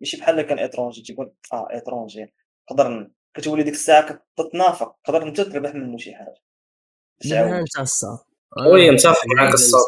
ماشي 0.00 0.16
بحال 0.16 0.42
كان 0.42 0.58
اترونجي 0.58 1.02
تيقول 1.02 1.32
آه 1.52 1.68
اترونجي 1.70 2.32
نقدر 2.70 3.10
كتولي 3.34 3.62
ديك 3.62 3.74
الساعة 3.74 4.22
كتنافق 4.38 4.96
تقدر 5.04 5.22
أنت 5.22 5.40
تربح 5.40 5.74
منه 5.74 5.96
شي 5.98 6.14
حاجة. 6.14 6.34
أنت 7.24 7.78
وي 8.58 8.90
متفق 8.90 9.20
معاك 9.36 9.54
الصاد 9.54 9.82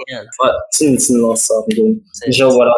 تسنى 0.72 0.96
تسنى 0.96 1.18
الصاد 1.32 1.64
نجاوب 2.28 2.62
على 2.62 2.72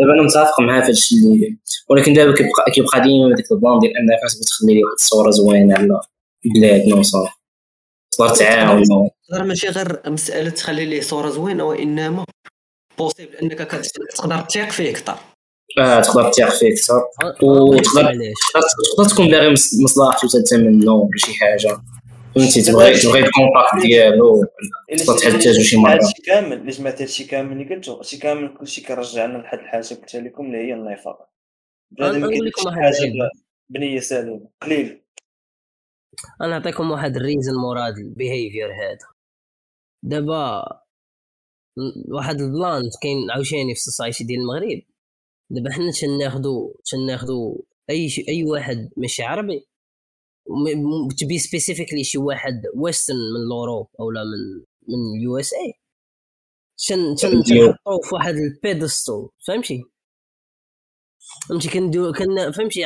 دابا 0.00 0.12
أنا 0.14 0.22
متفق 0.22 0.60
معاه 0.60 0.80
في 0.80 0.86
هادشي 0.86 1.14
اللي 1.14 1.58
ولكن 1.88 2.12
دابا 2.12 2.34
كيبقى 2.34 2.70
كيبقى 2.74 3.00
ديما 3.00 3.34
ديك 3.36 3.52
ال 3.52 3.57
plan 3.57 3.78
ديال 3.78 3.92
انك 3.96 4.46
تخلي 4.46 4.74
لي 4.74 4.84
واحد 4.84 4.94
الصورة 4.94 5.30
زوينة 5.30 5.74
على 5.74 6.00
بلادنا 6.54 6.96
وصافي. 6.96 7.32
تقدر 8.10 8.34
تعاون. 8.34 8.82
تقدر 9.28 9.44
ماشي 9.44 9.68
غير 9.68 10.00
مسألة 10.06 10.50
تخلي 10.50 10.84
ليه 10.84 11.00
صورة 11.00 11.30
زوينة 11.30 11.64
وإنما 11.64 12.24
possible 12.98 13.34
أنك 13.34 13.58
تقدر 14.16 14.40
تثيق 14.40 14.70
فيه 14.70 14.90
أكثر. 14.90 15.14
آه 15.78 16.00
تقدر 16.00 16.30
تثيق 16.30 16.48
فيه 16.48 16.72
أكثر. 16.72 17.02
وتقدر 17.42 18.18
تقدر 18.96 19.10
تكون 19.10 19.30
باغي 19.30 19.50
مصلحته 19.84 20.28
حتى 20.28 20.56
منه 20.56 20.92
ولا 20.92 21.16
شي 21.16 21.34
حاجة. 21.34 21.80
فهمتي 22.34 22.62
تبغي 22.62 22.94
تبغي 22.94 23.18
ال 23.18 23.26
contact 23.26 23.82
ديالو 23.82 24.44
تقدر 24.98 25.18
تحتاجو 25.18 25.62
شي 25.62 25.76
مره 25.76 25.92
هادشي 25.92 26.22
كامل 26.26 26.52
اللي 26.52 26.70
جمعت 26.70 27.02
هادشي 27.02 27.24
كامل 27.24 27.52
اللي 27.52 27.74
قلتو 27.74 27.94
هادشي 27.94 28.18
كامل 28.18 28.58
كلشي 28.58 28.80
كيرجعنا 28.80 29.38
لحد 29.38 29.58
الحاجة 29.58 29.94
قلت 29.94 30.16
لكم 30.16 30.46
اللي 30.46 30.58
هي 30.58 30.74
النفاق 30.74 31.30
بنادم 31.90 32.50
حاجة 32.68 33.30
بنيه 33.70 34.00
سليمه 34.00 34.50
قليل 34.62 35.02
أنا 36.40 36.58
نعطيكم 36.58 36.90
واحد 36.90 37.16
ال 37.16 37.21
reason 37.21 37.54
مورا 37.54 37.87
د 37.87 37.98
ال 37.98 38.06
behavior 38.06 38.66
هذا 38.66 39.08
دابا 40.02 40.64
واحد 42.08 42.40
ال 42.40 42.48
plan 42.48 42.82
كاين 43.02 43.30
عاوتاني 43.30 43.74
في 43.74 43.78
ال 43.80 43.86
society 43.86 44.24
ديال 44.24 44.40
المغرب. 44.40 44.82
دابا 45.50 45.72
حنا 45.72 45.90
تناخدو 45.90 46.74
تناخدو 46.84 47.64
أي 47.90 48.08
شي 48.08 48.24
أي 48.28 48.44
واحد 48.44 48.90
ماشي 48.96 49.22
عربي 49.22 49.67
to 51.18 51.28
be 51.28 51.38
specifically 51.38 52.04
شي 52.04 52.18
واحد 52.18 52.62
western 52.74 53.16
من 53.16 53.48
l'Europe 53.48 53.88
أو 54.00 54.10
لا 54.10 54.20
من 54.24 54.64
من 54.88 55.18
ال 55.18 55.38
USA 55.38 55.74
تن 56.88 57.14
تنحطو 57.16 58.00
في 58.02 58.14
واحد 58.14 58.34
ال 58.34 58.45
pedestal 58.45 59.30
فهمتي؟ 59.46 59.84
فهمتي؟ 61.48 61.68
كندو 61.68 62.12
كنا 62.12 62.50
فهمتي؟ 62.50 62.84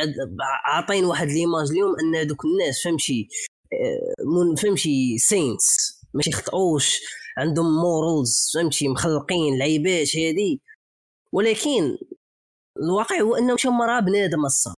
عاطين 0.64 1.04
واحد 1.04 1.26
l'image 1.26 1.70
اليوم 1.70 1.94
أن 2.00 2.14
هذوك 2.14 2.44
الناس 2.44 2.82
فهمتي؟ 2.84 3.28
آه، 3.72 4.54
فهمتي؟ 4.62 5.18
saints 5.18 6.00
ماشي 6.14 6.30
يخطئوش 6.30 7.00
عندهم 7.38 7.80
morals 7.80 8.50
فهمتي؟ 8.54 8.88
مخلقين 8.88 9.58
لعيبات 9.58 10.16
هادي. 10.16 10.60
ولكن 11.32 11.98
الواقع 12.76 13.20
هو 13.20 13.36
أنهم 13.36 13.56
هما 13.64 13.86
راه 13.86 14.00
بنادم 14.00 14.44
الصاط 14.44 14.74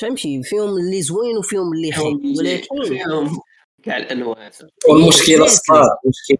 فهمتي؟ 0.00 0.42
فيهم 0.42 0.76
اللي 0.76 1.02
زوين 1.02 1.36
وفيهم 1.36 1.72
اللي 1.72 1.92
خايب 1.92 2.38
ولكن 2.38 2.84
فيهم 2.88 3.40
كاع 3.82 3.96
الأنواع. 3.96 4.50
والمشكلة 4.88 5.44
الصاط 5.44 5.88
المشكلة. 6.04 6.38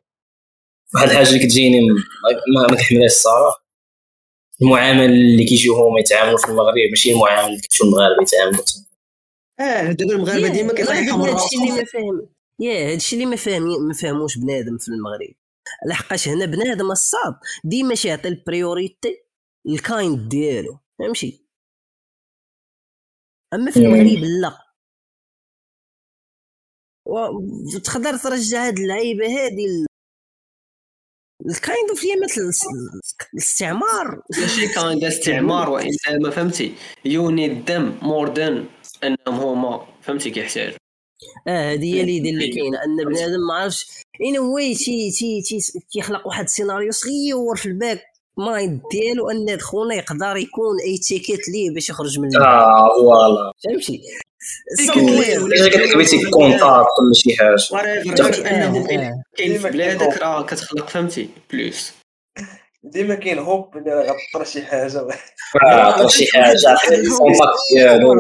واحد 0.95 1.09
الحاجة 1.09 1.29
اللي 1.29 1.39
كتجيني 1.39 1.81
ما, 1.81 1.95
ما 2.61 2.67
كنحملهاش 2.67 3.11
الصراحة. 3.11 3.67
المعامله 4.63 5.05
اللي 5.05 5.45
كيجيو 5.45 5.75
هما 5.75 6.01
يتعاملوا 6.01 6.39
في 6.39 6.49
المغرب 6.49 6.75
ماشي 6.91 7.13
المعامله 7.13 7.47
اللي 7.47 7.61
كتشوف 7.61 7.87
المغاربة 7.87 8.23
يتعاملوا. 8.23 8.65
آه 9.61 9.93
دابا 9.93 10.13
المغاربة 10.13 10.49
ديما 10.49 10.73
كيطيحوا 10.73 11.29
هادشي 11.29 11.57
اللي 11.57 11.73
ما 11.73 11.85
فاهم 11.85 12.29
يا 12.61 12.93
هادشي 12.93 13.17
اللي 13.17 13.27
ما 13.27 13.37
فاهم 13.37 13.87
ما 13.89 13.95
فاهموش 13.95 14.39
بنادم 14.39 14.79
في 14.79 14.89
المغرب. 14.89 15.35
لحقاش 15.87 16.29
هنا 16.29 16.45
بنادم 16.45 16.91
الصاط. 16.91 17.35
ديما 17.65 17.95
يعطي 18.05 18.29
ال 18.29 18.39
priority 18.39 19.25
ل 19.69 19.79
ال 19.79 19.89
kind 19.89 20.29
ديالو. 20.29 20.79
فهمتي؟ 20.99 21.50
اما 23.55 23.71
في 23.71 23.77
المغرب 23.77 24.25
لا. 24.41 24.59
وتقدر 27.07 28.17
ترجع 28.17 28.67
هاد 28.67 28.79
اللعيبة 28.79 29.27
هادي 29.27 29.87
الكايند 31.47 31.91
اوف 31.91 32.05
مثل 32.25 32.41
الاستعمار. 33.35 34.23
ماشي 34.41 34.69
كايند 34.69 35.05
استعمار 35.05 35.71
وانما 35.71 36.31
فهمتي. 36.31 36.75
يوني 37.05 37.47
الدم 37.47 37.99
مور 38.03 38.35
ذان 38.35 38.69
إنهم 39.05 39.41
هما. 39.41 39.87
فهمتي 40.03 40.31
كيحتاجوا 40.31 40.79
آه 41.49 41.73
هذه 41.73 41.95
هي 41.95 42.01
اللي 42.01 42.31
اللي 42.31 42.49
كاينة. 42.49 42.79
أن 42.85 42.97
بنادم 43.05 43.47
ما 43.49 43.55
عرفش. 43.55 43.87
ان 44.21 44.39
واي 44.39 44.75
تي 44.75 45.11
تي 45.11 45.43
تي 45.43 45.81
كيخلق 45.93 46.27
واحد 46.27 46.45
السيناريو 46.45 46.93
صغير 46.93 47.57
في 47.57 47.67
الباك. 47.67 48.10
مايند 48.39 48.81
ديالو 48.93 49.31
أن 49.31 49.59
خونا 49.61 49.95
يقدر 49.95 50.37
يكون 50.37 50.81
أي 50.87 50.99
تيكيت 50.99 51.49
ليه 51.49 51.71
باش 51.75 51.89
يخرج 51.89 52.19
من 52.19 52.37
آه 52.37 52.89
فوالا. 53.01 53.53
فهمتي؟ 53.65 54.03
قلت 54.95 55.95
بغيتي 55.95 56.31
كونتاكت 56.31 56.87
ولا 57.01 57.15
شي 57.15 57.37
حاجة. 57.37 57.57
كاين 59.37 59.59
في 59.59 59.71
بلادك 59.71 60.23
راه 60.23 60.43
كتخلق 60.43 60.89
فهمتي؟ 60.89 61.29
بلوس. 61.53 61.93
ديما 62.83 63.15
كاين 63.15 63.39
هوب 63.39 63.77
اللي 63.77 63.91
راه 63.91 64.17
غطر 64.35 64.45
شي 64.45 64.63
حاجة. 64.63 64.99
غطر 65.65 66.09
شي 66.09 66.27
حاجة 66.33 66.73
الكونتاكت 66.91 67.59
ديالو 67.75 68.15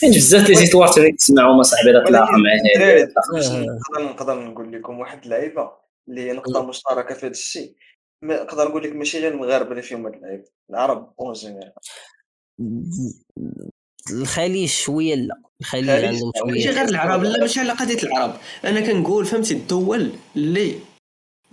كاين 0.00 0.12
بزاف 0.14 0.48
لي 0.48 0.54
زيتوار 0.54 0.88
تاني 0.88 1.12
تسمعهم 1.12 1.60
اصاحبي 1.60 1.90
هذا 1.90 2.04
تلاقى 2.04 2.32
معاه 2.32 3.08
نقدر 4.00 4.40
نقول 4.40 4.72
لكم 4.72 4.98
واحد 4.98 5.24
اللعيبة 5.24 5.70
اللي 6.08 6.20
هي 6.20 6.32
نقطه 6.32 6.66
مشتركة 6.66 7.14
في 7.14 7.26
هذا 7.26 7.30
الشيء. 7.30 7.74
نقدر 8.22 8.68
نقول 8.68 8.82
لك 8.82 8.92
ماشي 8.92 9.18
غير 9.18 9.32
المغاربه 9.32 9.70
اللي 9.70 9.82
فيهم 9.82 10.06
هاد 10.06 10.14
اللعيبه 10.14 10.44
العرب 10.70 11.14
en 11.20 11.32
général 11.32 11.72
الخليج 14.10 14.68
شوية 14.68 15.14
لا 15.14 15.42
الخليج 15.60 16.04
عندهم 16.04 16.32
شوية 16.38 16.52
ماشي 16.52 16.70
غير 16.70 16.84
العرب 16.84 17.22
لا 17.22 17.40
ماشي 17.40 17.60
على 17.60 17.72
قضيه 17.72 18.02
العرب. 18.02 18.34
أنا 18.64 18.80
كنقول 18.80 19.26
فهمتي 19.26 19.54
الدول 19.54 20.12
اللي 20.36 20.78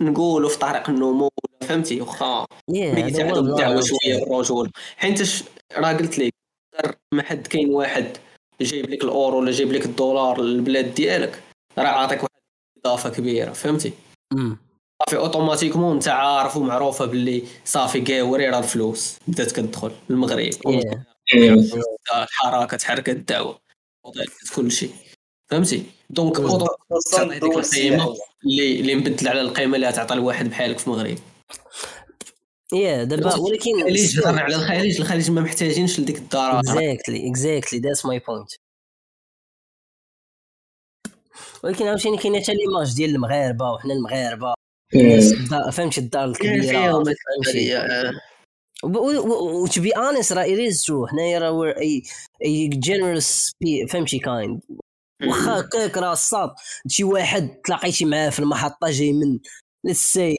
نقولوا 0.00 0.48
في 0.48 0.58
طريق 0.58 0.90
النمو 0.90 1.30
فهمتي 1.60 2.00
واخا 2.00 2.46
ميت 2.68 3.20
عندهم 3.20 3.48
الدعوه 3.48 3.80
شوية 3.80 4.20
بالرجول 4.20 4.70
حيت 4.96 5.44
راه 5.72 5.92
قلت 5.92 6.18
لك 6.18 6.32
ما 7.14 7.22
حد 7.22 7.46
كاين 7.46 7.70
واحد 7.70 8.16
جايب 8.60 8.90
لك 8.90 9.04
الأورو 9.04 9.38
ولا 9.38 9.50
جايب 9.50 9.72
لك 9.72 9.86
الدولار 9.86 10.40
للبلاد 10.40 10.94
ديالك 10.94 11.42
راه 11.78 11.88
عاطيك 11.88 12.22
واحد 12.22 12.40
إضافة 12.84 13.10
كبيرة 13.10 13.52
فهمتي؟ 13.52 13.92
صافي 15.00 15.16
automatiquement 15.16 15.94
انت 15.94 16.08
عارف 16.08 16.56
ومعروفة 16.56 17.04
باللي 17.04 17.42
صافي 17.64 18.00
قاوري 18.00 18.48
راه 18.48 18.58
الفلوس. 18.58 19.18
بدات 19.28 19.52
كتدخل 19.52 19.92
المغرب 20.10 20.50
الحركة 22.14 22.76
تحرك 22.76 23.08
الدعوه 23.08 23.58
كل 24.56 24.72
شيء. 24.72 24.94
فهمتي؟ 25.50 25.84
donc 26.10 26.40
هذيك 26.40 27.42
القيمه 27.44 28.16
اللي 28.44 28.80
اللي 28.80 28.94
مبدل 28.94 29.28
على 29.28 29.40
القيمة 29.40 29.76
اللي 29.76 29.92
تعطى 29.92 30.14
لواحد 30.14 30.50
بحالك 30.50 30.78
في 30.78 30.86
المغرب. 30.86 31.18
yeah 32.72 33.04
دابا 33.04 33.36
ولكن 33.36 33.78
الخليج 33.78 34.20
هضرنا 34.20 34.40
على 34.40 34.54
الخليج 34.54 35.00
الخليج 35.00 35.30
ما 35.30 35.40
محتاجينش 35.40 36.00
لديك 36.00 36.18
الدرجه 36.18 36.58
exactly 36.60 37.30
exactly 37.30 37.78
that's 37.78 38.06
my 38.06 38.18
point 38.18 38.50
ولكن 41.64 41.86
عاوتاني 41.86 42.16
كاينة 42.16 42.40
حتى 42.40 42.54
l'image 42.54 42.94
ديال 42.94 43.10
المغاربة 43.10 43.70
وحنا 43.72 43.94
المغاربة. 43.94 44.54
فهمتي 45.72 46.00
الدار 46.00 46.24
الكبيرة 46.24 47.04
فهمتي 47.04 47.76
و 48.84 49.66
to 49.66 49.80
be 49.80 49.90
honest 49.90 50.32
راه 50.32 50.44
it 50.44 50.63
is 50.63 50.82
true 50.82 51.06
حنايا 51.06 51.38
راه 51.38 51.50
we're 51.50 51.78
a 51.78 52.02
a 52.44 52.68
generous 52.68 53.52
فهمتي 53.88 54.18
kind 54.18 54.60
واخا 55.28 55.60
هكاك 55.60 55.96
راه 55.96 56.12
الساط 56.12 56.50
شي 56.88 57.04
واحد 57.04 57.48
تلاقيتي 57.64 58.04
معاه 58.04 58.30
في 58.30 58.38
المحطة 58.38 58.90
جاي 58.90 59.12
من 59.12 59.38
لسي 59.84 60.36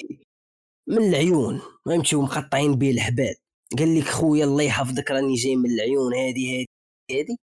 من 0.87 1.09
العيون. 1.09 1.61
فهمتي؟ 1.85 2.15
ومقطعين 2.15 2.75
به 2.75 2.91
الحبال. 2.91 3.35
قال 3.79 3.99
لك 3.99 4.03
خويا 4.03 4.45
الله 4.45 4.63
يحفظك 4.63 5.11
راني 5.11 5.35
جاي 5.35 5.55
من 5.55 5.71
العيون. 5.71 6.13
هادي 6.15 6.53
هادي 6.53 6.69
هادي. 7.11 7.37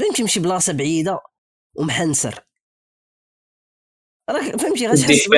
فهمتي؟ 0.00 0.22
مشي 0.22 0.40
بلاصة 0.40 0.72
بعيدة 0.72 1.20
ومحنسر. 1.76 2.44
راك 4.30 4.56
فهمتي 4.60 4.86
غتحس 4.86 5.28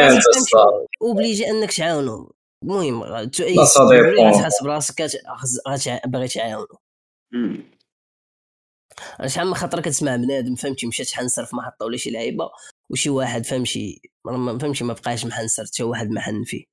اوبليجي 1.02 1.50
انك 1.50 1.72
تعاونو 1.72 2.32
المهم 2.62 3.02
غتحس 3.02 3.78
براسك 4.62 5.02
باغي 6.06 6.28
تعاونو. 6.28 6.78
شحال 9.26 9.46
من 9.46 9.54
خطرة 9.54 9.80
كتسمع 9.80 10.16
بنادم 10.16 10.54
فهمتي؟ 10.54 10.86
مشى 10.86 11.04
تحنسر 11.04 11.44
في 11.44 11.56
محطه 11.56 11.86
ولا 11.86 11.96
شي 11.96 12.10
لعيبة 12.10 12.50
وشي 12.90 13.10
واحد 13.10 13.46
فهمتي؟ 13.46 14.00
فهمتي؟ 14.60 14.84
ما 14.84 14.92
بقاش 14.92 15.26
محنسر 15.26 15.64
حتى 15.64 15.82
واحد 15.82 16.10
ما 16.10 16.20
حن 16.20 16.44
فيه. 16.44 16.64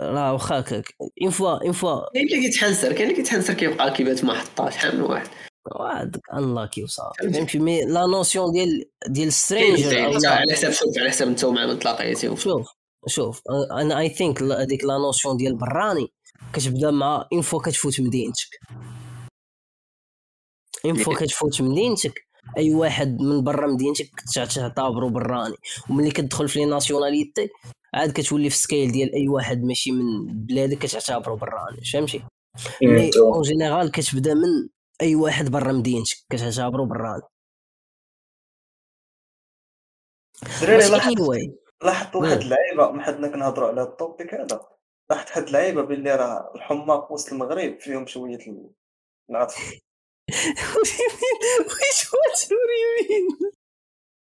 راه 0.00 0.32
واخا 0.32 0.60
هكاك 0.60 0.94
une 1.22 1.30
fois 1.30 1.64
une 1.64 1.72
fois. 1.72 2.12
كاين 2.14 2.26
اللي 2.26 2.40
كيتحنسر 2.40 2.92
كاين 2.92 3.02
اللي 3.02 3.14
كيتحنسر 3.14 3.54
كيبقى 3.54 3.92
كيبات 3.92 4.24
ما 4.24 4.34
حطاش 4.34 4.74
شحال 4.74 4.96
من 4.96 5.02
واحد. 5.02 5.28
هذاك 5.92 6.20
unlucky 6.34 6.84
وصافي. 6.84 7.32
فهمتي 7.32 7.58
mais 7.58 7.84
la 7.84 8.06
notion 8.06 8.52
ديال 8.52 8.84
ديال 9.08 9.32
stranger 9.32 9.98
على 10.28 10.52
حساب 10.52 10.72
شوف 10.72 10.98
على 10.98 11.10
حساب 11.10 11.28
انت 11.28 11.44
ومع 11.44 11.66
من 11.66 11.78
تلاقيتي 11.78 12.36
شوف 12.36 12.68
شوف. 13.06 13.42
أنا 13.72 13.98
I 13.98 14.08
think 14.08 14.42
هذيك 14.42 14.84
la 14.84 14.98
notion 14.98 15.36
ديال 15.36 15.56
براني 15.56 16.12
كتبدا 16.52 16.90
مع 16.90 17.28
une 17.32 17.40
fois 17.40 17.60
كتفوت 17.62 18.00
مدينتك 18.00 18.60
une 20.84 20.94
fois 20.94 21.14
كتفوت 21.14 21.62
مدينتك 21.62 22.28
أي 22.58 22.74
واحد 22.74 23.20
من 23.20 23.44
برا 23.44 23.66
مدينتك 23.66 24.10
تعتبرو 24.34 25.08
براني. 25.08 25.56
وملي 25.90 26.10
كتدخل 26.10 26.48
في 26.48 26.58
les 26.58 26.64
nationalités 26.64 27.48
عاد 27.94 28.12
كتولي 28.12 28.50
في 28.50 28.56
scale 28.56 28.92
ديال 28.92 29.14
أي 29.14 29.28
واحد 29.28 29.62
ماشي 29.62 29.92
من 29.92 30.26
بلادك 30.26 30.78
كتعتبرو 30.78 31.36
براني. 31.36 31.80
فهمتي؟ 31.92 32.22
mais 32.82 33.10
en 33.18 33.42
général 33.42 33.90
كتبدا 33.90 34.34
من 34.34 34.68
أي 35.02 35.14
واحد 35.14 35.44
برا 35.44 35.72
مدينتك 35.72 36.16
كتعتبرو 36.30 36.86
براني 36.86 37.22
دراري 40.60 40.88
لاحظت 41.82 42.16
واحد 42.16 42.40
اللعيبة 42.40 42.90
ما 42.90 43.02
حدنا 43.02 43.28
كنهضروا 43.28 43.68
على 43.68 43.82
ال 43.82 43.91
topic 43.91 44.34
هذا. 44.34 44.68
لاحظت 45.10 45.30
واحد 45.30 45.42
اللعيبة 45.42 45.82
باللي 45.82 46.16
راه 46.16 46.52
الحماق 46.54 47.12
وسط 47.12 47.32
المغرب 47.32 47.80
فيهم 47.80 48.06
شوية 48.06 48.38
العطف. 49.30 49.72
واش 51.68 52.12
what 52.12 52.50
you 52.50 52.88
mean؟ 52.88 53.52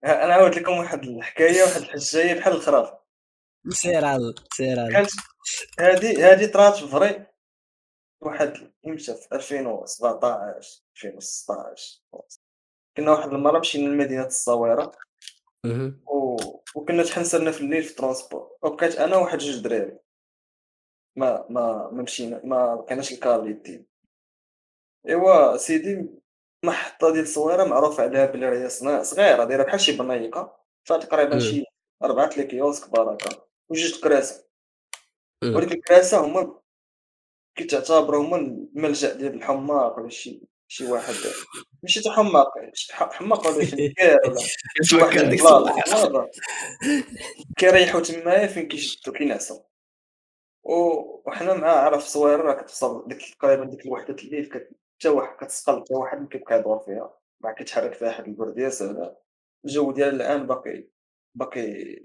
أنا 0.04 0.34
عاود 0.34 0.56
لكم 0.56 0.78
واحد 0.78 1.04
الحكاية 1.04 1.63
واحد 1.63 1.82
الحجاية 1.82 2.34
بحال 2.39 2.54
الخراف 2.54 2.93
سير 3.69 4.06
على 4.06 4.34
سير 4.54 4.80
على 4.80 5.08
هذه 5.80 6.32
هذه 6.32 6.52
طرات 6.52 6.76
vrai. 6.76 7.33
واحد 8.26 8.72
يمشى 8.84 9.14
في 9.14 9.36
2017 9.36 10.82
2016 10.96 12.02
كنا 12.98 13.12
واحد 13.12 13.34
المرة 13.34 13.60
مشينا 13.60 13.90
لمدينة 13.90 14.26
الصويرة. 14.26 14.92
و... 16.08 16.38
وكنا 16.76 17.04
تحنسرنا 17.04 17.52
في 17.52 17.62
الليل 17.62 17.84
في 17.84 17.92
ال 17.91 17.98
transport 17.98 18.58
وبقيت 18.62 18.96
أنا 18.96 19.18
وواحد 19.18 19.38
جوج 19.38 19.64
دراري 19.64 20.00
ما 21.16 21.46
ما 21.50 21.90
ما 21.92 22.02
مشينا 22.02 22.42
ما 22.44 22.86
كانش 22.90 23.12
الكار 23.12 23.52
ديال 23.52 23.86
إيوا 25.08 25.58
سيدي 25.58 26.10
محطة 26.66 27.12
ديال 27.12 27.24
الصويرة 27.24 27.64
معروفة 27.64 28.04
عليها 28.04 28.26
بلي 28.26 28.50
راهي 28.50 28.70
صغيرة 29.04 29.44
دايرة 29.44 29.64
بحال 29.64 29.82
شي 29.82 29.98
بنايقة. 29.98 30.58
فيها 30.84 30.98
تقريبا 30.98 31.40
شي 31.40 31.64
أربعة 32.04 32.30
لي 32.38 32.44
كيوسك 32.44 32.90
بركة. 32.90 33.48
وجوج 33.70 34.02
كراسه 34.04 34.46
ولكن 35.44 35.72
الكراسة 35.72 36.26
هما 36.26 36.62
كيتعتبروا 37.56 38.24
هما 38.24 38.38
الملجا 38.38 39.13
ديال 39.13 39.34
الحماق 39.34 40.00
ولا 40.00 40.10
شي 40.10 40.42
شي 40.68 40.86
واحد. 40.86 41.13
ماشي 41.84 42.02
تا 42.02 42.12
حماق 42.12 42.48
حماق 42.89 43.48
ولا 43.48 43.66
شي 43.66 43.76
ولا 44.26 44.36
شي 44.82 44.96
واحد 44.96 45.36
كيريحوا 47.58 48.02
تمايا 48.02 48.48
فين 48.48 48.68
كيشدوا 48.68 49.13
كينعسوا 49.13 49.60
وحنا 50.63 51.54
مع 51.54 51.68
عرف 51.68 52.04
صويره 52.04 52.42
راه 52.42 52.54
كتوصل 52.54 53.08
ديك 53.08 53.36
تقريبا 53.39 53.66
ديك 53.66 53.86
الوحدة 53.86 54.16
الليل 54.24 54.52
حتى 54.54 55.10
واحد 55.10 55.36
كتسقل 55.36 55.80
حتى 55.82 55.94
واحد 55.94 56.28
كيبقى 56.28 56.60
يدور 56.60 56.80
فيها. 56.80 57.18
ما 57.42 57.52
كيتحرك 57.52 57.94
فيها 57.94 58.08
واحد 58.08 58.28
البرديس 58.28 58.84
الجو 59.66 59.92
ديال 59.92 60.16
الآن 60.16 60.48
باقي 60.48 60.88
باقي 61.36 61.96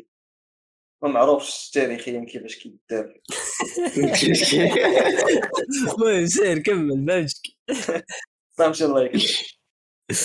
ما 1.03 1.09
معروفش 1.09 1.71
تاريخيا 1.71 2.25
كيفاش 2.25 2.57
كيدار 2.57 3.21
المهم 5.87 6.27
سير 6.27 6.59
كمل 6.59 7.07
فهمتك 7.07 8.03
فهمتي 8.59 8.85
الله 8.85 9.05
يكرمك. 9.05 9.25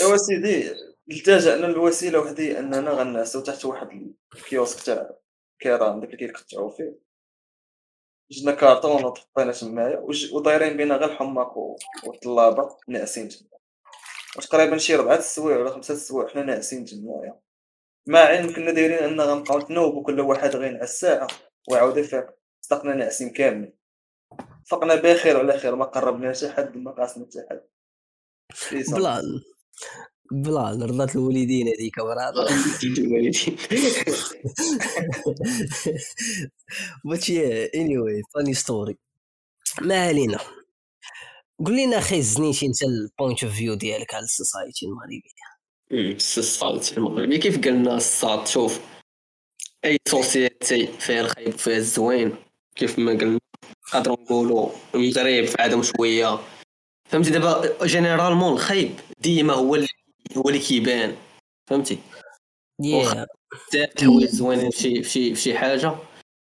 ايوا 0.01 0.17
سيدي 0.17 0.71
التجأنا 1.11 1.65
للوسيلة 1.65 2.19
وحدي 2.19 2.59
أننا 2.59 2.91
غنعسو 2.91 3.41
تحت 3.41 3.65
واحد 3.65 4.13
الكيوسك 4.35 4.85
تاع 4.85 5.09
كيران 5.59 5.99
داك 5.99 6.13
اللي 6.13 6.27
كيقطعوا 6.27 6.69
فيه. 6.69 6.95
جبنا 8.31 8.51
كارطون 8.51 9.05
وحطينا 9.05 9.51
تمايا 9.51 10.05
ودايرين 10.33 10.77
بينا 10.77 10.95
غير 10.95 11.11
الحماق 11.11 11.57
والطلابة 12.03 12.77
ناعسين 12.87 13.29
تما 13.29 13.49
تقريبا 14.41 14.77
شي 14.77 14.95
ربعة 14.95 15.15
السوايع 15.15 15.57
ولا 15.57 15.69
خمسة 15.69 15.93
السوايع 15.93 16.29
حنا 16.29 16.43
ناعسين 16.43 16.85
تمايا. 16.85 17.39
مع 18.07 18.19
علم 18.19 18.53
كنا 18.55 18.71
دايرين 18.71 18.97
أن 18.97 19.21
غنبقاو 19.21 19.59
نتنوبو 19.59 20.03
كل 20.03 20.19
واحد 20.19 20.55
غينعس 20.55 20.89
الساعة 20.91 21.27
ويعاود 21.69 21.97
يفيق 21.97 22.27
صدقنا 22.61 22.95
ناعسين 22.95 23.29
كاملين. 23.29 23.73
فقنا 24.67 24.95
بخير 24.95 25.37
وعلى 25.37 25.59
خير 25.59 25.75
ما 25.75 25.85
قربنا 25.85 26.33
حتى 26.33 26.51
حد 26.51 26.77
ما 26.77 26.91
قاسنا 26.91 27.25
حتى 27.25 27.45
حد. 27.49 27.61
plan 28.87 29.41
plan 30.31 30.83
رضات 30.83 31.15
الوالدين 31.15 31.67
هذيك 31.67 31.97
وراه 31.97 32.29
الوالدين. 32.97 33.57
but 37.05 37.65
anyway 37.65 37.97
funny 37.97 38.53
story 38.53 38.97
ما 39.81 40.07
علينا. 40.07 40.39
قول 41.65 41.77
لنا 41.77 41.97
أخي 41.97 42.21
زنيتي 42.21 42.65
أنت 42.65 42.83
ال 42.83 42.93
point 42.93 43.43
of 43.43 43.53
view 43.53 43.73
ديالك 43.73 44.13
على 44.13 44.23
ال 44.23 44.31
society 44.31 44.85
المغربية. 44.85 45.52
ال 45.93 46.06
society 46.06 46.97
المغربيه 46.97 47.39
كيف 47.39 47.65
قلنا 47.65 47.95
الساط؟ 47.97 48.47
شوف 48.47 48.79
أي 49.85 49.97
société 50.07 50.87
فيها 50.87 51.21
الخايب 51.21 51.53
وفيها 51.53 51.77
الزوين 51.77 52.35
كيف 52.75 52.99
ما 52.99 53.11
قلنا 53.11 53.39
نقدروا 53.93 54.17
نقولوا 54.21 54.69
المغرب 54.95 55.45
في 55.45 55.55
عدم 55.59 55.83
شوية. 55.83 56.39
فهمتي؟ 57.09 57.29
دابا 57.29 57.85
généralement 57.85 58.53
الخايب 58.53 58.99
ديما 59.19 59.53
هو 59.53 59.75
اللي 59.75 59.87
هو 60.37 60.49
اللي 60.49 60.59
كيبان. 60.59 61.15
فهمتي؟ 61.69 61.97
Yeah. 62.83 63.25
الحوايج 63.75 64.29
زوينين 64.29 64.69
في 64.71 64.79
شي 64.79 65.03
في 65.03 65.35
شي 65.35 65.57
حاجة. 65.57 65.95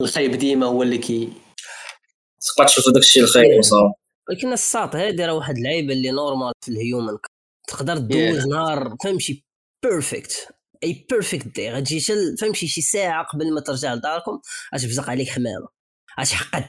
الخايب 0.01 0.31
ديما 0.31 0.67
هو 0.67 0.83
اللي 0.83 0.99
كي 0.99 1.33
تبقى 2.57 2.67
تشوف 2.67 2.85
داك 2.89 3.03
الشيء 3.03 3.23
الخايب 3.23 3.59
وصافي. 3.59 3.95
ولكن 4.29 4.53
الساط 4.53 4.97
هادي 4.97 5.25
راه 5.25 5.35
واحد 5.35 5.57
اللعيبة 5.57 5.93
اللي 5.93 6.11
normal 6.11 6.53
في 6.65 6.71
ال 6.71 6.78
human. 6.78 7.19
تقدر 7.69 7.99
دوز 7.99 8.43
yeah. 8.43 8.49
نهار 8.49 8.97
فهمتي 9.05 9.45
perfect 9.83 10.49
a 10.85 11.07
perfect 11.11 11.47
day 11.47 11.71
غتجي 11.71 12.01
فهمتي 12.41 12.67
شي 12.67 12.83
ساعة 12.83 13.25
قبل 13.25 13.55
ما 13.55 13.61
ترجع 13.61 13.95
لداركم 13.95 14.41
غتفزق 14.75 15.11
عليك 15.11 15.29
حمامة. 15.29 15.69
غتحقد. 16.21 16.65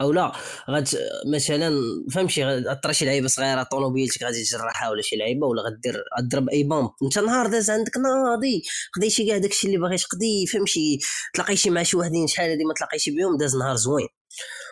أو 0.00 0.12
لا 0.12 0.32
غاد 0.70 0.88
مثلا 1.34 1.72
فهمتي 2.12 2.44
غطرى 2.44 2.94
شي 2.94 3.04
لعيبة 3.04 3.28
صغيرة 3.28 3.62
طونوبيلتك 3.62 4.22
غادي 4.22 4.44
تجرحها 4.44 4.90
ولا 4.90 5.02
شي 5.02 5.16
لعيبة 5.16 5.46
ولا 5.46 5.62
غدير 5.62 6.04
غضرب 6.18 6.48
a 6.48 6.62
bump. 6.62 6.90
أنت 7.02 7.18
نهار 7.18 7.46
داز 7.46 7.70
عندك 7.70 7.96
ناضي. 7.96 8.62
قضيتي 8.96 9.26
كاع 9.26 9.38
داكشي 9.38 9.66
اللي 9.66 9.78
باغي 9.78 9.96
تقضي 9.96 10.46
فهمتي 10.46 10.98
تلاقيتي 11.34 11.70
مع 11.70 11.82
شي 11.82 11.96
وحدين 11.96 12.26
شحال 12.26 12.50
هادي 12.50 12.64
ما 12.64 12.74
تلاقيتي 12.74 13.10
بهم 13.10 13.36
داز 13.36 13.56
نهار 13.56 13.76
زوين. 13.76 14.08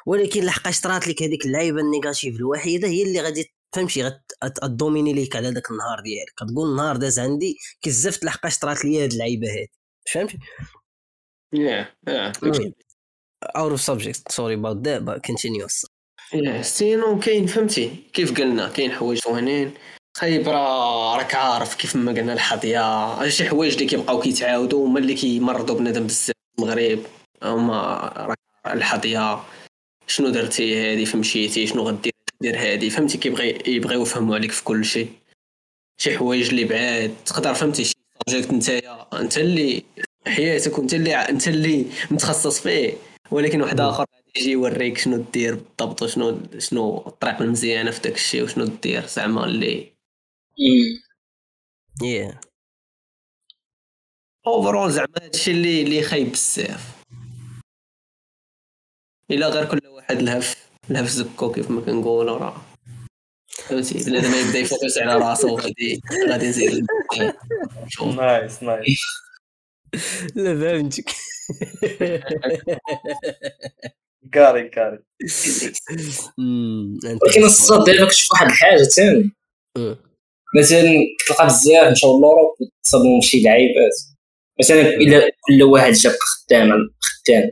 ولكن 0.06 0.44
لحقاش 0.44 0.80
طرات 0.80 1.08
لك 1.08 1.22
هذيك 1.22 1.46
اللعيبة 1.46 1.80
ال 1.80 1.87
negative 1.87 2.36
الوحيدة 2.36 2.88
هي 2.88 3.02
اللي 3.02 3.20
غادي 3.20 3.54
فهمتي 3.74 4.12
غت 4.44 4.59
dominer 4.59 5.12
ليك 5.12 5.36
على 5.36 5.50
داك 5.52 5.70
النهار 5.70 6.00
ديالك. 6.00 6.32
كتقول 6.36 6.70
النهار 6.70 6.96
داز 6.96 7.18
عندي 7.18 7.56
كزفت 7.82 8.24
لحقاش 8.24 8.58
طرات 8.58 8.84
لي 8.84 9.04
هاد 9.04 9.12
اللعيبة 9.12 9.48
هادي. 9.48 9.70
فهمتي؟ 10.12 10.38
yeah 11.52 11.92
out 13.56 13.70
of 13.70 13.80
subject 13.80 14.32
sorry 14.32 14.56
about 14.56 14.76
that 14.76 15.00
but 15.04 15.20
continue 15.30 15.86
sinon 16.60 17.18
كاين 17.18 17.46
فهمتي؟ 17.46 17.96
كيف 18.12 18.38
قلنا؟ 18.38 18.68
كاين 18.68 18.92
حوايج 18.92 19.20
زوينين. 19.24 19.74
خايب 20.16 20.48
راك 20.48 21.34
عارف 21.34 21.74
كيف 21.74 21.96
ما 21.96 22.12
قلنا 22.12 22.32
الحضية. 22.32 23.28
شي 23.28 23.48
حوايج 23.48 23.72
اللي 23.72 23.86
كيبقاو 23.86 24.20
كيتعاودوا 24.20 24.86
هما 24.86 24.98
اللي 24.98 25.14
كيمرضوا 25.14 25.78
بنادم 25.78 26.06
بزاف 26.06 26.36
في 26.56 26.62
المغرب. 26.62 26.98
هما 27.42 27.98
راك 28.16 28.38
الحضية. 28.66 29.42
شنو 30.06 30.28
درتي 30.28 30.92
هادي؟ 30.92 31.06
فمشيتي 31.06 31.66
شنو 31.66 31.82
غدير؟ 31.82 32.11
دير 32.42 32.56
هادي. 32.58 32.90
فهمتي 32.90 33.18
كيبغي 33.18 33.58
يبغيو 33.66 34.02
يفهموا 34.02 34.34
عليك 34.34 34.50
في 34.52 34.64
كل 34.64 34.84
شيء. 34.84 35.12
شي 36.00 36.18
حوايج 36.18 36.48
اللي 36.48 36.64
بعاد. 36.64 37.14
تقدر 37.26 37.54
فهمتي 37.54 37.84
شي 37.84 37.94
subject 38.28 38.52
نتايا. 38.52 39.20
انت 39.20 39.38
اللي 39.38 39.84
حياتك 40.26 40.78
وانت 40.78 40.94
اللي 40.94 41.14
انت 41.14 41.48
اللي 41.48 41.86
متخصص 42.10 42.60
فيه. 42.60 42.92
ولكن 43.30 43.62
واحد 43.62 43.80
آخر 43.80 44.06
يجي 44.36 44.50
يوريك 44.50 44.98
شنو 44.98 45.16
دير 45.16 45.54
بالضبط 45.54 46.02
وشنو 46.02 46.40
شنو 46.58 46.98
الطريقة 47.06 47.44
المزيانه 47.44 47.90
في 47.90 48.00
داك 48.00 48.14
الشيء 48.14 48.42
وشنو 48.42 48.64
دير 48.64 49.06
زعما 49.06 49.44
اللي 49.44 49.92
yeah 52.02 52.40
overall 54.46 54.92
زعما 54.92 55.14
هادشي 55.22 55.50
اللي 55.50 55.82
اللي 55.82 56.02
خايب 56.02 56.32
بزاف. 56.32 57.02
إلا 59.30 59.48
غير 59.48 59.64
كل 59.64 59.86
واحد 59.86 60.22
لهف 60.22 60.71
لهف 60.90 61.08
زكو 61.08 61.52
كيف 61.52 61.70
ما 61.70 61.80
كنقولوا 61.80 62.38
راه 62.38 62.62
فهمتي؟ 63.52 64.04
بنادم 64.04 64.34
يبدأ 64.34 64.58
ي 64.58 64.65
focus 64.65 64.98
على 64.98 65.16
راسو 65.16 65.56
غادي 65.58 66.00
غادي 66.28 66.48
نزيد 66.48 66.86
nice 68.16 68.62
nice 68.62 69.00
لا 70.34 70.60
فهمتك. 70.60 71.10
carry 74.32 74.68
carry 74.68 74.98
ولكن 77.22 77.44
الساط 77.44 77.84
دابا 77.84 78.08
كتشوف 78.08 78.32
واحد 78.32 78.46
الحاجة 78.46 78.82
ثاني 78.82 79.32
مثلا 80.56 80.82
كتلقى 81.20 81.46
بزاف 81.46 81.92
مشاو 81.92 82.20
l'Europe 82.20 82.54
تصابهم 82.84 83.20
شي 83.20 83.42
لعيبات. 83.42 83.92
مثلا 84.60 84.80
الا 84.80 85.30
كل 85.40 85.62
واحد 85.62 85.92
جاب 85.92 86.12
خدام 86.20 86.70
خدام. 87.00 87.50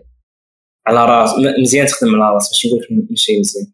على 0.87 1.05
راس 1.05 1.31
مزيان 1.61 1.87
تخدم 1.87 2.23
على 2.23 2.35
راس 2.35 2.53
ماشي 2.53 2.69
نقول 2.69 3.07
ماشي 3.11 3.39
مزيان. 3.39 3.73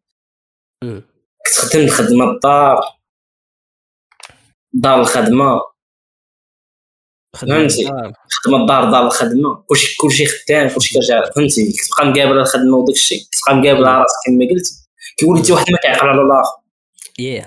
كتخدم 1.44 1.80
الخدمة 1.80 2.30
الدار. 2.30 2.80
دار 4.72 5.00
الخدمة. 5.00 5.60
فهمتي؟ 7.36 7.86
خدمة 8.28 8.60
الدار 8.60 8.90
دار 8.90 9.06
الخدمة. 9.06 9.64
كلشي 9.66 9.96
كلشي 9.96 10.26
خدام 10.26 10.68
كلشي 10.68 10.94
كرجع 10.94 11.30
فهمتي؟ 11.30 11.72
كتبقى 11.72 12.10
مقابل 12.10 12.38
الخدمة 12.38 12.76
وداك 12.76 12.96
الشيء. 12.96 13.18
كتبقى 13.30 13.56
مقابل 13.56 13.84
على 13.84 13.98
راسك 13.98 14.16
كما 14.26 14.46
قلت. 14.50 14.68
كيولي 15.16 15.42
حتى 15.42 15.52
واحد 15.52 15.70
ما 15.70 15.78
كيعقل 15.78 16.08
على 16.08 16.22
الآخر. 16.22 16.62
Yeah. 17.20 17.46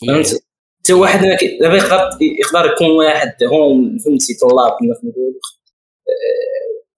فهمتي؟ 0.00 0.40
حتى 0.80 0.92
واحد 0.92 1.20
دابا 1.60 1.76
يقدر 1.76 2.18
يقدر 2.20 2.72
يكون 2.72 2.90
واحد 2.90 3.44
هون 3.44 3.98
فهمتي؟ 3.98 4.34
طلاب 4.34 4.72
كما 4.80 4.94
كنقولوا. 5.02 5.40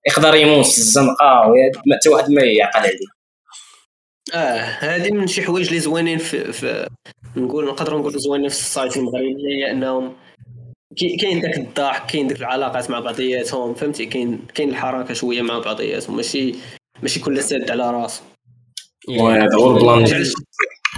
يقدر 0.08 0.34
يموت 0.34 0.66
في 0.66 0.78
الزنقه 0.78 1.52
حتى 1.94 2.08
واحد 2.08 2.30
ما 2.30 2.42
يعقل 2.42 2.80
عليه. 2.80 3.16
آه 4.34 4.60
هذه 4.60 5.10
من 5.10 5.26
شي 5.26 5.42
حوايج 5.42 5.66
اللي 5.66 5.80
زوينين 5.80 6.18
في, 6.18 6.52
في 6.52 6.88
نقول 7.36 7.66
نقدر 7.66 7.98
نقول 7.98 8.18
زوينين 8.18 8.48
في 8.48 8.54
ال 8.54 8.59
society 8.60 8.96
المغربي 8.96 9.36
هي 9.48 9.70
أنهم 9.70 10.16
كاين 11.20 11.40
داك 11.40 11.58
الضحك 11.58 12.10
كاين 12.10 12.28
داك 12.28 12.38
العلاقات 12.38 12.90
مع 12.90 13.00
بعضياتهم 13.00 13.74
فهمتي؟ 13.74 14.06
كاين 14.06 14.46
كاين 14.54 14.68
الحركة 14.68 15.14
شوية 15.14 15.42
مع 15.42 15.58
بعضياتهم 15.58 16.16
ماشي 16.16 16.54
ماشي 17.02 17.20
كل 17.20 17.42
سد 17.42 17.70
على 17.70 17.90
راسه. 17.90 18.22
هذا 19.08 19.56
هو 19.56 19.76
البلان. 19.76 20.24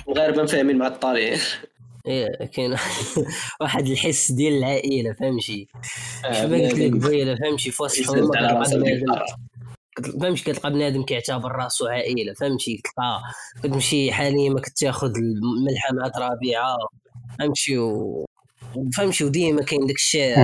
المغاربه 0.09 0.47
فاهمين 0.47 0.79
مع 0.79 0.87
الطالعين 0.87 1.38
إيه 2.06 2.46
كاين 2.46 2.76
واحد 3.61 3.87
الحس 3.87 4.32
ديال 4.32 4.52
العائلة 4.58 5.12
فهمتي؟ 5.12 5.68
كيف 6.24 6.44
ما 6.44 6.56
قلت 6.56 6.74
لك 6.74 6.92
قبيله 7.04 7.37
فهمتي؟ 7.37 7.70
في 7.70 7.82
وسط 7.82 8.02
فهمتي؟ 10.20 10.42
كتلقى 10.44 10.70
بنادم 10.70 11.02
كيعتبر 11.02 11.52
راسو 11.52 11.87
عائلة 11.87 12.32
فهمتي؟ 12.34 12.82
تلقى 12.84 13.20
كتمشي 13.62 14.12
حاليا 14.12 14.50
ما 14.50 14.61
كتاخذ 14.61 15.12
الملحه 15.16 15.92
مع 15.94 16.28
ربيعة 16.28 16.76
فهمتي؟ 17.38 17.78
و 17.78 18.24
فهمتي؟ 18.96 19.24
وديما 19.24 19.62
كاين 19.62 19.87
داك 19.87 19.96
الشيء. 19.96 20.34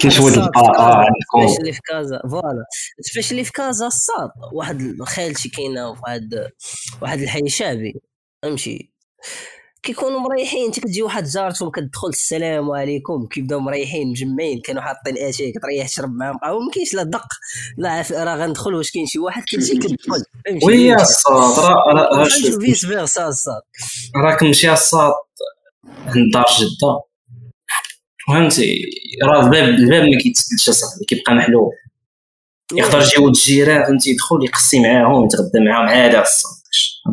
كاين 0.00 0.10
شوية 0.10 0.34
البقاء 0.34 0.96
عندكم. 0.96 1.48
سبيشلي 1.48 1.72
في 1.72 1.80
كازا. 1.88 2.20
فوالا. 2.30 2.64
سبيشلي 3.00 3.44
في 3.44 3.52
كازا 3.52 3.86
الصاد. 3.86 4.30
واحد 4.52 4.96
خالتي 5.02 5.48
كاينة 5.48 5.88
واحد 5.90 6.48
واحد 7.02 7.18
الحي 7.20 7.48
شعبي 7.48 7.94
فهمتي؟ 8.42 8.90
كيكونوا 9.86 10.20
مريحين. 10.20 10.64
انت 10.66 10.80
كتجي 10.80 11.02
واحد 11.02 11.24
جارتهم 11.24 11.70
كتدخل 11.70 12.08
السلام 12.08 12.70
عليكم. 12.70 13.26
كيبداو 13.26 13.60
مريحين؟ 13.60 14.10
مجمعين. 14.10 14.60
كانوا 14.60 14.82
حاطين 14.82 15.18
اتاي 15.18 15.52
كتريح 15.52 15.88
تشرب 15.88 16.12
معاهم. 16.14 16.38
قهوه 16.38 16.60
ما 16.60 16.70
كاينش 16.74 16.94
لا 16.94 17.02
دق 17.02 17.28
لا 17.78 18.04
راه 18.10 18.36
غندخل 18.36 18.74
واش 18.74 18.90
كاين 18.90 19.06
شي 19.06 19.18
واحد 19.18 19.42
كتجي 19.42 19.78
كتدخل. 19.78 20.22
oui 20.62 20.94
الساط 20.94 21.64
راه 21.64 22.24
vice 22.60 22.86
versa 22.86 23.28
الساط 23.28 23.62
راك 24.16 24.42
مشي 24.42 24.72
الساط 24.72 25.12
عند 26.06 26.32
دار 26.32 26.44
جدة. 26.60 27.00
فهمتي؟ 28.28 28.82
راه 29.24 29.44
الباب 29.44 29.64
الباب 29.64 30.02
ما 30.02 30.18
كيتسدش 30.22 30.68
اصاحبي 30.68 31.04
كيبقى 31.04 31.34
محلول. 31.34 31.70
يقدر 32.74 33.00
يجي 33.00 33.18
ولد 33.18 33.36
الجيران 33.36 33.84
فهمتي؟ 33.84 34.10
يدخل 34.10 34.44
يقسي 34.44 34.80
معاهم 34.80 35.24
يتغدى 35.24 35.60
معاهم. 35.60 35.88
عادي 35.88 36.20
الساط. 36.20 36.52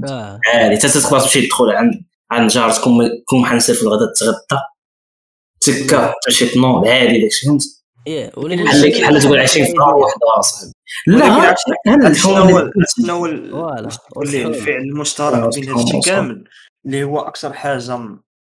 آه. 0.09 0.39
عادي. 0.53 0.77
حتى 0.77 0.89
تقدر 0.89 1.19
تمشي 1.19 1.47
تدخل 1.47 1.69
عند 1.69 2.05
عند 2.33 2.49
جارتكم 2.49 2.99
كون 3.25 3.45
حنسير 3.45 3.75
في 3.75 3.83
الغداء 3.83 4.13
تغدى 4.13 4.61
تكا 5.61 6.13
تمشي 6.25 6.45
تنوض 6.45 6.87
عادي 6.87 7.21
داكشي 7.21 7.45
فهمت؟ 7.45 7.63
إيه 8.07 8.31
بحال 8.35 9.01
بحال 9.01 9.21
تقول 9.21 9.39
عايشين 9.39 9.65
في 9.65 9.71
دار 9.71 9.95
واحدة 9.95 10.19
اصاحبي 10.39 10.71
لا 11.07 12.13
شنو؟ 12.83 13.15
هو 13.15 13.25
الفعل 14.21 14.81
المشترك 14.81 15.55
بين 15.55 15.69
هادشي 15.69 15.99
كامل 16.05 16.43
اللي 16.85 17.03
هو 17.03 17.19
أكثر 17.19 17.53
حاجة 17.53 17.99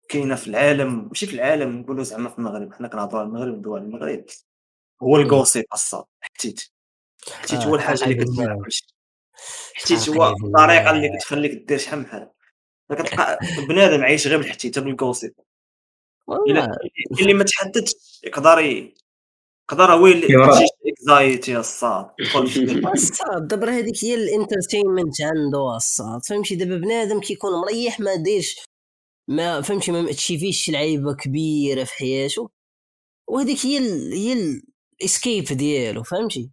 كاينة 0.09 0.35
في 0.35 0.47
العالم 0.47 1.09
ماشي 1.09 1.27
في 1.27 1.35
العالم 1.35 1.81
نقولوا 1.81 2.05
زعما 2.05 2.29
في 2.29 2.39
المغرب 2.39 2.73
حنا 2.73 2.89
كنهضروا 2.89 3.21
على 3.21 3.29
المغرب 3.29 3.63
دول 3.63 3.83
المغرب. 3.83 4.25
هو 5.03 5.17
الكوسيب 5.17 5.65
الصاد 5.75 6.05
حتيت. 6.21 6.61
حتيت 7.33 7.61
هو 7.61 7.75
الحاجة 7.75 8.05
اللي 8.05 8.15
كتبان 8.15 8.63
كلشي 8.65 8.87
حتيت 9.75 10.09
هو 10.09 10.29
الطريقة 10.29 10.91
اللي 10.91 11.19
كتخليك 11.19 11.53
دير 11.53 11.79
شحال 11.79 11.99
من 11.99 12.07
حاجة. 12.07 12.35
كتلقى 12.92 13.38
بنادم 13.68 14.03
عايش 14.03 14.27
غير 14.27 14.38
بالحتيته 14.38 14.81
بال 14.81 14.94
gossip 14.94 15.35
اللي 17.20 17.35
ما 17.35 17.44
تحددش 17.44 17.92
يقدر 18.25 18.59
يقدر 18.59 19.92
هو 19.92 20.07
اللي 20.07 20.27
exactly 20.87 21.57
الساط 21.57 22.11
الساط 22.95 23.49
دابا 23.49 23.70
هذيك 23.70 24.05
هي 24.05 24.14
ال 24.14 24.22
entertainment 24.22 25.21
عنده 25.20 25.77
الساط. 25.77 26.21
فهمتي؟ 26.29 26.55
دابا 26.55 26.77
بنادم 26.77 27.20
كيكون 27.20 27.51
مريح 27.61 28.01
ما 28.01 28.14
ديرش 28.14 28.64
ما 29.29 29.61
فهمتي؟ 29.61 29.92
ما 29.92 30.12
تشيفيش 30.12 30.64
شي 30.64 30.73
لعيبة 30.73 31.14
كبيرة 31.14 31.85
في 31.85 31.92
حياته. 31.94 32.51
وهذيك 33.29 33.66
هي 33.66 33.79
ال 33.79 34.12
هي 34.12 34.61
ال 35.01 35.07
escape 35.07 35.45
ديالو 35.44 36.03
فهمتي؟ 36.03 36.51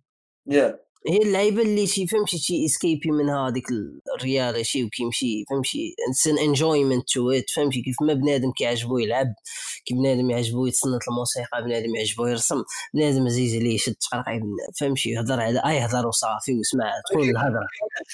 Yeah. 0.50 0.81
هي 1.08 1.18
اللعيبة 1.18 1.62
اللي 1.62 1.88
شي 1.88 2.08
فهمتي 2.08 2.38
شي 2.38 2.66
escape 2.66 3.05
ي 3.05 3.12
من 3.12 3.30
هذيك 3.30 3.66
ال 4.16 4.24
reality 4.24 4.84
وكيمشي 4.84 5.46
فهمتي 5.50 5.96
it's 6.10 6.28
enjoyment 6.28 7.10
to 7.10 7.32
it 7.32 7.50
فهمتي 7.56 7.82
كيف 7.82 7.96
ما 8.02 8.14
بنادم 8.14 8.52
كيعجبو 8.52 8.98
يلعب 8.98 9.34
كيف 9.86 9.98
بنادم 9.98 10.30
يعجبو 10.30 10.66
يتصنت 10.66 11.02
الموسيقى 11.08 11.64
بنادم 11.64 11.96
يعجبو 11.96 12.26
يرسم 12.26 12.64
بنادم 12.94 13.26
عزيز 13.26 13.56
عليه 13.56 13.76
يشد 13.76 13.96
تقرقيب 13.96 14.42
فهمتي 14.80 15.10
يهضر 15.10 15.40
على 15.42 15.60
اي 15.66 15.76
يهضر 15.76 16.08
وصافي 16.08 16.60
وسمع 16.60 16.92
تكون 17.10 17.30
الهضرة. 17.30 17.68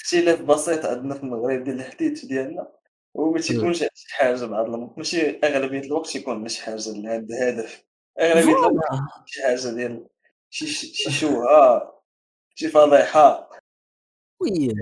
اختلاف 0.04 0.42
بسيط 0.42 0.84
عندنا 0.86 1.14
في 1.14 1.22
المغرب 1.22 1.64
ديال 1.64 1.80
الحديث 1.80 2.24
ديالنا 2.24 2.68
وما 3.14 3.40
تيكونش 3.40 3.78
شي 3.78 4.14
حاجة 4.14 4.44
بعض 4.44 4.66
الوقت 4.74 4.98
ماشي 4.98 5.30
أغلبية 5.44 5.80
الوقت 5.80 6.06
تيكون 6.10 6.48
شي 6.48 6.62
حاجة 6.62 6.92
لهذا 6.92 7.26
الهدف 7.30 7.84
أغلبية 8.20 8.52
الوقت 8.52 8.74
شي 9.26 9.42
حاجة 9.42 9.74
ديال 9.74 10.06
شي 10.50 10.66
شي 10.66 11.10
شوهة. 11.12 11.97
شي 12.58 12.68
فضيحه 12.68 13.50
وي 14.42 14.74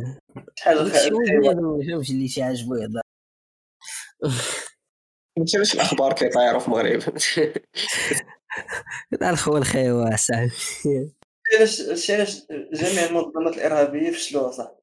شحال 0.54 0.90
فهمش 0.90 2.10
اللي 2.10 2.28
شي 2.28 2.42
عاجبو 2.42 2.74
يهضر 2.74 3.00
فهمتي 5.36 5.58
باش 5.58 5.74
الاخبار 5.74 6.12
كيطيروا 6.12 6.58
في 6.58 6.68
المغرب 6.68 7.02
الخو 9.30 9.56
الخيوة 9.56 10.16
صاحبي 10.16 10.50
علاش 11.54 12.10
علاش 12.10 12.46
جميع 12.50 13.04
المنظمات 13.06 13.54
الإرهابية 13.54 14.10
فشلوا 14.10 14.50
صاحبي 14.50 14.76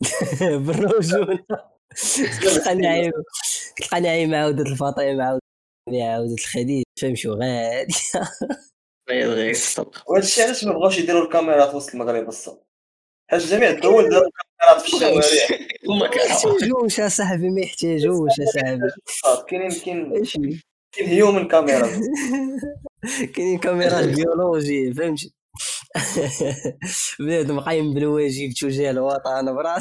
بالرجولة 0.66 1.44
تلقاني 2.42 2.86
عايم 2.86 3.12
تلقاني 3.76 4.08
عايم 4.08 4.34
عاودة 4.34 4.62
الفاطمة 4.62 5.24
عاودة 5.24 5.40
عاودة 5.88 6.34
الخديج 6.34 6.84
فهمشي 7.00 7.28
غادي 7.28 7.94
الشيء 10.18 10.44
علاش 10.44 10.64
ما 10.64 10.72
بغاوش 10.72 10.98
يديروا 10.98 11.24
الكاميرات 11.24 11.74
وسط 11.74 11.94
المغرب 11.94 12.28
الصاد 12.28 12.58
حيت 13.30 13.42
جميع 13.42 13.70
الدول 13.70 14.08
داروا 14.10 14.28
الكاميرات 14.28 14.88
في 14.88 14.94
الشوارع. 14.94 15.60
هما 15.88 16.06
يحتاجوش 16.06 17.00
اصاحبي 17.00 17.50
ما 17.50 17.60
يحتاجوش 17.60 18.32
اصاحبي 18.48 18.90
كاينين 19.48 19.70
كاين 19.70 20.24
كاين 20.92 21.08
هيومن 21.08 21.48
كاميرا. 21.48 21.88
كاينين 23.34 23.58
كاميرات 23.58 24.04
بيولوجي 24.16 24.94
فهمتي؟ 24.94 25.34
بنادم 27.18 27.60
قايم 27.60 27.94
بالواجب 27.94 28.52
توجيه 28.60 28.90
الوطن 28.90 29.54
برا. 29.54 29.78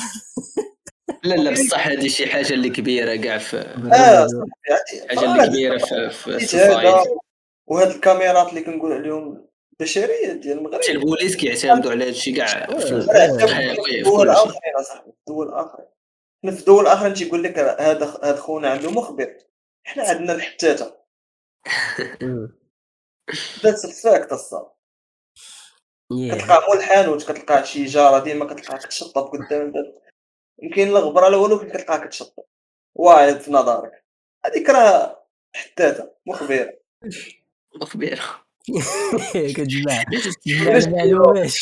لا 1.24 1.36
لا 1.36 1.52
بصح 1.52 1.88
هذه 1.88 2.08
شي 2.08 2.28
حاجة 2.28 2.54
اللي 2.54 2.70
كبيرة 2.70 3.16
كاع 3.16 3.38
في 3.38 3.58
آه 3.58 4.28
حاجة 5.10 5.32
اللي 5.32 5.48
كبيرة 5.48 5.78
في 5.78 6.10
في 6.10 6.28
ال 6.28 6.37
society. 6.37 7.10
وهاد 7.68 7.88
الكاميرات 7.88 8.50
اللي 8.50 8.62
كنقول 8.62 8.94
عليهم 8.94 9.48
بشريه 9.80 10.34
ديال 10.34 10.58
المغرب. 10.58 10.82
حتى 10.82 10.92
البوليس 10.92 11.36
كيعتمدوا 11.36 11.92
على 11.92 12.08
هادشي 12.08 12.32
كاع 12.32 12.66
في 12.66 12.92
الدول 12.92 14.30
الاخرين 14.30 14.76
اصاحبي 14.80 15.12
الدول 15.20 15.50
الاخرين 15.50 15.88
حنا 16.44 16.52
في 16.52 16.60
الدول 16.60 16.84
الاخرين 16.88 17.14
تيقول 17.14 17.44
لك 17.44 17.60
هذا 17.60 18.20
هذا 18.24 18.36
خونا 18.36 18.70
عنده 18.70 18.92
مخبر. 18.92 19.38
حنا 19.84 20.04
عندنا 20.04 20.34
الحتاتة. 20.34 20.98
that's 23.64 23.86
ال 23.86 23.95
fact 23.95 24.32
الساط 24.32 24.68
كتلقى 26.12 26.68
مول 26.68 26.78
الحانوت 26.78 27.32
كتلقى 27.32 27.66
شي 27.66 27.86
جارة 27.86 28.24
ديما 28.24 28.54
كتلقاها 28.54 28.78
كتشطب 28.78 29.22
قدام 29.22 29.62
الباب. 29.62 30.02
يمكن 30.62 30.88
لا 30.88 31.00
غبره 31.00 31.30
لا 31.30 31.38
والو 31.38 31.60
كتلقاها 31.60 32.06
كتشطب. 32.06 32.44
واعد 32.96 33.40
في 33.40 33.52
نظرك. 33.52 34.06
هذيك 34.46 34.70
راه 34.70 35.28
حتاتة 35.56 36.12
مخبرة. 36.26 36.74
مخبره 37.82 38.46
كتجمع 39.34 40.04
تجمع 40.46 40.78
المعلومات 40.78 41.54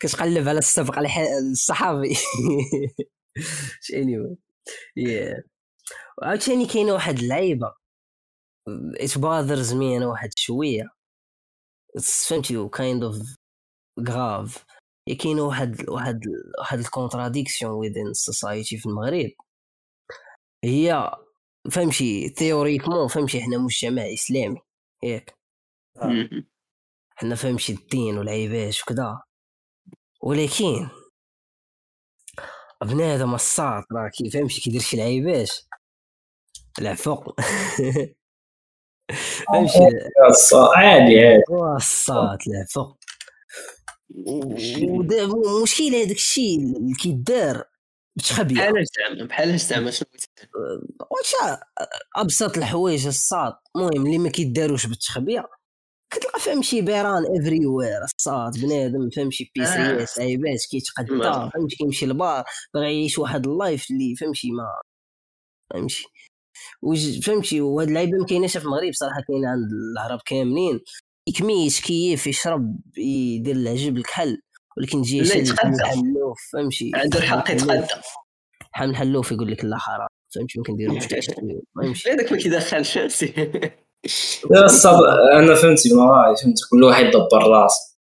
كتقلب 0.00 0.48
على 0.48 0.58
السبق 0.58 0.98
الصحابي 1.50 2.16
anyway. 3.92 4.36
Yeah. 4.98 5.42
وعاوتاني 6.18 6.66
كاينة 6.66 6.92
واحد 6.92 7.18
اللعيبه 7.18 7.74
it 9.00 9.10
bothers 9.10 9.70
me 9.70 9.96
أنا 9.96 10.06
واحد 10.06 10.30
شوية. 10.36 10.90
فهمتي 12.28 12.68
kind 12.68 13.04
of 13.04 13.16
غراف 14.08 14.64
كاين 15.18 15.40
واحد 15.40 15.88
واحد 15.88 16.20
واحد 16.58 16.78
ال 16.78 16.85
contradiction 16.85 17.72
within 17.72 18.06
ال 18.06 18.15
society 18.15 18.78
في 18.78 18.86
المغرب. 18.86 19.30
هي 20.64 21.12
فهمتي 21.72 22.28
théoriquement 22.28 23.08
فهمتي 23.08 23.42
حنا 23.42 23.58
مجتمع 23.58 24.02
إسلامي 24.12 24.58
ياك. 25.02 25.34
حنا 27.10 27.34
فهمتي 27.34 27.72
الدين 27.72 28.18
والعيبات 28.18 28.80
وكذا 28.82 29.22
ولكن 30.22 30.88
بنادم 32.84 33.34
الساط 33.34 33.84
راه 33.92 34.08
كيفهمش 34.08 34.60
كيدير 34.60 34.80
شي 34.80 34.96
لعيبات 34.96 35.50
العفو 36.78 37.16
فهمتي؟ 39.48 39.78
عادي 40.76 41.20
عادي. 41.20 41.42
الساط 41.76 42.38
العفو 42.48 42.94
المشكلة 45.58 46.02
هذاك 46.04 46.10
الشيء 46.16 46.58
اللي 46.58 46.94
كيدار. 46.94 47.64
بتخبي 48.16 48.54
بحال 48.54 48.84
زعما 48.98 49.24
بحال 49.24 49.58
زعما 49.58 49.90
شنو 49.90 50.06
واش 51.10 51.58
أبسط 52.16 52.56
الحوايج 52.56 53.06
الساط 53.06 53.62
المهم 53.76 54.06
اللي 54.06 54.18
ما 54.18 54.28
كيداروش 54.28 54.86
بالتخبيه 54.86 55.44
كتلقى 56.14 56.40
فهم 56.40 56.62
شي 56.62 56.80
بيران 56.80 57.22
everywhere 57.40 57.66
الساط 57.66 58.60
بنادم 58.60 59.10
فهم 59.10 59.30
شي 59.30 59.52
بيسيات 59.54 60.18
عيبات 60.18 60.60
كيتقدى 60.70 61.50
فهمتي؟ 61.54 61.76
كيمشي 61.76 62.06
لبار 62.06 62.44
باغي 62.74 62.84
يعيش 62.84 63.18
واحد 63.18 63.46
ال 63.46 63.55
life 63.55 63.90
اللي 63.90 64.16
فهمتي 64.16 64.50
ما 64.50 64.66
فهمتي؟ 65.72 66.04
فهمتي؟ 67.22 67.60
وهاد 67.60 67.88
اللعيبة 67.88 68.18
ما 68.18 68.26
كايناش 68.26 68.56
في 68.56 68.64
المغرب 68.64 68.92
صراحة 68.92 69.20
كاينة 69.28 69.48
عند 69.48 69.68
العرب 69.72 70.20
كاملين. 70.26 70.80
يكميش 71.28 71.80
كيف 71.80 72.26
يشرب 72.26 72.76
يدير 72.96 73.56
العجب 73.56 73.96
الكحل. 73.96 74.40
ولكن 74.76 75.02
تجي 75.02 75.24
شي 75.24 75.40
الحلوف 75.40 76.38
فهمتي 76.52 76.90
عنده 76.94 77.18
الحق 77.18 77.50
يتقدم 77.50 77.86
حمل 78.72 78.90
الحلوف 78.90 79.32
يقول 79.32 79.52
لك 79.52 79.64
لا 79.64 79.78
حرام. 79.78 80.08
فهمتي 80.34 80.58
ممكن 80.58 80.72
ندير 80.72 80.92
مشكل 80.92 81.20
هذاك 82.10 82.32
ما 82.32 82.38
كيدخلش 82.38 82.98
فهمتي 82.98 83.34
أنا 85.32 85.54
فهمتي 85.54 85.94
ما 85.94 86.34
فهمت 86.42 86.58
كل 86.70 86.84
واحد 86.84 87.04
يدبر 87.04 87.48
راسه 87.48 87.94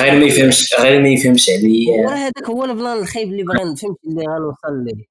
غير 0.00 0.12
ما 0.12 0.24
يفهمش 0.24 0.74
غير 0.80 1.02
ما 1.02 1.08
يفهمش 1.08 1.50
عليا. 1.50 2.08
هذاك 2.08 2.50
هو 2.50 2.64
البلان 2.64 2.98
الخايب 2.98 3.28
اللي 3.28 3.42
بغا 3.42 3.74
فهمت 3.74 3.98
اللي 4.04 4.22
غنوصل 4.22 4.84
ليه. 4.84 5.04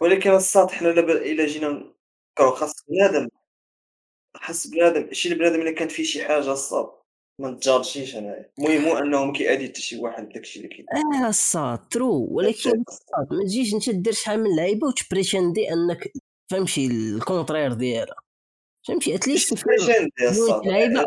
ولكن 0.00 0.30
الساط 0.30 0.70
حنا 0.70 0.90
إلا 0.90 1.46
جينا 1.46 1.84
خاص 2.38 2.72
بنادم. 2.88 3.28
خاص 4.36 4.66
بنادم. 4.66 5.12
شي 5.12 5.34
بنادم 5.34 5.60
إلا 5.60 5.70
كانت 5.70 5.92
فيه 5.92 6.04
شي 6.04 6.24
حاجة 6.24 6.52
الساط 6.52 6.97
ما 7.38 7.50
نتجاجيش 7.50 8.16
انايا 8.16 8.50
المهم 8.58 8.96
انه 8.96 9.24
ما 9.24 9.32
كيأدي 9.32 9.68
حتى 9.68 9.80
شي 9.80 9.98
واحد 9.98 10.28
داكشي 10.28 10.58
اللي 10.58 10.68
كيدير 10.68 10.86
آه 11.24 11.28
الساط 11.28 11.80
true 11.92 12.28
ولكن 12.30 12.84
ما 13.30 13.44
تجيش 13.44 13.74
أنت 13.74 13.90
دير 13.90 14.12
شحال 14.12 14.42
من 14.42 14.56
لعيبة 14.56 14.86
وت 14.86 15.03
pretend 15.03 15.63
ي 15.63 15.72
أنك 15.72 16.12
فهمتي 16.50 16.86
ال 16.86 16.95
contraire 16.95 17.72
ديالها. 17.72 18.16
فهمتي؟ 18.88 19.14
at 19.14 19.29
least 19.29 19.66
لعيبة 20.66 21.04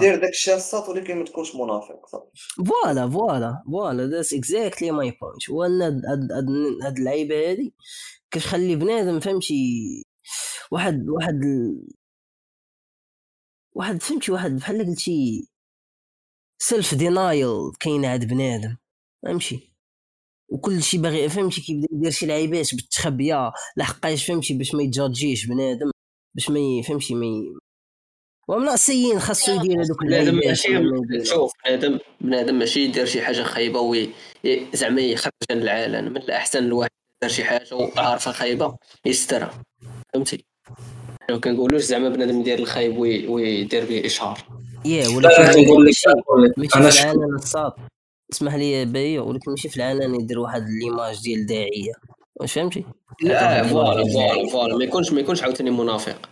دير 0.00 0.16
داك 0.16 0.30
الشيء 0.30 0.54
الساط 0.54 0.88
ولكن 0.88 1.16
ما 1.16 1.24
تكونش 1.24 1.54
منافق. 1.54 2.06
voilà 2.56 3.10
voilà 3.10 3.62
voilà 3.66 4.06
that's 4.06 4.34
exactly 4.34 4.90
my 4.90 5.18
point 5.20 5.50
هو 5.50 5.64
ان 5.64 5.82
هاد 6.84 6.98
اللعيبة 6.98 7.50
هادي 7.50 7.74
كتخلي 8.30 8.76
بنادم 8.76 9.20
فهمتي 9.20 9.54
واحد 10.70 11.08
واحد 11.08 11.40
واحد 13.74 14.02
فهمتي 14.02 14.32
واحد 14.32 14.56
بحال 14.56 14.86
قلتي 14.86 15.48
self 16.58 16.94
denial 16.94 17.72
كاين 17.80 18.04
عند 18.04 18.24
بنادم. 18.24 18.76
فهمتي؟ 19.22 19.74
وكل 20.48 20.82
شيء 20.82 21.00
باغي 21.00 21.28
فهمتي 21.28 21.60
كيبدا 21.60 21.88
يدير 21.92 22.10
شي 22.10 22.26
لعيبات 22.26 22.74
بالتخبية 22.74 23.52
لحقاش 23.76 24.26
فهمتي 24.26 24.54
باش 24.54 24.74
ما 24.74 24.82
يتجاجيش 24.82 25.46
بنادم 25.46 25.90
باش 26.34 26.50
ما 26.50 26.58
يفهمش 26.58 27.12
ما 27.12 27.26
ي... 27.26 27.42
ومناصيين 28.48 29.20
خاصو 29.20 29.52
يدير 29.52 29.82
هذوك 29.82 30.04
بنادم 30.04 30.34
ماشي 30.34 30.68
شوف 31.24 31.52
بنادم 31.64 31.98
بنادم 32.20 32.58
ماشي 32.58 32.80
يدير 32.80 33.06
شي 33.06 33.22
حاجة 33.22 33.42
خايبة 33.42 33.80
وي 33.80 34.10
زعما 34.74 35.00
يخرج 35.00 35.32
العالم. 35.50 36.12
من 36.12 36.16
الأحسن 36.16 36.64
الواحد 36.64 36.90
دار 37.22 37.30
شي 37.30 37.44
حاجة 37.44 37.74
وعارفه 37.74 38.32
خايبة 38.32 38.76
يسترها. 39.06 39.62
فهمتي؟ 40.14 40.44
لو 41.30 41.40
كنقولوش 41.40 41.82
زعما 41.82 42.08
بنادم 42.08 42.40
يدير 42.40 42.58
الخايب 42.58 42.98
ويدير 42.98 43.84
به 43.84 44.06
إشهار. 44.06 44.38
يا 44.84 45.08
ولكن 45.08 45.62
نقول 45.62 45.86
لك 46.56 46.76
أنا 46.76 46.88
الصاد 47.34 47.72
اسمح 48.32 48.54
لي 48.54 48.84
بايو 48.84 49.28
ولكن 49.28 49.50
ماشي 49.50 49.68
في 49.68 49.76
العلن 49.76 50.14
يدير 50.14 50.38
واحد 50.38 50.62
ليماج 50.82 51.22
ديال 51.22 51.46
داعية. 51.46 51.92
واش 52.40 52.52
فهمتي؟ 52.52 52.84
لا 53.22 53.62
voilà 53.62 54.04
voilà 54.12 54.48
voilà. 54.48 54.76
ما 54.76 54.84
يكونش 54.84 55.12
ما 55.12 55.20
يكونش 55.20 55.42
عاوتاني 55.42 55.70
منافق. 55.70 56.28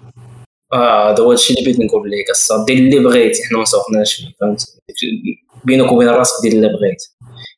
آه 0.72 1.12
هذا 1.12 1.22
هو 1.22 1.32
الشيء 1.32 1.58
اللي 1.58 1.72
بغيت 1.72 1.90
نقول 1.90 2.10
لك. 2.10 2.30
الساط 2.30 2.66
دير 2.66 2.76
اللي 2.78 2.98
بغيتي 2.98 3.42
حنا 3.44 3.58
ما 3.58 3.64
سوقناش 3.64 4.26
فهمت؟ 4.40 4.64
بينك 5.64 5.92
وبين 5.92 6.08
راسك 6.08 6.42
دير 6.42 6.52
اللي 6.52 6.68
بغيت. 6.68 7.02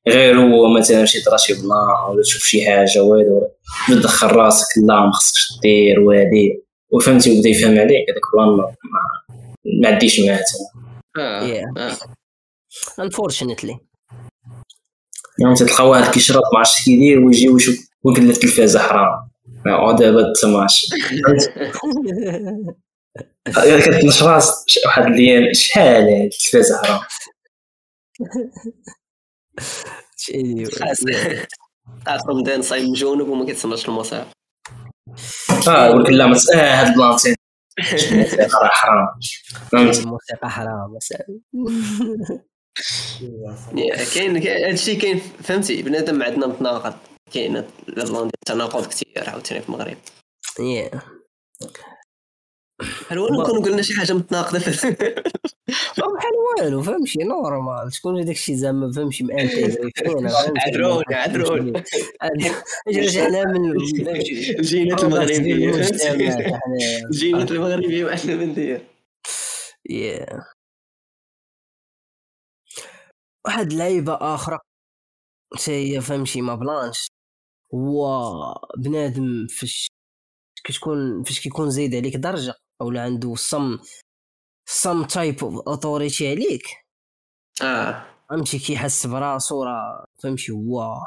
غير 0.09 0.41
هو 0.41 0.69
مثلا 0.79 1.05
شي 1.05 1.25
طرا 1.25 1.37
شي 1.37 1.55
بلان 1.55 2.11
ولا 2.11 2.23
تشوف 2.23 2.43
شي 2.43 2.67
حاجة 2.67 3.03
وهذا 3.03 3.49
تدخل 3.89 4.27
راسك 4.27 4.67
لا 4.77 5.01
ما 5.01 5.13
خصكش 5.13 5.49
دير 5.63 6.01
وهادي 6.01 6.64
وفهمتي 6.95 7.31
وبدا 7.31 7.49
يفهم 7.49 7.79
عليك 7.79 8.11
هذاك 8.11 8.23
البلان 8.35 8.75
ما 9.83 9.89
عنديش 9.89 10.21
معاه 10.21 10.41
آه 11.19 11.97
unfortunately 12.99 13.79
يعني 15.39 15.55
تلقى 15.55 15.89
واحد 15.89 16.13
كيشرب 16.13 16.43
ما 16.53 16.59
عرفتش 16.59 16.85
كيدير 16.85 17.21
ويجي 17.21 17.49
ويشوف 17.49 17.89
ويقول 18.05 18.29
لك 18.29 18.35
التلفازه 18.35 18.79
حرام. 18.79 19.29
دابا 19.99 20.21
التماش 20.21 20.87
كتنش 23.81 24.23
راس 24.23 24.65
واحد 24.87 25.13
ديال 25.13 25.57
شحال 25.57 26.03
هاد 26.03 26.31
التلفازه 26.33 26.83
حرام. 26.83 27.01
عاد 32.07 32.21
رمضان 32.29 32.63
صايم 32.63 32.93
جنوب 32.93 33.29
وما 33.29 33.47
كيتسمعش 33.47 33.89
الموسيقى 33.89 34.27
آه 35.69 35.87
يقول 35.87 36.05
لك 36.05 36.11
لا 36.11 36.25
آه 36.55 36.57
هاد 36.57 36.87
البلانتين 36.87 37.35
الموسيقى 37.79 38.49
راه 38.63 38.69
حرام. 38.69 39.09
الموسيقى 39.75 40.51
حرام 40.51 40.99
كاين 44.15 44.37
هادشي 44.47 44.97
كاين 44.97 45.19
فهمتي؟ 45.19 45.83
بنادم 45.83 46.23
عندنا 46.23 46.47
متناقض. 46.47 46.95
كاين 47.33 47.57
التناقض 47.89 48.87
كثير 48.87 49.31
عاوتاني 49.31 49.61
في 49.61 49.69
المغرب. 49.69 49.97
هل 53.09 53.19
هو 53.19 53.29
نكونوا 53.29 53.63
قلنا 53.63 53.83
شي 53.83 53.95
حاجة 53.95 54.13
متناقضة. 54.13 54.61
بحال 56.15 56.33
والو؟ 56.61 56.83
فهمتي 56.83 57.25
نورمال. 57.25 57.95
شكون 57.95 58.25
داك 58.25 58.37
الشيء 58.37 58.55
زعما 58.55 58.93
فهمتي 58.93 59.25
مانتيغري 59.25 59.91
فينا 59.97 60.33
عذرون 60.57 61.05
عذرون 61.11 61.83
رجعنا 62.89 63.45
من 63.45 63.71
الجينات 64.59 65.05
المغربية. 65.05 65.81
الجينات 67.11 67.51
المغربية 67.51 68.05
وحنا 68.05 68.35
بندير 68.35 68.87
واحد 73.47 73.73
لعيبة 73.73 74.15
أخرى 74.35 74.59
هي 75.69 76.01
فهمتي 76.01 76.41
ما 76.41 76.55
بلانش. 76.55 77.07
هو 77.75 78.55
بنادم 78.79 79.47
فاش 79.47 79.91
كتكون 80.65 81.23
فاش 81.23 81.41
كيكون 81.41 81.71
زايد 81.71 81.95
عليك 81.95 82.17
درجة. 82.17 82.55
أو 82.81 82.91
عنده 82.91 83.35
some 83.35 83.79
some 84.69 85.05
type 85.05 85.45
of 85.45 85.69
authority 85.69 86.31
عليك. 86.31 86.63
آه. 87.63 88.07
فهمتي 88.31 88.59
كيحس 88.59 89.07
براسو 89.07 89.63
راه 89.63 90.05
فهمتي 90.23 90.53
هو 90.53 91.07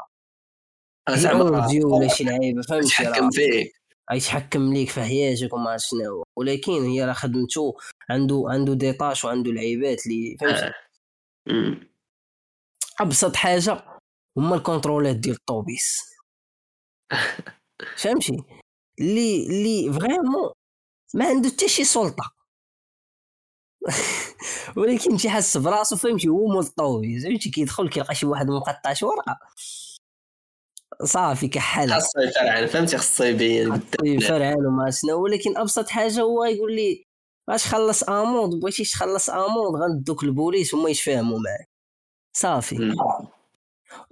زعما 1.10 1.44
ولا 1.84 2.08
شي 2.08 2.24
لعيبة 2.24 2.62
فهمتي 2.62 2.86
يتحكم 2.86 3.30
فيك. 3.30 3.72
يتحكم 4.12 4.72
ليك 4.72 4.90
في 4.90 5.00
حياتك 5.00 5.54
وما 5.54 5.70
عرفت 5.70 5.84
شنو 5.84 6.24
ولكن 6.38 6.72
هي 6.72 7.04
راه 7.04 7.12
خدمته 7.12 7.76
عنده 8.10 8.44
عنده 8.48 8.74
des 8.74 8.91
tâches 8.91 9.24
وعنده 9.24 9.52
لعيبات 9.52 10.06
اللي 10.06 10.36
فهمتي 10.40 10.72
آه. 11.48 11.88
أبسط 13.00 13.36
حاجة 13.36 13.84
هما 14.38 14.56
الكونترولات 14.56 15.16
ديال 15.16 15.34
الطوبيس. 15.34 16.00
فهمتي؟ 18.02 18.44
اللي 19.00 19.46
اللي 19.46 19.92
vraiment 19.92 20.52
ما 21.14 21.26
عنده 21.26 21.48
حتى 21.48 21.68
شي 21.68 21.84
سلطة. 21.84 22.32
ولكن 24.76 25.16
تيحس 25.16 25.56
براسو 25.56 25.96
فهمتي 25.96 26.28
هو 26.28 26.46
ملطوي 26.48 27.20
فهمتي 27.20 27.50
كيدخل 27.50 27.88
كيلقى 27.88 28.14
شي 28.14 28.26
واحد 28.26 28.46
مقطع 28.46 28.92
شي 28.92 29.04
ورقة. 29.04 29.38
صافي 31.04 31.48
كحالها 31.48 32.00
خاصو 32.00 32.20
يفرعن 32.20 32.66
فهمتي؟ 32.66 32.96
خاصو 32.98 33.24
يبين 33.24 33.82
يفرعن 34.04 34.66
وما 34.66 34.90
شنو 34.90 35.22
ولكن 35.22 35.56
أبسط 35.56 35.88
حاجة 35.88 36.20
هو 36.20 36.44
يقول 36.44 36.76
لي 36.76 37.04
باش 37.48 37.66
خلص 37.66 38.02
amende 38.02 38.54
بغيتيش 38.62 38.90
تخلص 38.90 39.30
amende 39.30 39.76
غندوك 39.82 40.24
البوليس 40.24 40.74
هما 40.74 40.90
يتفاهموا 40.90 41.38
معاك. 41.38 41.68
صافي. 42.36 42.76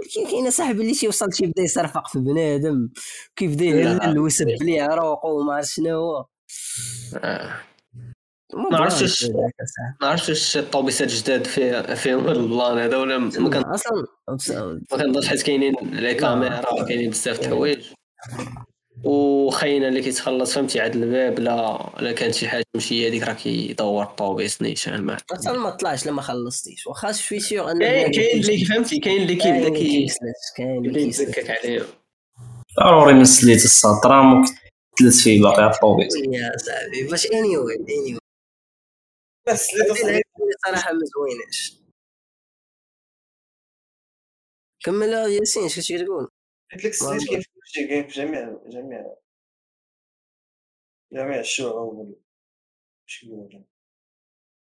ولكن 0.01 0.31
كاين 0.31 0.51
صاحبي 0.51 0.83
اللي 0.83 0.95
تيوصل 0.95 1.31
تيبدا 1.31 1.63
يصرفق 1.63 2.09
في 2.09 2.19
بنادم 2.19 2.89
كيبدا 3.37 3.65
يهلل 3.65 4.19
ويسب 4.19 4.49
ليه 4.49 4.83
عروقه 4.83 5.27
وما 5.29 5.55
عرف 5.55 5.67
شنو 5.67 5.97
هو. 5.97 6.27
آه. 7.15 7.61
ما 8.55 8.79
عرفتش 8.79 9.25
ما 10.01 10.09
عرفتش 10.09 10.57
الطوبيسات 10.57 11.11
الجداد 11.11 11.47
في 11.47 11.97
فيهم 11.97 12.29
ال 12.29 12.39
plan 12.39 12.79
هذا 12.79 12.97
ولا 12.97 13.19
ما 13.19 13.51
كان 13.51 13.63
أصلا 13.63 14.07
ما 14.93 14.99
كنظنش 14.99 15.29
حيت 15.29 15.43
كاينين 15.43 15.75
les 15.83 16.15
caméras 16.15 16.85
كاينين 16.85 17.11
بزاف 17.11 17.41
د 17.41 17.45
الحوايج 17.45 17.85
وخينا 19.05 19.89
اللي 19.89 20.03
كيتخلص 20.03 20.55
فهمتي 20.55 20.81
عاد 20.81 20.97
الباب 20.97 21.39
لا 21.39 21.91
لا 22.01 22.13
كانت 22.13 22.35
شي 22.35 22.49
حاجة 22.49 22.65
ماشي 22.75 23.09
هذيك 23.09 23.23
راه 23.23 23.33
كيدور 23.33 24.03
الطوبيس 24.03 24.63
نيشان 24.63 25.03
ما 25.03 25.17
أصلا 25.33 25.59
ما 25.59 25.71
طلعش 25.71 26.07
لما 26.07 26.23
خلصتيش. 26.23 26.87
واخا 26.87 27.13
شوي 27.13 27.41
سيغ 27.41 27.71
ان 27.71 27.79
كاين 27.79 28.13
كاين 28.13 28.41
اللي 28.41 28.65
فهمتي 28.65 28.99
كاين 28.99 29.23
اللي 29.23 29.35
كيبدا 29.35 29.69
كي 29.69 30.07
كاين 30.57 30.87
اللي 30.87 31.05
كيتزكك 31.05 31.51
عليه. 31.51 31.83
ضروري 32.81 33.15
من 33.15 33.25
سليت 33.25 33.65
السطر 33.65 34.43
تلت 34.97 35.15
فيه 35.15 35.43
باقي 35.43 35.71
الطوبيس 35.71 36.15
يا 36.17 36.57
صاحبي 36.57 37.09
باش 37.11 37.27
اني 37.27 37.57
واي 37.57 37.77
اني 37.77 38.19
بس 39.49 39.67
صراحة 40.67 40.93
ما 40.93 41.05
زويناش 41.05 41.77
كمل 44.85 45.09
ياسين 45.09 45.65
اش 45.65 45.89
تقول 45.89 46.29
قلت 46.73 46.85
لك 46.85 46.87
السليت 46.87 47.29
كاين 47.29 47.41
في 47.41 47.87
كاين 47.87 48.09
في 48.09 48.15
جميع 48.15 48.59
جميع 48.67 49.15
جميع 51.13 51.41
الشعوب 51.41 52.17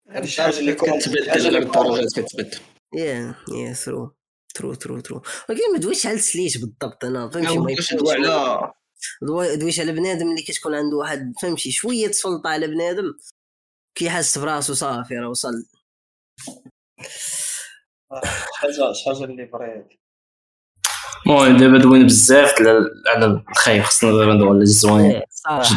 هذه 0.09 0.23
الحاجة 0.23 0.59
اللي 0.59 0.75
كتبدل 0.75 1.57
الدرجات 1.57 2.19
كتبدل 2.19 2.59
yeah 2.95 3.35
yeah 3.55 3.73
true 3.73 4.15
true 4.55 4.73
true 4.73 4.99
true 4.99 5.21
ولكن 5.49 5.71
ما 5.73 5.79
دويش 5.79 6.05
على 6.05 6.15
السليت 6.15 6.57
بالضبط 6.57 7.05
أنا 7.05 7.29
فهمتي 7.29 7.57
ما 7.57 7.71
يدوي 7.71 8.13
على 8.13 8.73
دويش 9.59 9.79
على 9.79 9.91
بنادم 9.91 10.29
اللي 10.29 10.41
كتكون 10.41 10.75
عنده 10.75 10.97
واحد 10.97 11.33
فهمتي؟ 11.41 11.71
شوية 11.71 12.11
سلطة 12.11 12.49
على 12.49 12.67
بنادم 12.67 13.13
كيحس 13.95 14.37
براسو 14.37 14.73
صافي 14.73 15.15
راه 15.15 15.29
وصل. 15.29 15.53
شحال 18.53 18.95
شحال 18.95 19.23
اللي 19.23 19.45
بغيت. 19.45 19.87
المهم 21.25 21.57
دابا 21.57 21.77
دوينا 21.77 22.05
بزاف 22.05 22.53
على 23.07 23.43
الخير 23.49 23.83
خصنا 23.83 24.11
دابا 24.11 24.33
ندوي 24.33 24.49
على 24.49 24.61
الزوين. 24.61 25.21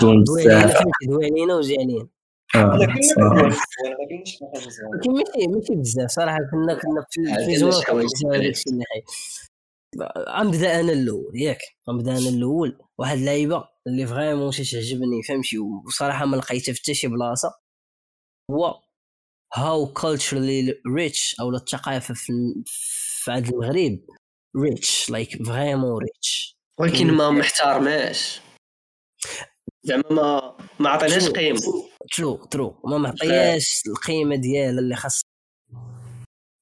دوين 0.00 0.22
بزاف. 0.22 0.82
دوينين 1.08 1.50
وزينين. 1.50 2.08
ولكن 2.54 2.92
ماشي 5.12 5.46
ماشي 5.48 5.74
بزاف 5.74 6.10
صراحة 6.10 6.38
كنا 6.50 6.74
كنا 6.74 7.06
في 7.46 7.56
زوين 7.56 8.42
داكشي 8.42 8.70
اللي 8.70 8.84
حي 8.84 9.02
غنبدا 10.38 10.80
أنا 10.80 10.92
الأول 10.92 11.32
ياك. 11.34 11.58
غنبدا 11.90 12.18
أنا 12.18 12.28
الأول. 12.28 12.78
واحد 12.98 13.18
اللعيبة 13.18 13.68
اللي 13.86 14.06
vraiment 14.06 14.52
شي 14.52 14.64
تعجبني 14.64 15.22
فهمتي؟ 15.22 15.58
وصراحة 15.58 16.26
ما 16.26 16.36
لقيتها 16.36 16.72
في 16.72 16.80
حتى 16.80 16.94
شي 16.94 17.06
بلاصة. 17.08 17.54
هو 18.50 18.82
how 19.54 19.94
culturally 19.94 20.72
rich 20.98 21.40
أو 21.40 21.50
الثقافة 21.50 22.14
في 22.14 22.32
في 22.66 23.30
عند 23.32 23.48
المغرب 23.48 23.98
rich. 24.58 25.10
Like 25.12 25.42
vraiment 25.46 26.02
rich. 26.04 26.54
ولكن 26.80 27.06
ما 27.12 27.30
محترماش 27.30 28.40
زعما 29.82 30.02
ما 30.10 30.56
ما 30.80 30.90
عطيناش 30.90 31.28
قيمة. 31.28 31.60
true 32.16 32.44
true 32.44 32.80
ما 32.84 32.98
معطياش 32.98 33.82
القيمة 33.88 34.36
ديالها 34.36 34.78
اللي 34.80 34.96
خاص 34.96 35.20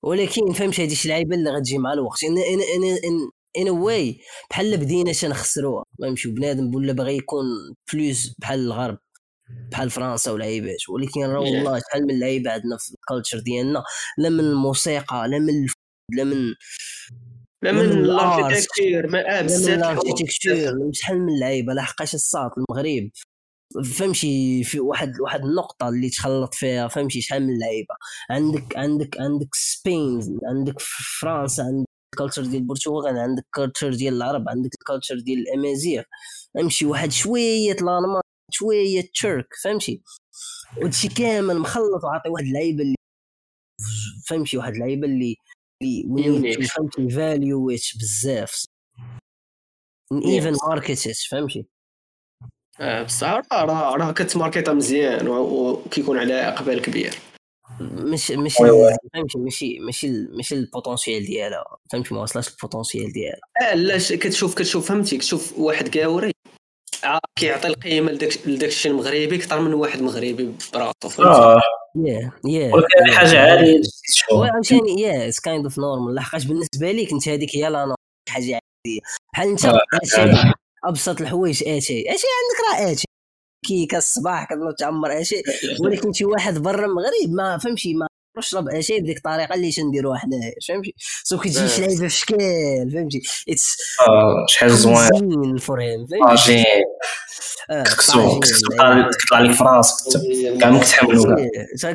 ولكن 0.06 0.52
فهمت 0.52 0.80
هذه 0.80 0.94
شي 0.94 1.08
لعيبه 1.08 1.36
اللي 1.36 1.50
غتجي 1.50 1.78
مع 1.78 1.92
الوقت. 1.92 2.24
in 2.24 2.38
in 2.38 2.60
in 2.84 3.30
a 3.58 3.68
way 3.70 4.20
بحال 4.50 4.76
بدينا 4.76 5.12
تنخسروها 5.12 5.84
فهمتي 6.02 6.28
بنادم 6.28 6.74
ولا 6.74 6.92
باغي 6.92 7.16
يكون 7.16 7.44
plus 7.92 8.34
بحال 8.38 8.60
الغرب 8.60 8.98
بحال 9.72 9.90
فرنسا 9.90 10.30
ولعيبات 10.32 10.88
ولكن 10.88 11.20
راه 11.20 11.40
والله 11.40 11.78
شحال 11.80 12.06
من 12.06 12.20
لعيبة 12.20 12.50
عندنا 12.50 12.76
في 12.78 12.94
ال 12.94 13.00
culture 13.00 13.38
ديالنا. 13.38 13.82
لا 14.18 14.28
من 14.28 14.40
الموسيقى 14.40 15.28
لا 15.28 15.38
من 15.38 15.66
لا 16.16 16.24
من 16.24 16.54
لا 17.62 17.72
من 17.72 17.80
ال 17.80 17.90
architecture 17.90 19.06
ما 19.06 19.42
بزاف 19.42 19.78
الاركتيكتور 19.78 20.90
شحال 20.92 21.20
من 21.26 21.38
لعيبة. 21.40 21.74
لحقاش 21.74 22.14
الصاط 22.14 22.50
المغرب. 22.58 23.10
فهمتي 23.82 24.64
في 24.64 24.80
واحد 24.80 25.20
واحد 25.20 25.40
النقطة 25.44 25.88
اللي 25.88 26.10
تخلط 26.10 26.54
فيها 26.54 26.88
فهمتي 26.88 27.20
شحال 27.20 27.46
من 27.46 27.58
لعيبة. 27.58 27.94
عندك 28.30 28.76
عندك 28.76 29.20
عندك 29.20 29.48
Spain 29.54 30.40
عندك 30.44 30.80
فرنسا 31.20 31.62
عندك 31.62 31.86
ال 32.14 32.18
culture 32.18 32.42
ديال 32.42 32.62
البرتغال 32.62 33.18
عندك 33.18 33.44
ال 33.44 33.50
culture 33.50 33.94
ديال 33.94 34.14
العرب 34.14 34.48
عندك 34.48 34.70
ال 34.74 34.80
culture 34.80 35.18
ديال 35.20 35.38
الأمازيغ. 35.38 36.02
امشي 36.60 36.86
واحد 36.86 37.12
شوية 37.12 37.72
الألمان 37.72 38.22
شوية 38.50 39.10
تشرك 39.14 39.48
فهمتي 39.64 40.02
وهادشي 40.78 41.08
كامل 41.08 41.58
مخلط 41.58 42.04
وعاطي 42.04 42.28
واحد 42.28 42.44
اللعيبة 42.44 42.82
اللي 42.82 42.94
فهمتي 44.28 44.56
واحد 44.56 44.72
اللعيبة 44.72 45.06
اللي 45.06 45.36
اللي 45.82 46.66
فهمتي 46.68 47.10
valued 47.10 47.82
بزاف. 48.00 48.64
even 50.12 50.56
marketed 50.68 51.16
فهمتي 51.30 51.66
بصح 52.80 53.40
راه 53.52 53.96
راه 53.96 54.12
كتماركيتا 54.12 54.72
مزيان 54.72 55.28
وكيكون 55.28 56.18
عليها 56.18 56.48
اقبال 56.48 56.82
كبير. 56.82 57.14
مش 57.80 58.30
مش 58.30 58.54
فهمتي 58.54 59.38
ماشي 59.38 59.78
ماشي 59.78 60.08
ماشي 60.30 60.54
ال 60.54 60.61
potentiel 60.61 61.26
ديالها. 61.26 61.64
فهمتي 61.92 62.14
ما 62.14 62.22
وصلش 62.22 62.48
ال 62.48 62.55
potentiel 62.55 63.12
ديالها. 63.12 63.40
آه 63.62 63.74
لا 63.74 63.98
كتشوف 63.98 64.54
كتشوف 64.54 64.88
فهمتي 64.88 65.16
كتشوف 65.18 65.58
واحد 65.58 65.88
كاوري 65.88 66.32
كيعطي 67.38 67.68
القيمة 67.68 68.12
لداك 68.12 68.46
لداك 68.46 68.68
الشيء 68.68 68.92
المغربي 68.92 69.36
أكثر 69.36 69.60
من 69.60 69.74
واحد 69.74 70.02
مغربي 70.02 70.54
براسو 70.74 71.22
آه. 71.22 71.60
yeah 71.96 72.30
yeah 72.44 72.74
ولكن 72.74 73.12
حاجة 73.12 73.40
عادية 73.40 73.80
عاوتاني 74.32 75.00
yeah 75.02 75.28
it's 75.28 75.40
kind 75.40 75.64
of 75.64 75.78
normal 75.78 76.14
لحقاش 76.14 76.44
بالنسبة 76.44 76.92
ليك 76.92 77.12
انت 77.12 77.28
هذيك 77.28 77.56
هي 77.56 77.68
لا 77.68 77.94
حاجة 78.28 78.44
عادية. 78.44 79.00
بحال 79.32 79.48
انت 79.48 79.64
آه، 79.64 80.54
أبسط 80.88 81.20
الحوايج 81.20 81.62
أتاي 81.62 82.00
أتاي 82.00 82.26
عندك؟ 82.36 82.80
راه 82.80 82.92
أتاي 82.92 83.04
كيك 83.66 83.94
الصباح 83.94 84.44
كتنوض 84.44 84.74
تعمر 84.74 85.20
أتاي 85.20 85.36
ولكن 85.84 86.12
شي 86.12 86.24
واحد 86.24 86.58
برا 86.58 86.86
المغرب 86.86 87.30
ما 87.36 87.58
فهمتي 87.58 87.94
ما 87.94 88.06
اشرب 88.38 88.68
أتاي 88.68 89.00
بديك 89.00 89.16
الطريقة 89.16 89.54
اللي 89.54 89.70
تنديروها 89.72 90.18
حنايا 90.18 90.52
فهمتي 90.68 90.94
so 91.24 91.38
كتجي 91.38 91.68
شي 91.74 91.80
لعيبه 91.80 92.08
في 92.08 92.18
شكل 92.18 92.36
فهمتي؟ 92.92 93.22
it's 93.48 93.76
آه 94.08 94.46
شحال 94.48 94.70
زوين. 94.70 95.56
for 95.56 95.82
him 95.82 96.06
طاجين. 96.06 96.64
كسكسو 97.70 98.40
كتطلع 98.40 99.40
لك 99.40 99.52
في 99.52 99.64
راسك 99.64 100.20
كاع 100.60 100.70
ما 100.70 100.80
كتحملو 100.80 101.36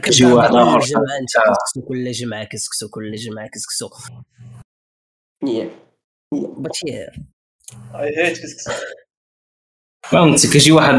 كتجي 0.01 0.25
واحد 0.25 0.55
آخر. 0.55 0.79
كل 1.87 2.11
جمعة 2.11 2.43
كسكسو 2.43 2.89
كل 2.89 3.15
جمعة 3.15 3.47
كسكسو 3.47 3.89
but 6.33 6.77
I 7.95 8.17
hate 8.17 8.37
كسكسو 8.37 8.71
فهمتي 10.11 10.47
كيجي 10.51 10.71
واحد 10.71 10.95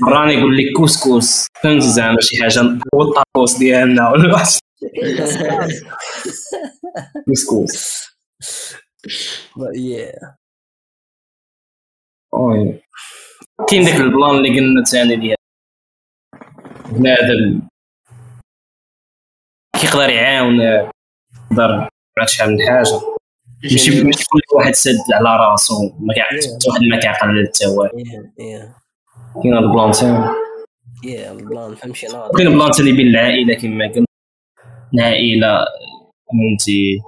مريكاني 0.00 0.32
يقول 0.34 0.56
لك 0.56 0.64
couscous 0.76 1.46
فهمتي 1.62 1.88
زعما 1.88 2.20
شي 2.20 2.42
حاجة. 2.42 2.60
هو 2.94 3.02
الطاقوس 3.02 3.58
ديالنا 3.58 4.10
ولا 4.10 4.44
couscous 7.26 8.04
كاين 13.68 13.84
داك 13.84 13.94
ال 13.94 14.02
plan 14.02 14.36
اللي 14.36 14.48
قلنا 14.48 14.84
ثاني 14.84 15.16
ديال 15.16 15.36
بنادم 16.90 17.68
كيقدر 19.80 20.10
يعاون 20.10 20.60
يقدر 20.60 21.88
شحال 22.26 22.50
من 22.50 22.68
حاجة. 22.68 23.13
ماشي 23.62 24.04
ماشي 24.04 24.24
كل 24.32 24.40
واحد 24.56 24.74
سد 24.74 24.96
على 25.12 25.36
راسو 25.36 25.74
ما 26.00 26.14
حتى 26.18 26.68
واحد 26.68 26.80
ما 26.82 27.00
كيعقل 27.00 27.46
حتى 27.48 27.66
واحد 27.66 27.92
كاين 29.42 29.56
ال 29.56 29.63
plan 29.63 29.92
ثاني 29.92 30.24
yeah 31.04 31.32
ال 31.32 31.40
plan 31.40 31.74
فهمتي 31.74 32.06
كاين 32.36 32.46
ال 32.46 32.51
plan 32.51 32.72
ثاني 32.72 32.92
بين 32.92 33.06
العائلة 33.06 33.54
كما 33.54 33.84
قلنا 33.92 34.06
العائلة 34.94 35.58
فهمتي 36.26 36.98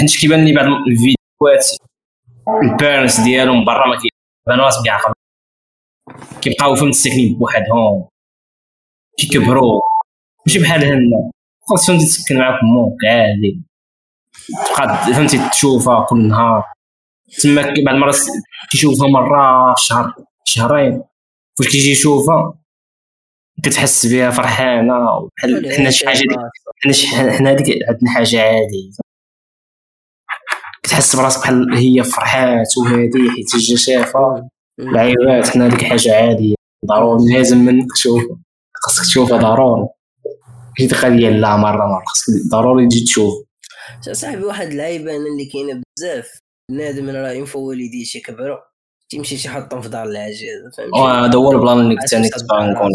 حيت 0.00 0.20
كيبان 0.20 0.44
لي 0.44 0.52
بعض 0.52 0.66
الفيديوهات. 0.66 1.66
ال 2.62 2.69
parents 2.69 3.20
ديالهم 3.20 3.64
برا 3.64 3.86
ما 3.88 3.96
كيبانوش 3.96 4.74
بيعقل 4.82 5.12
كيبقاو 6.40 6.74
فهمت 6.74 6.94
ساكنين 6.94 7.38
بوحدهم. 7.38 8.08
كيكبروا. 9.18 9.80
ماشي 10.46 10.58
بحال 10.58 10.84
هنا. 10.84 11.30
خاص 11.68 11.86
فهمتي 11.86 12.04
تسكن 12.04 12.38
معاك 12.38 12.60
أمك 12.62 13.04
عادي. 13.04 13.62
تبقى 14.48 15.14
فهمتي؟ 15.14 15.48
تشوفها 15.48 16.06
كل 16.08 16.28
نهار. 16.28 16.64
تما 17.42 17.62
بعد 17.62 17.78
المرات 17.78 18.16
كيشوفها 18.70 19.08
مرة 19.08 19.74
في 19.74 19.80
الشهر 19.80 20.14
شهرين. 20.44 21.02
فاش 21.58 21.68
كيجي 21.68 21.90
يشوفها 21.90 22.54
كتحس 23.62 24.06
بها 24.06 24.30
فرحانة. 24.30 25.28
بحال 25.36 25.72
حنا 25.76 25.90
شي 25.90 26.06
حاجة 26.06 26.18
حنا 26.82 26.92
حنا 27.32 27.50
هذيك 27.50 27.78
عندنا 27.88 28.10
حاجة 28.10 28.42
عادي 28.42 28.90
كتحس 30.82 31.16
براسك 31.16 31.40
بحال 31.40 31.74
هي 31.74 32.04
فرحات 32.04 32.78
وهادي 32.78 33.30
حيت 33.30 33.56
جا 33.56 33.76
شافها. 33.76 34.48
العيبات 34.80 35.48
حنا 35.48 35.66
هذيك 35.66 35.84
حاجة 35.84 36.16
عادية. 36.16 36.54
ضروري 36.86 37.32
لازم 37.32 37.58
منك 37.58 37.92
تشوفها. 37.94 38.36
خاصك 38.74 39.02
تشوفها 39.02 39.38
ضروري. 39.38 39.88
ماشي 40.78 40.90
تخليها 40.90 41.30
لا 41.30 41.56
مرة 41.56 41.86
مرة 41.86 42.04
خاصك 42.06 42.26
ضروري 42.50 42.86
تجي 42.86 43.04
تشوف. 43.04 43.34
صاحبي 44.12 44.44
واحد 44.44 44.66
العيبان 44.66 45.26
اللي 45.26 45.46
كاينة 45.52 45.82
بزاف. 45.98 46.38
بنادم 46.70 47.10
راه 47.10 47.32
ينفو 47.32 47.68
والديه 47.68 48.04
شي 48.04 48.20
كبروا 48.20 48.58
تيمشي 49.10 49.36
تيحطهم 49.36 49.82
في 49.82 49.88
دار 49.88 50.04
العجيز 50.04 50.62
فهمتي؟ 50.76 50.98
هذا 51.00 51.38
هو 51.38 51.52
البلان 51.52 51.78
اللي 51.78 51.96
كنت 51.96 52.14
أنا 52.14 52.28
كتبغي 52.28 52.70
نكون 52.70 52.90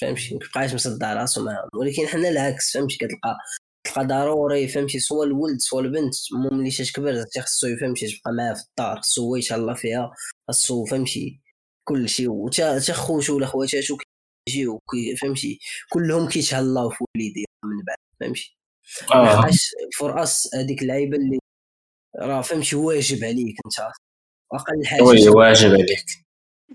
فهمتي؟ 0.00 0.34
مكيبقاش 0.34 0.74
مصدع 0.74 1.14
راسو 1.14 1.44
معاهم. 1.44 1.68
ولكن 1.74 2.06
حنا 2.06 2.28
العكس 2.28 2.72
فهمتي؟ 2.72 2.96
كتلقى 2.96 3.36
تلقى 3.84 4.06
ضروري 4.06 4.68
فهمتي؟ 4.68 4.98
سوا 4.98 5.24
الولد 5.24 5.58
سوا 5.58 5.80
البنت 5.80 6.14
المهم 6.32 6.58
ملي 6.58 6.70
تكبر 6.70 7.24
خصو 7.40 7.76
فهمتي؟ 7.80 8.06
تبقى 8.06 8.32
معاه 8.32 8.54
في 8.54 8.62
الدار 8.70 9.00
خصو 9.00 9.22
هو 9.22 9.36
يتهلا 9.36 9.74
فيها 9.74 10.12
خصو 10.50 10.84
فهمتي؟ 10.84 11.40
كلشي 11.88 12.28
وتا 12.28 12.92
خوتو 12.92 13.36
ولا 13.36 13.46
خواتاتو 13.46 13.96
كيجيو 14.48 14.80
فهمتي؟ 15.22 15.58
كلهم 15.88 16.28
كيتهلاو 16.28 16.90
في 16.90 17.04
وليديهم 17.16 17.46
من 17.64 17.84
بعد 17.86 17.96
فهمتي؟ 18.20 18.56
آه. 19.14 19.50
for 19.96 20.22
us 20.22 20.54
هذيك 20.54 20.82
اللعيبة 20.82 21.16
اللي 21.16 21.38
راه 22.18 22.40
فهمتي 22.40 22.76
واجب 22.76 23.24
عليك 23.24 23.56
أنت. 23.66 23.92
أقل 24.52 24.86
حاجة 24.86 25.02
oui 25.02 25.28
واجب 25.28 25.70
عليك. 25.70 26.04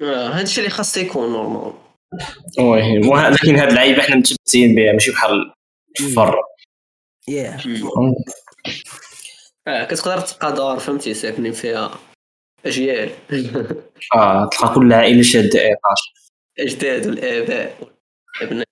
آه 0.01 0.27
هذا 0.27 0.41
الشيء 0.41 0.63
اللي 0.63 0.75
خاص 0.75 0.97
يكون 0.97 1.31
normal 1.31 1.73
oui 2.59 2.99
لكن 3.29 3.55
هاد 3.55 3.67
اللعيبة 3.67 4.01
حنا 4.01 4.15
متبتين 4.15 4.75
بها 4.75 4.91
ماشي 4.93 5.11
بحال 5.11 5.53
الفر 5.99 6.35
yeah 7.27 7.57
آه 9.67 9.83
كتقدر 9.83 10.21
تبقى 10.21 10.53
دار 10.53 10.79
فهمتي 10.79 11.13
ساكنين 11.13 11.51
فيها 11.51 11.99
أجيال. 12.65 13.09
آه 14.15 14.49
تلقى 14.49 14.75
كل 14.75 14.93
عائلة 14.93 15.21
شادة 15.21 15.59
ايطاج 15.59 15.97
أجداد 16.59 17.07
والاباء 17.07 17.77
والابناء 18.41 18.67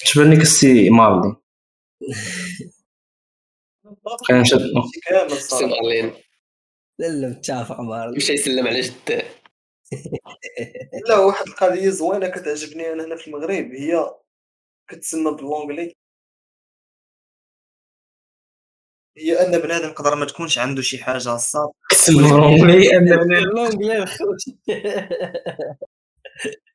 يا 0.00 0.06
شبرني 0.06 0.36
كسي 0.36 0.90
مالدي 0.90 1.36
كان 4.28 4.44
شد 4.44 4.60
سلم 5.38 5.74
علينا 5.74 6.12
لا 6.98 7.06
لا 7.06 7.28
متفق 7.28 7.80
مالدي 7.80 8.16
مشى 8.16 8.32
يسلم 8.32 8.66
على 8.66 8.80
جده 8.80 9.22
لا 11.08 11.18
واحد 11.18 11.46
القضية 11.46 11.90
زوينة 11.90 12.28
كتعجبني 12.28 12.92
أنا 12.92 13.04
هنا 13.04 13.16
في 13.16 13.28
المغرب 13.28 13.72
هي 13.72 14.10
كتسمى 14.88 15.30
باللونجلي 15.30 15.94
هي 19.16 19.46
أن 19.46 19.58
بنادم 19.58 19.88
يقدر 19.88 20.14
ما 20.14 20.26
تكونش 20.26 20.58
عنده 20.58 20.82
شي 20.82 20.98
حاجة 21.04 21.36
صافي 21.36 21.72
كتسمى 21.90 22.22
باللونجلي 22.22 22.96
أن 22.96 23.04
بنادم 23.16 23.68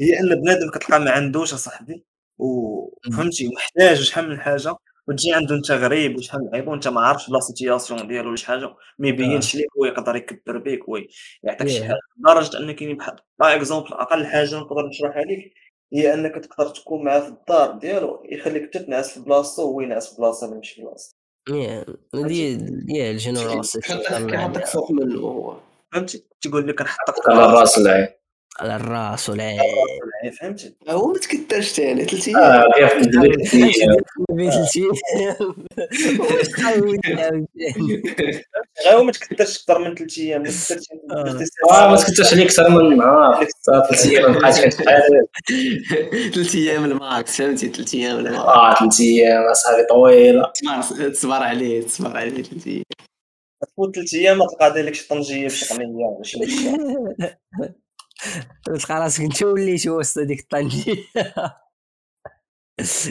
هي 0.00 0.20
ان 0.20 0.40
بنادم 0.40 0.70
كتلقى 0.70 1.00
ما 1.00 1.10
عندوش 1.10 1.54
أصاحبي 1.54 2.04
وفهمتي 2.38 3.48
محتاج 3.48 3.96
شحال 3.96 4.28
من 4.30 4.40
حاجة 4.40 4.74
وتجي 5.08 5.32
عنده 5.34 5.54
أنت 5.54 5.70
غريب 5.70 6.16
وشحال 6.16 6.40
من 6.40 6.54
عيب 6.54 6.68
وأنت 6.68 6.88
ما 6.88 7.00
عارفش 7.00 7.28
la 7.28 7.40
situation 7.40 8.08
ديالو 8.08 8.28
ولا 8.28 8.36
شي 8.36 8.46
حاجة 8.46 8.66
ما 8.98 9.08
يبينش 9.08 9.54
ليك 9.56 9.66
هو 9.78 9.84
يقدر 9.84 10.16
يكبر 10.16 10.58
بك 10.58 10.88
ويعطيك 10.88 11.68
شي 11.68 11.84
حاجة 11.84 11.98
لدرجة 12.18 12.58
ان 12.58 12.72
كاين 12.72 12.96
بحال 12.96 13.16
par 13.38 13.54
exemple 13.56 13.92
أقل 13.92 14.26
حاجة 14.26 14.56
نقدر 14.56 14.86
نشرحها 14.86 15.22
لك 15.22 15.52
هي 15.92 16.14
أنك 16.14 16.44
تقدر 16.44 16.68
تكون 16.68 17.04
معاه 17.04 17.20
في 17.20 17.28
الدار 17.28 17.78
ديالو 17.78 18.22
يخليك 18.32 18.62
انت 18.62 18.76
تنعس 18.76 19.10
في 19.14 19.20
بلاصتو 19.20 19.62
وهو 19.62 19.80
ينعس 19.80 20.10
في 20.10 20.16
بلاصه 20.20 20.46
اللي 20.46 20.58
مش 20.58 20.70
في 20.70 20.82
بلاصتو 20.82 21.17
هذه 22.14 22.58
هي 22.90 23.10
ال 23.10 23.17
générosité 23.17 23.88
كيحطك 24.26 24.66
فوق 24.66 24.90
منه 24.92 25.20
هو. 25.20 25.56
فهمتي؟ 25.92 26.24
تيقول 26.40 26.68
لك 26.68 26.82
نحطك 26.82 27.14
على 27.28 27.44
الراس 27.46 27.78
العين. 27.78 28.08
على 28.60 28.76
الراس 28.76 29.30
والعين 29.30 29.60
فهمتي 30.40 30.74
هو 30.88 31.06
ما 31.06 31.18
تكثرش 31.18 31.72
ثاني 31.72 32.04
ثلاث 32.04 32.28
أيام 32.28 32.42
آه. 32.42 32.64
كيف 32.76 32.92
غير 38.86 39.02
ما 39.02 39.12
تكثرش 39.12 39.58
أكثر 39.58 39.78
من 39.78 39.94
ثلاث 39.94 40.18
أيام 40.18 40.44
آه. 41.70 41.90
ما 41.90 41.96
تكثرش 41.96 42.32
عليك 42.32 42.46
أكثر 42.46 42.68
من 42.68 42.96
نهار 42.96 43.46
ثلاث 43.66 44.06
أيام 44.06 44.32
بقات 44.32 44.58
كتحارب 44.58 45.26
ثلاث 46.34 46.54
أيام 46.54 46.84
ال 46.84 46.97
max 46.97 47.36
فهمتي؟ 47.36 47.68
ثلاث 47.68 47.94
أيام 47.94 48.26
آه 48.26 48.74
ثلاث 48.74 49.00
أيام 49.00 49.42
اصاحبي 49.42 49.84
طويلة. 49.90 50.52
تصبر 51.12 51.42
عليه 51.42 51.82
تصبر 51.82 52.16
عليه 52.16 52.42
ثلاث 52.42 52.66
أيام 52.66 52.82
تفوت 53.62 53.94
ثلاث 53.94 54.14
أيام 54.14 54.38
تلقى 54.38 54.72
داير 54.72 54.86
لك 54.86 54.94
شي 54.94 55.08
طنجية 55.08 55.46
بشقميه 55.46 55.86
ولا 55.86 56.22
شي. 56.22 56.38
تلقى 58.64 58.94
راسك 58.94 59.20
انت 59.20 59.42
وليتي 59.42 59.90
وسط 59.90 60.18
هذيك 60.18 60.40
الطنجيه 60.40 60.94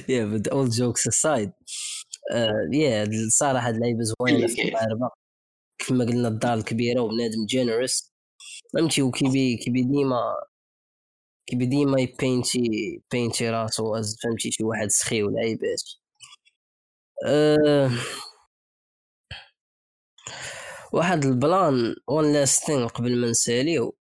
yeah 0.09 0.25
but 0.25 0.47
all 0.47 0.69
jokes 0.69 1.07
aside 1.07 1.51
yeah 2.73 3.03
الصراحه 3.03 3.67
هاد 3.67 3.73
اللعيبة 3.75 3.99
زوينة 4.03 4.47
في 4.47 4.61
المغاربه 4.61 5.09
كما 5.79 6.05
قلنا 6.05 6.27
الدار 6.27 6.53
الكبيره 6.53 7.01
وبنادم 7.01 7.45
generous 7.49 8.13
فهمتي 8.73 9.01
وكيبي 9.01 9.57
كيبي 9.57 9.81
ديما 9.83 10.35
كيبي 11.47 11.65
ديما 11.65 12.01
يبينتي 12.01 12.59
بينتي 13.11 13.49
راسو 13.49 13.93
فهمتي 14.23 14.51
شي 14.51 14.63
واحد 14.63 14.87
سخي 14.89 15.23
ولعيبات 15.23 15.81
أه 17.25 17.89
واحد 20.93 21.25
ال 21.25 21.39
plan 21.39 21.95
last 22.33 22.65
thing 22.65 22.87
قبل 22.87 23.21
ما 23.21 23.27
نسأليو. 23.29 23.95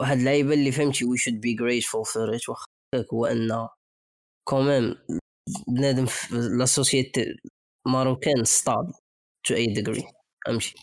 واحد 0.00 0.16
اللعيبة 0.16 0.54
اللي 0.54 0.72
فهمتي 0.72 1.04
we 1.04 1.18
should 1.18 1.40
be 1.40 1.54
grateful 1.54 2.04
for 2.04 2.36
it 2.36 2.48
واخا 2.48 2.66
هو 3.14 3.26
أن 3.26 3.68
quand 4.48 4.75
même 4.75 4.96
بنادم 5.68 6.06
في 6.06 6.34
la 6.58 6.64
société 6.64 7.24
marocaine 7.86 8.44
stable 8.44 8.92
to 9.46 9.54
a 9.54 9.66
degree 9.66 10.04
فهمتي؟ 10.46 10.74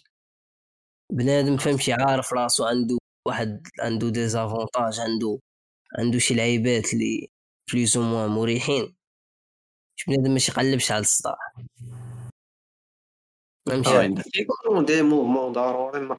بنادم 1.13 1.57
فهمتي 1.57 1.93
عارف 1.93 2.33
راسو 2.33 2.65
عنده 2.65 2.97
واحد 3.27 3.63
عنده 3.79 4.09
désavantages 4.09 4.99
عنده 4.99 5.39
عنده 5.99 6.19
شي 6.19 6.33
لعيبات 6.35 6.93
اللي 6.93 7.27
plus 7.73 7.97
ou 7.97 8.03
moins 8.03 8.29
مريحين. 8.29 8.95
بنادم 10.07 10.31
ماشي 10.31 10.51
يقلبش 10.51 10.91
على 10.91 11.01
الصداع 11.01 11.37
فهمتي؟ 13.69 13.91
ضروري 15.51 16.17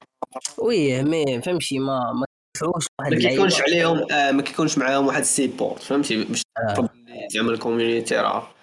oui 0.58 1.02
mais 1.02 1.42
فهمتي 1.42 1.78
ما 1.78 1.98
ما 2.12 2.26
تدفعوش 2.62 2.86
واحد 3.00 3.12
ما 3.12 3.18
كيكونش 3.18 3.60
عليهم 3.60 4.12
آه 4.12 4.30
ما 4.32 4.42
كيكونش 4.42 4.78
معاهم 4.78 5.06
واحد 5.06 5.20
ال 5.20 5.28
support 5.28 5.82
فهمتي؟ 5.82 6.24
باش 6.24 6.42
آه. 6.58 6.88
زعما 7.28 7.50
ال 7.50 7.57
community 7.57 8.16
راه. 8.16 8.54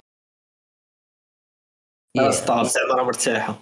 ستار 2.30 2.64
زعما 2.64 2.94
راه 2.96 3.04
مرتاحة. 3.04 3.60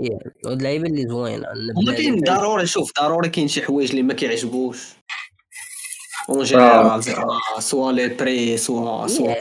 yeah 0.00 0.18
اللعيبه 0.46 0.86
اللي 0.86 1.08
زوينه 1.08 1.48
هما 1.76 1.92
كاين 1.92 2.20
ضروري 2.20 2.66
شوف 2.66 2.92
ضروري 3.00 3.28
كاين 3.28 3.48
شي 3.48 3.62
حوايج 3.62 3.90
اللي 3.90 4.02
ما 4.02 4.14
كيعجبوش. 4.14 4.88
en 6.28 6.44
général 6.44 7.04
soit 7.58 7.92
les 7.92 8.08
prix 8.08 8.56
soit 8.56 9.06
soit 9.06 9.34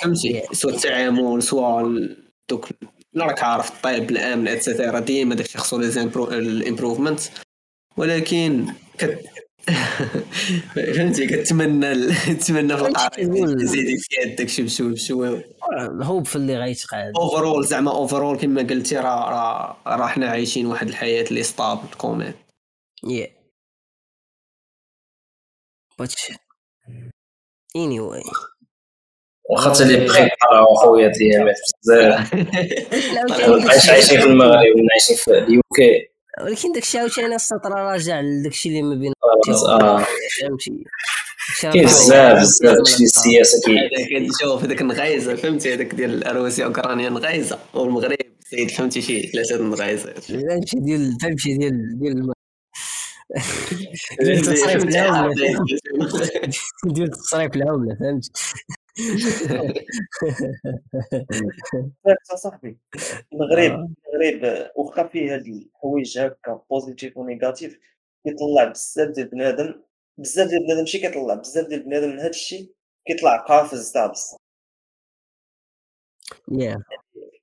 فهمتي؟ 0.00 0.42
سوا 0.52 0.70
التعامل 0.70 1.42
سوا 1.42 1.98
دوك 2.50 2.68
لا 3.12 3.24
راك 3.24 3.42
عارف 3.42 3.76
الطب 3.76 4.10
الأمن 4.10 4.48
et 4.48 4.61
cetera 4.61 5.00
ديما 5.00 5.34
داكشي 5.34 5.58
خصو 5.58 5.78
لي 5.78 6.02
الإمبروفمنت. 6.38 7.20
ولكن. 7.96 8.74
فهمتي؟ 10.74 11.26
كتمنى 11.26 11.94
تتمنى 12.14 12.76
في 12.78 12.82
القريب 12.88 13.56
تزيدي 13.58 13.96
في 13.98 14.20
يدك 14.22 14.48
شي 14.48 14.62
بشوي 14.62 14.92
بشوي 14.92 15.44
هوب 16.02 16.26
في 16.26 16.36
اللي 16.36 16.56
غيتقاد. 16.58 17.12
اوفرول 17.16 17.64
زعما 17.66 17.90
اوفرول 17.90 18.38
كما 18.38 18.62
قلتي 18.62 18.96
راه 18.96 19.30
راه 19.30 19.76
راه 19.96 20.06
حنا 20.06 20.28
عايشين 20.28 20.66
واحد 20.66 20.88
الحياة 20.88 21.24
اللي 21.24 21.42
ستابل 21.42 21.88
كومين 21.98 22.34
يا 23.08 23.28
باتش 25.98 26.32
anyway. 27.78 28.32
واخا 29.50 29.72
تالي 29.72 30.04
بخيت 30.04 30.24
بحال 30.40 30.66
خويا 30.82 31.08
ديامات 31.08 31.54
بزاف. 31.82 32.34
عايشين 33.90 34.20
في 34.20 34.26
المغرب 34.26 34.52
ولا 34.76 34.88
عايشين 34.92 35.16
في 35.16 35.38
اليو 35.38 35.60
ولكن 36.40 36.72
داكشي 36.72 36.98
عاوتاني 36.98 37.34
السطر 37.34 37.70
راجع 37.70 38.20
لداكشي 38.20 38.68
اللي 38.68 38.82
ما 38.82 38.94
بين 38.94 39.12
آه 39.68 40.06
فهمتي؟ 40.40 40.84
كاين 41.60 41.84
بزاف 41.84 42.40
بزاف 42.40 42.76
داكشي 42.76 43.04
السياسة 43.04 43.60
كي 44.08 44.28
شوف 44.40 44.64
هذاك 44.64 44.80
النغايزة 44.80 45.34
فهمتي؟ 45.34 45.74
هذاك 45.74 45.94
ديال 45.94 46.36
روسيا 46.36 46.64
اوكرانيا 46.64 47.10
نغايزة. 47.10 47.58
والمغرب 47.74 48.16
سيد 48.50 48.70
فهمتي 48.70 49.02
شي؟ 49.02 49.22
ثلاثة 49.22 49.56
النغايزات 49.56 50.18
فهمتي 50.18 50.80
ديال 50.80 51.16
فهمتي 51.20 51.56
ديال 51.56 51.98
ديال 51.98 52.32
ديال 54.22 54.38
التصريف 54.38 54.84
العمله 54.84 55.34
ديال 56.84 57.06
التصريف 57.06 57.56
العمله 57.56 57.96
فهمت 58.00 58.30
صاحبي 62.34 62.78
المغرب 63.32 63.70
آه. 63.70 63.88
المغرب 64.14 64.70
واخا 64.76 65.08
فيه 65.08 65.34
هاد 65.34 65.46
الحوايج 65.46 66.18
هكا 66.18 66.64
positif 66.70 67.16
و 67.16 67.24
négatif 67.24 67.78
كيطلع 68.24 68.64
بزاف 68.64 69.08
ديال 69.08 69.28
بنادم 69.28 69.82
بزاف 70.18 70.48
ديال 70.48 70.64
بنادم 70.64 70.80
ماشي 70.80 70.98
كيطلع 70.98 71.34
بزاف 71.34 71.66
ديال 71.66 71.82
بنادم 71.82 72.10
من 72.10 72.18
هاد 72.18 72.28
الشيء 72.28 72.74
كيطلع 73.06 73.36
قافز 73.36 73.92
تاع 73.92 74.06
بصح 74.06 74.36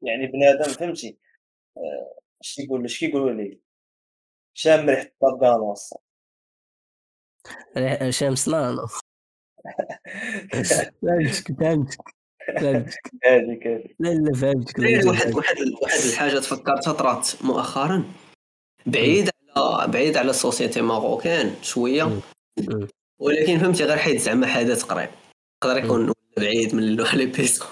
يعني 0.01 0.27
بنادم 0.27 0.71
فهمتي؟ 0.71 1.17
اش 2.41 2.59
يقول 2.59 2.85
اش 2.85 2.99
كيقولوا 2.99 3.31
لي 3.31 3.59
شام 4.53 4.89
ريحه 4.89 5.03
الطرقانه 5.03 5.75
شام 8.09 8.35
سنانو 8.35 8.87
فهمتك 11.01 11.59
فهمتك 11.59 12.19
فهمتك 12.59 13.11
هذيك 13.23 13.67
لا 13.99 14.09
لا 14.09 14.33
فهمتك 14.33 14.79
واحد 14.79 15.35
واحد 15.35 15.55
واحد 15.81 15.99
الحاجة 16.09 16.39
تفكرتها 16.39 16.93
طرات 16.93 17.29
مؤخرا. 17.41 18.03
بعيد 18.85 19.29
على 19.57 19.87
بعيد 19.91 20.17
على 20.17 20.29
السوسيتي 20.29 20.81
ماروكان 20.81 21.55
شوية. 21.61 22.19
ولكن 23.21 23.59
فهمتي 23.59 23.83
غير 23.83 23.97
حيت 23.97 24.21
زعما 24.21 24.47
حدث 24.47 24.83
قريب. 24.83 25.09
يقدر 25.63 25.77
يكون 25.77 26.13
بعيد 26.37 26.75
من 26.75 26.95
لي 26.95 27.25
بيسو 27.25 27.65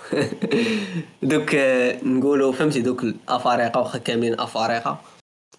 دوك 1.24 1.56
نقولوا 2.04 2.54
فهمتي 2.54 2.82
دوك 2.82 3.04
الأفارقة 3.04 3.80
واخا 3.80 3.98
كاملين 3.98 4.40
أفارقة 4.40 5.02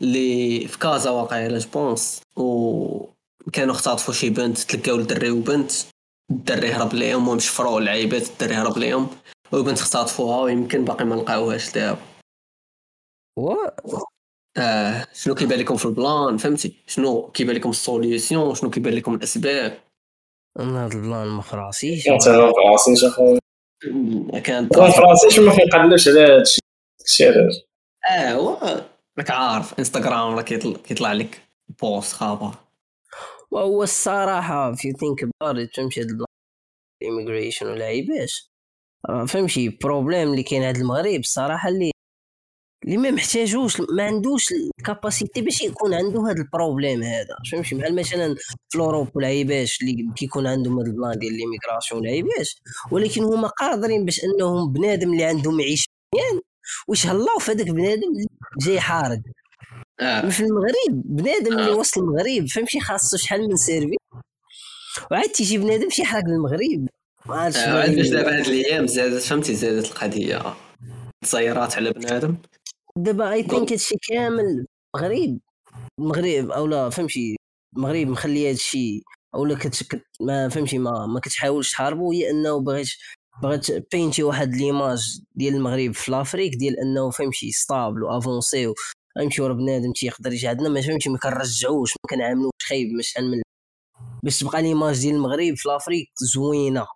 اللي 0.03 0.69
في 0.69 0.79
كازا 0.79 1.11
واقيلا 1.11 1.59
je 1.59 1.77
pense 1.77 2.23
و 2.37 3.07
كانوا 3.53 3.75
اختطفوا 3.75 4.15
شي 4.15 4.31
بنت 4.31 4.59
تلقاو 4.59 4.97
الدري 4.97 5.31
وبنت 5.31 5.73
الدري 6.31 6.73
هرب 6.73 6.95
ليهم 6.95 7.29
ومشفروا 7.29 7.79
اللعيبات 7.79 8.29
الدري 8.31 8.55
هرب 8.55 8.79
ليهم 8.79 9.09
والبنت 9.53 9.79
اختطفوها 9.79 10.41
ويمكن 10.41 10.85
باقي 10.85 11.05
ما 11.05 11.15
لقاوهاش 11.15 11.73
دابا. 11.73 12.01
آه 14.59 15.07
شنو 15.13 15.35
كيبان 15.35 15.59
لكم 15.59 15.77
في 15.77 15.85
ال 15.87 15.95
plan؟ 15.95 16.37
فهمتي؟ 16.37 16.85
شنو 16.87 17.31
كيبان 17.31 17.57
لكم 17.57 17.71
ال 17.71 17.80
solution 17.80 18.55
شنو 18.55 18.71
كيبان 18.71 18.95
لكم 18.95 19.15
الأسباب؟ 19.15 19.79
أنا 20.59 20.87
هذا 20.87 20.95
ال 20.95 21.01
plan 21.01 21.27
ما 21.27 21.43
فراسيش 21.43 22.09
أنت 22.09 22.29
ما 22.29 22.53
فراسيش 22.53 23.05
أخويا. 23.05 23.41
كان 24.45 24.69
ما 24.77 24.91
فراسيش 24.91 25.39
ما 25.39 25.57
كنقلبش 25.57 26.09
على 26.09 26.21
هادشي 26.21 26.61
الشيء 27.05 27.33
آه 28.11 28.33
هو 28.33 28.83
راك 29.19 29.31
عارف 29.31 29.79
إنستغرام 29.79 30.35
راه 30.35 30.43
كيطلع 30.43 31.13
لك 31.13 31.43
post 31.81 32.13
خابر 32.13 32.55
وهو 33.51 33.83
الصراحه 33.83 34.75
if 34.75 34.93
you 34.93 35.05
think 35.05 35.25
about 35.25 35.75
it 35.75 35.85
شي 35.85 36.01
هاد 36.01 36.09
ال 37.03 37.08
immigration 37.08 37.67
ولا 37.67 37.85
عيباش 37.85 38.51
فهمتي 39.29 39.69
problème 39.69 40.31
اللي 40.31 40.43
كاين 40.43 40.63
هاد 40.63 40.77
المغرب 40.77 41.21
الصراحه 41.21 41.69
اللي 41.69 41.91
اللي 42.85 42.97
ما 42.97 43.11
محتاجوش 43.11 43.81
ما 43.81 44.03
عندوش 44.03 44.53
ال 44.53 44.62
capacité 44.62 45.41
باش 45.43 45.61
يكون 45.63 45.95
عنده 45.95 46.21
هذا 46.21 46.43
ال 46.43 46.49
problème 46.49 47.03
هذا 47.03 47.37
فهمتي 47.53 47.75
بحال 47.75 47.97
مثلا 47.97 48.35
في 48.69 48.79
Europe 48.79 49.09
والعيباش 49.17 49.79
اللي 49.83 50.13
كيكون 50.17 50.47
عندهم 50.47 50.79
هذا 50.81 50.89
ال 50.91 50.96
plan 50.96 51.19
ديال 51.19 51.33
l'immigration 51.33 52.01
والعيباش 52.01 52.57
ولكن 52.93 53.23
هما 53.25 53.49
قادرين 53.49 54.05
باش 54.05 54.21
إنهم 54.25 54.73
بنادم 54.73 55.13
اللي 55.13 55.25
عندهم 55.25 55.61
يعيش 55.61 55.85
مزيان 56.15 56.41
واش 56.89 57.07
هلاو 57.07 57.39
في 57.39 57.53
هذاك 57.53 57.67
بنادم 57.71 58.09
جاي 58.61 58.81
حارق. 58.81 59.21
آه. 60.01 60.29
في 60.29 60.41
المغرب 60.41 61.03
بنادم 61.05 61.59
اللي 61.59 61.73
آه. 61.73 61.77
وصل 61.77 62.01
المغرب 62.01 62.47
فهمتي 62.49 62.81
خاصو 62.81 63.17
شحال 63.17 63.49
من 63.49 63.57
سيرفي؟ 63.57 63.97
وعاد 65.11 65.29
تيجي 65.29 65.59
بنادم 65.59 65.91
شي 65.91 66.05
حرق 66.05 66.25
المغرب. 66.25 66.89
ما 67.27 67.35
عرفتش 67.35 67.59
آه 67.59 67.83
علاش 67.83 68.09
دابا 68.09 68.39
هاد 68.39 68.47
الأيام 68.47 68.87
زادت 68.87 69.23
فهمتي 69.23 69.55
زادت 69.55 69.87
القضية. 69.87 70.55
تزيرات 71.25 71.77
على 71.77 71.93
بنادم. 71.93 72.37
دابا 72.97 73.33
I 73.33 73.43
think 73.43 73.73
هادشي 73.73 73.95
كامل 74.09 74.67
المغرب 74.97 75.39
المغرب 76.01 76.51
أو 76.51 76.67
لا 76.67 76.91
فهمتي 76.91 77.37
المغرب 77.77 78.07
مخلي 78.09 78.51
هادشي 78.51 79.03
أو 79.35 79.45
لا 79.45 79.55
كت 79.55 80.03
ما 80.21 80.49
فهمتي 80.49 80.79
ما 80.79 81.07
ما 81.07 81.21
كتحاولش 81.21 81.73
تحاربو. 81.73 82.13
هي 82.13 82.31
أنه 82.31 82.61
بغيت 82.61 82.89
بغيت 83.43 83.93
بينتي 83.93 84.23
واحد 84.23 84.55
l'image 84.55 85.21
ديال 85.35 85.55
المغرب 85.55 85.95
في 85.95 86.11
l'Afrique 86.11 86.55
ديال 86.55 86.81
أنه 86.81 87.11
فهمتي 87.11 87.51
stable 87.51 88.03
و 88.03 88.13
avancé 88.13 88.73
غيمشي 89.19 89.43
ورا 89.43 89.53
بنادم 89.55 89.93
تيقدر 89.93 90.33
يجي 90.33 90.49
عندنا 90.49 90.69
ما 90.69 90.81
فهمتي 90.81 91.09
ما 91.11 91.19
كنرجعوش 91.19 91.91
ما 91.91 92.09
كنعاملوش. 92.11 92.53
خايب 92.63 93.01
شحال 93.01 93.31
من 93.31 93.43
باش 94.23 94.39
تبقى 94.39 94.63
l'image 94.63 95.01
ديال 95.01 95.15
المغرب 95.15 95.55
في 95.57 95.69
l'Afrique 95.69 96.09
زوينة. 96.35 96.87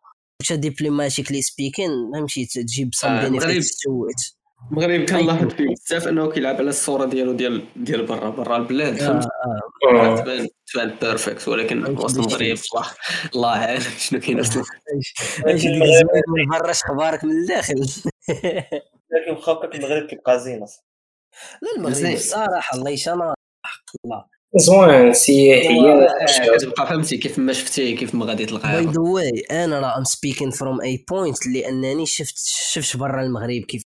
واش 0.40 0.52
diplomatically 0.52 1.42
speaking 1.42 1.90
فهمتي 2.14 2.46
تجيب 2.46 2.94
some 2.94 3.12
آه 3.12 3.22
benefit 3.28 3.66
المغرب 4.70 5.04
كنلاحظ 5.04 5.48
فيه 5.48 5.68
بزاف 5.68 6.08
انه 6.08 6.30
كيلعب 6.30 6.56
على 6.56 6.68
الصورة 6.68 7.04
ديالو 7.04 7.32
ديال 7.32 7.64
ديال 7.76 8.06
برا. 8.06 8.30
برا 8.30 8.56
البلاد 8.56 9.00
آه، 9.00 9.06
فهمت 9.06 9.26
آه. 9.92 10.16
تبان 10.16 10.48
تبان 10.66 10.94
perfect 11.00 11.48
ولكن 11.48 11.98
وسط 11.98 12.16
المغرب 12.16 12.40
الله 12.42 12.86
الله 13.34 13.48
عالم 13.50 13.80
شنو 13.98 14.20
كاين 14.20 14.40
أصلا 14.40 14.62
اش 15.46 15.62
ديك 15.62 15.82
الزوين 15.82 16.22
ما 16.28 16.56
يبرش 16.56 16.82
أخبارك 16.82 17.24
من 17.24 17.30
الداخل. 17.30 17.74
لكن 19.12 19.30
واخا 19.36 19.64
المغرب 19.74 20.06
كيبقى 20.06 20.40
زين 20.40 20.62
لا 21.62 21.68
المغرب 21.76 22.14
الصراحه 22.14 22.78
الله 22.78 22.90
يشانا 22.90 23.34
حق 23.66 23.84
الله. 24.04 24.24
زوين 24.56 25.12
سياحيا 25.12 26.56
كتبقى 26.56 26.86
فهمتي 26.86 27.16
كيف 27.16 27.38
ما 27.38 27.52
شفتي 27.52 27.96
كيف 27.96 28.14
ما 28.14 28.26
غادي 28.26 28.46
تلقاها. 28.46 28.80
by 28.80 28.92
the 28.92 29.00
way 29.00 29.40
أنا 29.50 29.80
راه 29.80 29.98
I'm 29.98 30.04
speaking 30.04 30.50
from 30.50 30.80
a 30.80 31.04
point 31.10 31.46
لأنني 31.46 32.06
شفت 32.06 32.38
شفت 32.46 32.96
برا 32.96 33.22
المغرب 33.22 33.62
كيف 33.62 33.82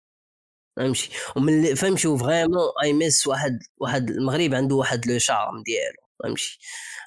فهمتي 0.80 1.10
ومن 1.36 1.76
فهمتي 1.76 2.18
vraiment 2.18 2.72
I 2.84 2.94
miss 2.94 3.28
واحد 3.28 3.60
واحد 3.78 4.10
المغرب 4.10 4.54
عنده 4.54 4.76
واحد 4.76 5.08
le 5.08 5.20
charme 5.20 5.64
ديالو. 5.64 5.98
فهمتي؟ 6.24 6.60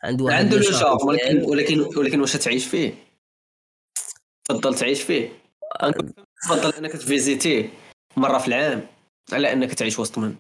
عنده 0.03 0.25
واحد 0.25 0.45
عنده 0.45 0.57
le 0.57 0.63
charme 0.63 1.07
ولكن 1.07 1.43
ولكن 1.43 1.81
ولكن 1.99 2.21
واش 2.21 2.33
تعيش 2.33 2.67
فيه؟ 2.67 2.95
تفضل 4.49 4.75
تعيش 4.75 5.03
فيه. 5.03 5.29
تفضل 6.43 6.73
انك 6.79 6.93
تفيزيتيه 6.93 7.71
مرة 8.17 8.39
في 8.39 8.49
العام. 8.49 8.87
على 9.33 9.53
أنك 9.53 9.75
تعيش 9.75 9.99
وسط 9.99 10.19
من 10.19 10.37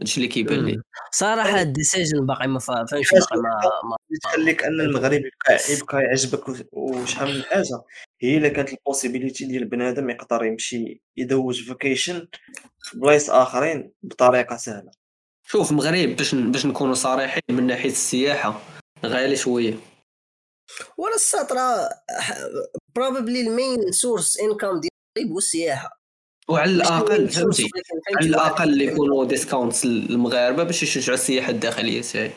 هادشي 0.00 0.16
اللي 0.16 0.28
كيبان 0.28 0.64
لي؟ 0.64 0.82
صراحة 1.12 1.60
ال 1.60 1.67
decision 1.67 2.26
باقي 2.26 2.48
ما 2.48 2.58
باقي؟ 2.68 3.02
ما 3.32 3.60
ما 3.84 3.96
تخليك 4.22 4.64
أن 4.64 4.80
المغرب 4.80 5.12
يبقى 5.12 5.58
يبقى 5.74 6.02
يعجبك 6.02 6.72
وشحال 6.72 7.34
من 7.38 7.42
حاجة؟ 7.42 7.82
هي 8.20 8.36
إلا 8.36 8.48
كانت 8.48 8.72
ال 8.72 8.78
possibilité 8.78 9.44
ديال 9.44 9.64
بنادم 9.64 10.10
يقدر 10.10 10.44
يمشي 10.44 11.02
يدوز 11.16 11.60
vacation 11.60 12.28
في 12.80 12.98
بلايص 12.98 13.30
آخرين 13.30 13.92
بطريقة 14.02 14.56
سهلة. 14.56 14.90
شوف 15.46 15.70
المغرب 15.70 16.16
باش 16.16 16.34
باش 16.34 16.66
نكونوا 16.66 16.94
صريحين 16.94 17.42
من 17.50 17.66
ناحية 17.66 17.90
السياحة 17.90 18.60
غالي 19.06 19.36
شوية. 19.36 19.74
ولا 20.98 21.14
السطرة 21.14 21.88
probably 22.96 23.40
ال 23.40 23.50
main 23.50 23.92
source 23.92 24.40
income 24.40 24.80
ديال 24.80 25.30
هو 25.30 25.38
السياحة. 25.38 25.98
وعلى 26.48 26.70
الأقل 26.70 27.28
فهمتي 27.28 27.70
على 28.16 28.26
الأقل 28.28 28.68
اللي 28.68 28.84
يكونوا 28.84 29.24
discount 29.24 29.84
للمغاربه 29.84 30.62
باش 30.62 30.82
يشجعوا 30.82 31.18
السياحة 31.18 31.50
الداخلية 31.50 32.02
تاعي 32.02 32.30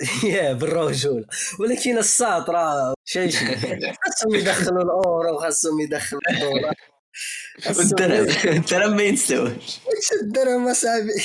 يا 0.24 0.52
بالرجولة. 0.52 1.24
ولكن 1.60 1.98
الساط 1.98 2.50
راه 2.50 2.94
شي 3.04 3.30
خاصهم 4.02 4.34
يدخلوا 4.34 4.82
الأورو 4.82 5.38
خاصهم 5.38 5.80
يدخلوا 5.80 6.20
الدولار. 6.30 6.74
الدرهم 7.80 8.56
الدرهم 8.56 8.96
ما 8.96 9.02
ينساوش. 9.02 9.50
واش 9.86 10.22
الدرهم 10.22 10.68
أصاحبي؟ 10.68 11.12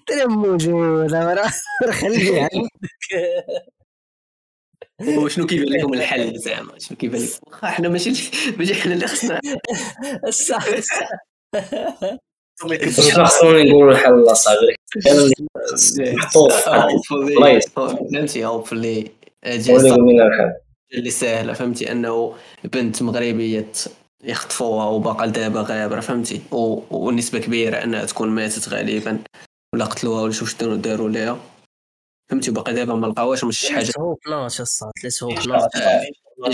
الدرهم 0.00 0.38
موجود 0.38 1.14
راه 1.14 1.50
خليه 1.90 2.40
عندك 2.40 3.75
وشنو 5.02 5.46
كيبان 5.46 5.68
لكم 5.68 5.94
الحل 5.94 6.38
زعما 6.38 6.78
شنو 6.78 6.96
كيبان 6.96 7.20
لكم؟ 7.22 7.32
واخا 7.46 7.66
حنا 7.66 7.88
ماشي 7.88 8.10
ماشي 8.58 8.74
حنا 8.74 8.94
اللي 8.94 9.06
خصنا. 9.06 9.40
الصح 10.26 10.64
خصنا 13.24 13.62
نقولوا 13.64 13.92
الحل 13.92 14.24
اصاحبي 14.32 14.76
محطوط. 16.00 16.52
فهمتي 18.12 18.44
هوبفلي 18.44 19.10
اللي 20.94 21.10
ساهله 21.10 21.52
فهمتي؟ 21.52 21.92
أنه 21.92 22.34
بنت 22.64 23.02
مغربية 23.02 23.72
يخطفوها 24.24 24.86
وباقا 24.86 25.26
دابا 25.26 25.60
غابرة 25.68 26.00
فهمتي؟ 26.00 26.40
ونسبة 26.90 27.38
كبيرة 27.38 27.76
أنها 27.76 28.04
تكون 28.04 28.28
ماتت 28.28 28.68
غالبا. 28.68 29.18
ولا 29.74 29.84
قتلوها 29.84 30.22
ولا 30.22 30.32
شوف 30.32 30.58
شنو 30.58 30.74
داروا 30.76 31.08
ليها. 31.08 31.38
فهمتي؟ 32.28 32.50
باقي 32.50 32.74
دابا 32.74 32.94
ما 32.94 33.06
لقاوهاش 33.06 33.44
مش 33.44 33.58
شي 33.58 33.74
حاجة. 33.74 33.92
هوب 33.98 34.18
ناش 34.30 34.60
الصاد 34.60 34.92
ليس 35.04 35.22
هوب 35.22 35.32
ناش 35.32 35.46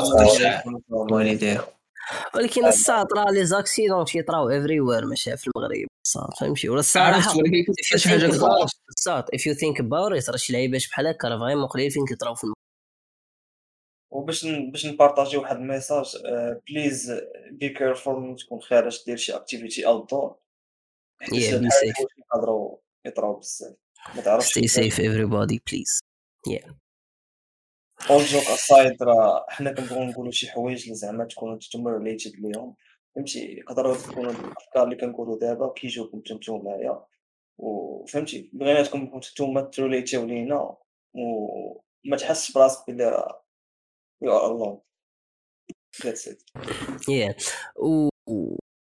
ولكن 2.35 2.67
ال 2.67 2.77
sad 2.77 3.07
راه 3.17 3.31
les 3.31 3.47
accidents 3.47 4.05
تيطراو 4.05 4.49
everywhere 4.49 5.07
ماشي 5.07 5.37
في 5.37 5.51
المغرب. 5.57 5.87
ال 6.07 6.12
sad 6.12 6.29
فهمتي؟ 6.41 6.69
ولا 6.69 6.81
الصراحه 6.81 7.35
شي 7.83 8.09
حاجة 8.09 8.27
ال 8.91 8.99
sad 8.99 9.25
if 9.35 9.47
you 9.47 9.55
think 9.55 9.81
about 9.81 10.13
it 10.13 10.31
راه 10.31 10.37
شي 10.37 10.53
لعيبات 10.53 10.83
بحال 10.91 11.07
هكا 11.07 11.29
راه 11.29 11.39
vraiment 11.39 11.67
قليل 11.67 11.91
فين 11.91 12.07
كيطراو 12.07 12.35
في 12.35 12.45
المغرب 12.45 12.55
وباش 14.11 14.47
باش 14.47 14.87
نبارطاجي 14.87 15.37
واحد 15.37 15.57
ال 15.57 15.64
message 15.64 16.17
please 16.69 17.13
be 17.51 17.69
careful 17.69 18.37
تكون 18.37 18.61
خارج 18.61 18.99
دير 19.07 19.17
شي 19.17 19.33
activity 19.33 19.87
outdoor 19.87 20.37
Yeah, 21.25 21.59
be 21.59 21.71
safe. 21.71 22.07
يقدروا 22.19 22.77
يطراو 23.07 23.37
بزاف. 23.37 23.77
ما 24.17 24.23
تعرفش 24.23 24.59
stay 24.59 24.63
safe 24.63 24.99
everybody 24.99 25.59
please. 25.71 26.01
Yeah. 26.49 26.73
all 28.11 28.25
joke 28.25 28.43
aside 28.43 29.03
راه 29.03 29.47
حنا 29.49 29.73
كنبغيو 29.73 30.05
نقولوا 30.05 30.33
شي 30.33 30.51
حوايج 30.51 30.83
اللي 30.83 30.95
زعما 30.95 31.25
تكونوا 31.25 31.57
نتوما 31.57 31.91
related 31.91 32.33
ليهم. 32.37 32.77
فهمتي؟ 33.15 33.39
يقدروا 33.39 33.97
تكونوا 33.97 34.31
الأفكار 34.31 34.85
اللي 34.85 34.97
كنقولوا 34.97 35.39
دابا 35.39 35.73
كيجيوكم 35.73 36.19
نتوما 36.19 36.65
معايا. 36.65 37.05
وفهمتي 37.59 38.51
بغيناتكم 38.53 39.11
نتوما 39.17 39.61
تريليتيو 39.61 40.25
لينا. 40.25 40.77
وما 41.15 42.17
تحسش 42.17 42.53
براسك 42.53 42.91
بلي 42.91 43.05
راه 43.05 43.45
you 44.23 44.33
are 44.33 44.57
alone 44.57 44.81
that's 46.05 46.29
it 46.29 46.43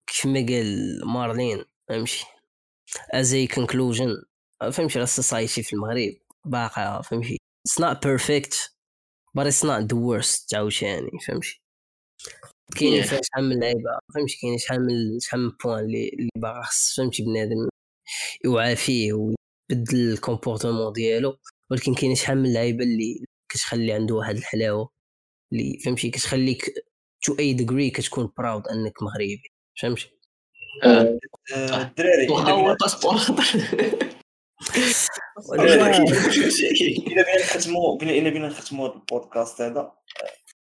كيف 0.06 0.26
ما 0.26 0.46
قال 0.48 1.00
مارلين 1.04 1.64
فهمتي؟ 1.88 2.24
as 3.14 3.34
a 3.34 3.46
conclusion 3.46 4.22
فهمتي 4.72 4.98
راه 4.98 5.04
ال 5.04 5.11
society 5.12 5.62
في 5.62 5.72
المغرب 5.72 6.14
باقا 6.44 7.02
فهمتي؟ 7.02 7.36
It's 7.68 7.82
not 7.82 7.96
perfect 8.00 8.54
but 9.38 9.46
it's 9.46 9.62
not 9.64 9.88
the 9.88 9.96
worst 9.96 10.54
عاوتاني 10.54 11.10
فهمتي؟ 11.26 11.60
كاين 12.76 13.02
Yeah. 13.02 13.06
فيها 13.06 13.20
شحال 13.22 13.44
من 13.48 13.60
لعيبة 13.60 13.98
فهمتي؟ 14.14 14.38
كاين 14.42 14.58
شحال 14.58 14.80
من 14.86 15.20
شحال 15.20 15.40
من 15.40 15.50
point 15.64 15.84
اللي 15.84 16.08
اللي 16.08 16.30
باغا 16.36 16.62
خص 16.62 16.96
فهمتي 16.96 17.22
بنادم 17.22 17.68
يوعى 18.44 18.76
فيه 18.76 19.12
ويبدل 19.12 20.12
ال 20.12 20.18
comportement 20.18 20.92
ديالو. 20.92 21.38
ولكن 21.70 21.94
كاين 21.94 22.14
شحال 22.14 22.38
من 22.38 22.46
اللعيبه 22.46 22.84
اللي 22.84 23.24
كتخلي 23.52 23.92
عنده 23.92 24.14
واحد 24.14 24.36
الحلاوة 24.36 24.88
اللي 25.52 25.78
فهمتي؟ 25.84 26.10
كتخليك 26.10 26.64
to 27.22 27.36
a 27.38 27.52
degree 27.52 27.90
كتكون 27.90 28.32
proud 28.38 28.68
أنك 28.68 29.02
مغربي 29.02 29.42
فهمتي؟ 29.82 30.10
الدراري. 30.84 32.28
واخا 32.28 32.42
إلا 32.42 32.52
هو 32.52 32.56
بغينا- 32.56 32.72
الباسبور 32.72 33.16
خطر 33.16 33.44
والله. 35.48 35.64
الا 35.64 37.22
بغينا 37.22 37.44
نختموا 37.44 38.02
الا 38.02 38.30
بغينا 38.30 38.48
نختموا 38.48 38.88
هذا 38.88 38.94
البودكاست 38.94 39.60
هذا 39.60 39.80
آه، 39.80 39.92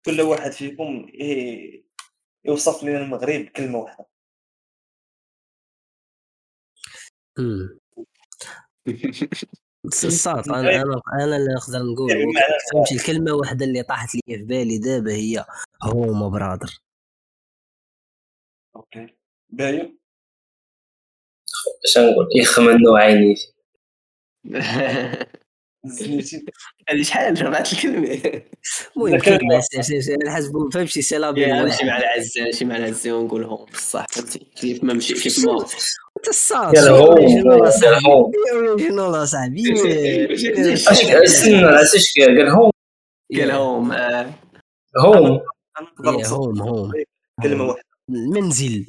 كل 0.05 0.21
واحد 0.21 0.51
فيكم 0.51 1.07
يوصف 2.45 2.83
لنا 2.83 2.97
المغرب 2.99 3.39
بكلمه 3.45 3.77
واحدة. 3.79 4.05
الصاط 9.85 10.47
أنا 10.49 10.59
أنا 10.59 11.01
أنا 11.13 11.35
اللي 11.37 11.53
نقدر 11.53 11.79
نقول. 11.93 12.11
معنى- 12.11 12.73
فهمتي 12.73 12.95
الكلمة 12.95 13.31
واحدة 13.33 13.65
اللي 13.65 13.83
طاحت 13.83 14.15
لي 14.15 14.21
في 14.37 14.43
بالي 14.43 14.77
دابا 14.77 15.11
هي 15.11 15.45
هوما 15.83 16.27
برادر. 16.29 16.79
أوكي. 18.75 19.07
باين 19.49 19.97
اش 21.85 21.97
نقول 21.97 22.27
يخمن 22.39 22.77
عيني 22.97 23.35
زنيتي 25.85 26.45
هذه 26.89 27.01
شحال 27.01 27.33
جمعت 27.33 27.73
الكلمة 27.73 28.41
المهم 28.97 29.19
لا 31.19 31.31
بين 31.31 31.49
يا 31.49 31.53
واحد 31.53 31.65
نمشي 31.65 31.85
مع 31.85 31.97
العزة 31.97 32.41
نمشي 32.41 32.65
مع 32.65 32.77
العزة 32.77 33.13
ونقولهم. 33.13 33.65
بصح 33.73 34.07
فهمتي؟ 34.07 34.39
كيف 34.39 34.83
ما 34.83 34.93
مشي 34.93 35.13
كيف 35.13 35.45
ما 35.45 35.65
انت 36.17 36.29
هو 36.89 37.05
اوريجينال 37.05 37.65
استنى 37.67 37.95
اش 41.95 42.13
قال؟ 42.17 42.49
هوم 42.49 42.71
قال 43.31 43.91
آه، 43.91 44.33
هوم. 44.99 45.41
نوصف 45.99 46.33
هوم 46.33 46.61
هوم. 46.61 46.91
كلمة 47.43 47.63
واحدة. 47.63 47.83
المنزل 48.09 48.85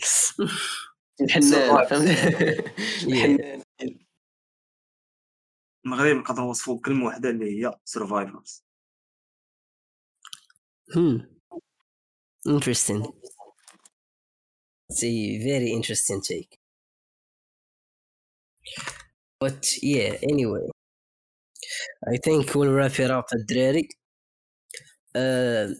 الحنان 1.20 1.86
فهمتي 1.86 2.12
الحنان 3.06 3.62
المغرب 5.86 6.16
نقدر 6.16 6.42
نوصفوا 6.42 6.76
بكلمه 6.76 7.06
واحدة 7.06 7.30
اللي 7.30 7.66
هي 7.66 7.74
سرفايفرز. 7.84 8.64
Interesting. 12.46 13.02
It's 14.90 15.02
a 15.02 15.38
very 15.42 15.70
interesting 15.72 16.20
take. 16.20 16.58
But 19.40 19.62
yeah, 19.82 20.16
anyway, 20.22 20.66
I 22.06 22.16
think 22.24 22.54
we'll 22.54 22.72
wrap 22.72 22.98
it 23.00 23.10
up 23.10 23.26
الدراري. 23.34 23.88
آه، 25.16 25.74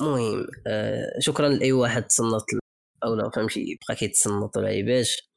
المهم 0.00 0.46
آه، 0.66 1.20
شكرا 1.20 1.48
لأي 1.48 1.72
واحد 1.72 2.02
تصنت 2.02 2.59
أو 3.04 3.14
لا 3.14 3.30
فهمتي 3.30 3.78
بقى 3.88 3.96
كيتصنت 3.96 4.56
ولا 4.56 4.68
عيباش 4.68 5.30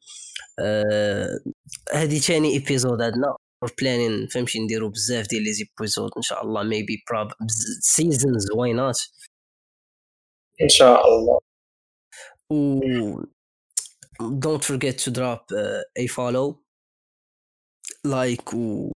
آه، 0.59 1.39
هادي 1.93 2.19
تاني 2.19 2.53
ايبيزود 2.53 3.01
عندنا 3.01 3.35
planning 3.81 4.33
فهمتي 4.33 4.59
نديرو 4.59 4.89
بزاف 4.89 5.27
ديال 5.27 5.43
لي 5.43 5.53
زيبيزود 5.53 6.11
إن 6.17 6.21
شاء 6.21 6.43
الله 6.45 6.63
maybe 6.63 6.97
prob 7.09 7.29
seasons 7.81 8.45
why 8.55 8.73
not 8.73 9.09
إن 10.61 10.69
شاء 10.69 11.01
الله. 11.07 11.39
و 12.51 12.79
don't 14.39 14.63
forget 14.63 14.97
to 14.97 15.11
drop 15.11 15.41
uh, 15.51 15.81
a 16.03 16.07
follow 16.07 16.59
like 18.07 18.53
و 18.53 18.91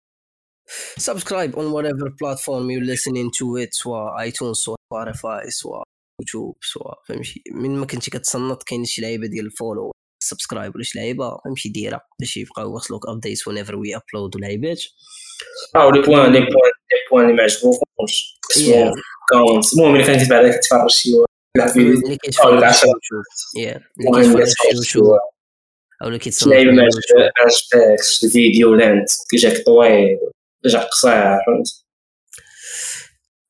subscribe 0.98 1.54
on 1.56 1.72
whatever 1.72 2.10
platform 2.22 2.70
you're 2.70 2.88
listening 2.94 3.30
to 3.38 3.56
it 3.56 3.72
سواء 3.72 4.20
iTunes 4.20 4.56
سواء 4.56 4.76
Spotify 4.92 5.50
سواء 5.50 5.82
يوتيوب 6.20 6.56
سواء 6.62 6.98
فهمتي؟ 7.08 7.42
من 7.52 7.76
ما 7.76 7.86
كنتي 7.86 8.10
كتصنت 8.10 8.62
كاين 8.62 8.84
شي 8.84 9.02
لعيبة 9.02 9.26
ديال 9.26 9.46
ال 9.46 9.53
follow 9.53 9.92
subscribe 10.22 10.74
ولا 10.74 10.84
شي 10.84 10.98
لعيبة 10.98 11.38
فهمتي؟ 11.44 11.68
ديرها 11.68 12.00
باش 12.20 12.36
يبقاو 12.36 12.70
يوصلوك 12.70 13.08
updates 13.08 13.48
whenever 13.48 13.72
we 13.72 13.98
upload 13.98 14.40
لعيبات. 14.40 14.82
آه 15.76 15.90
les 15.90 16.02
points 16.02 16.32
les 16.32 16.40
points 16.40 16.70
les 16.90 16.98
points 17.10 17.24
اللي 17.24 17.36
ما 17.36 17.42
عجبوكمش 17.42 18.40
كونت 19.32 19.72
المهم 19.72 19.94
اللي 19.94 20.06
كانت 20.06 20.30
بعدا 20.30 20.56
كتفرج 20.56 20.90
شي 20.90 21.10
واحد 21.58 21.72
في 21.72 21.78
الفيديو 21.78 22.04
اللي 22.04 22.16
كيتفرج 22.16 22.64
أو 26.02 26.08
اللي 26.08 26.18
كيتصنت 26.18 26.48
لعيبة 26.48 26.72
ما 26.72 26.82
عجبتكش 27.38 28.24
الفيديو 28.24 28.74
لاند 28.74 29.06
كي 29.30 29.36
جاك 29.36 29.64
طويل 29.66 30.18
جاك 30.66 30.82
قصير 30.82 31.38
فهمت 31.46 31.83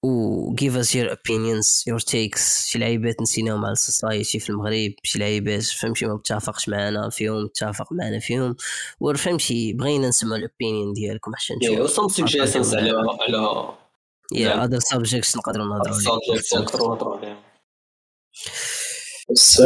و 0.04 0.56
give 0.56 0.72
us 0.82 0.88
your 0.94 1.08
opinions 1.16 1.84
your 1.90 2.00
takes. 2.04 2.66
شي 2.66 2.78
لعيبات 2.78 3.20
نسيناهم 3.20 3.64
على 3.64 3.72
ال 3.72 3.81
society 3.81 4.38
في 4.38 4.50
المغرب 4.50 4.92
شي 5.02 5.18
لعيبات 5.18 5.62
فهمتي 5.62 6.06
ما 6.06 6.14
متفقش 6.14 6.68
معنا 6.68 7.10
فيهم 7.10 7.44
متفق 7.44 7.92
معنا 7.92 8.18
فيهم. 8.18 8.56
وفهمتي 9.00 9.72
بغينا 9.72 10.08
نسمع 10.08 10.36
ال 10.36 10.43
opinion 10.43 10.92
ديالكم 10.92 11.32
حتى 11.34 11.54
Yeah, 11.54 11.80
نشوف 11.80 12.00
some 12.00 12.14
suggestions 12.16 12.74
على 12.74 12.90
على 13.20 13.68
يا 14.32 14.66
other 14.66 14.80
subjects 14.94 15.36
نقدروا 15.36 15.66
نهضروا 15.66 15.96
عليهم. 15.96 16.20
subjects 16.20 16.56
نقدروا 16.56 16.88
نهضروا 16.94 17.16
عليهم. 17.16 17.36
بس 19.30 19.62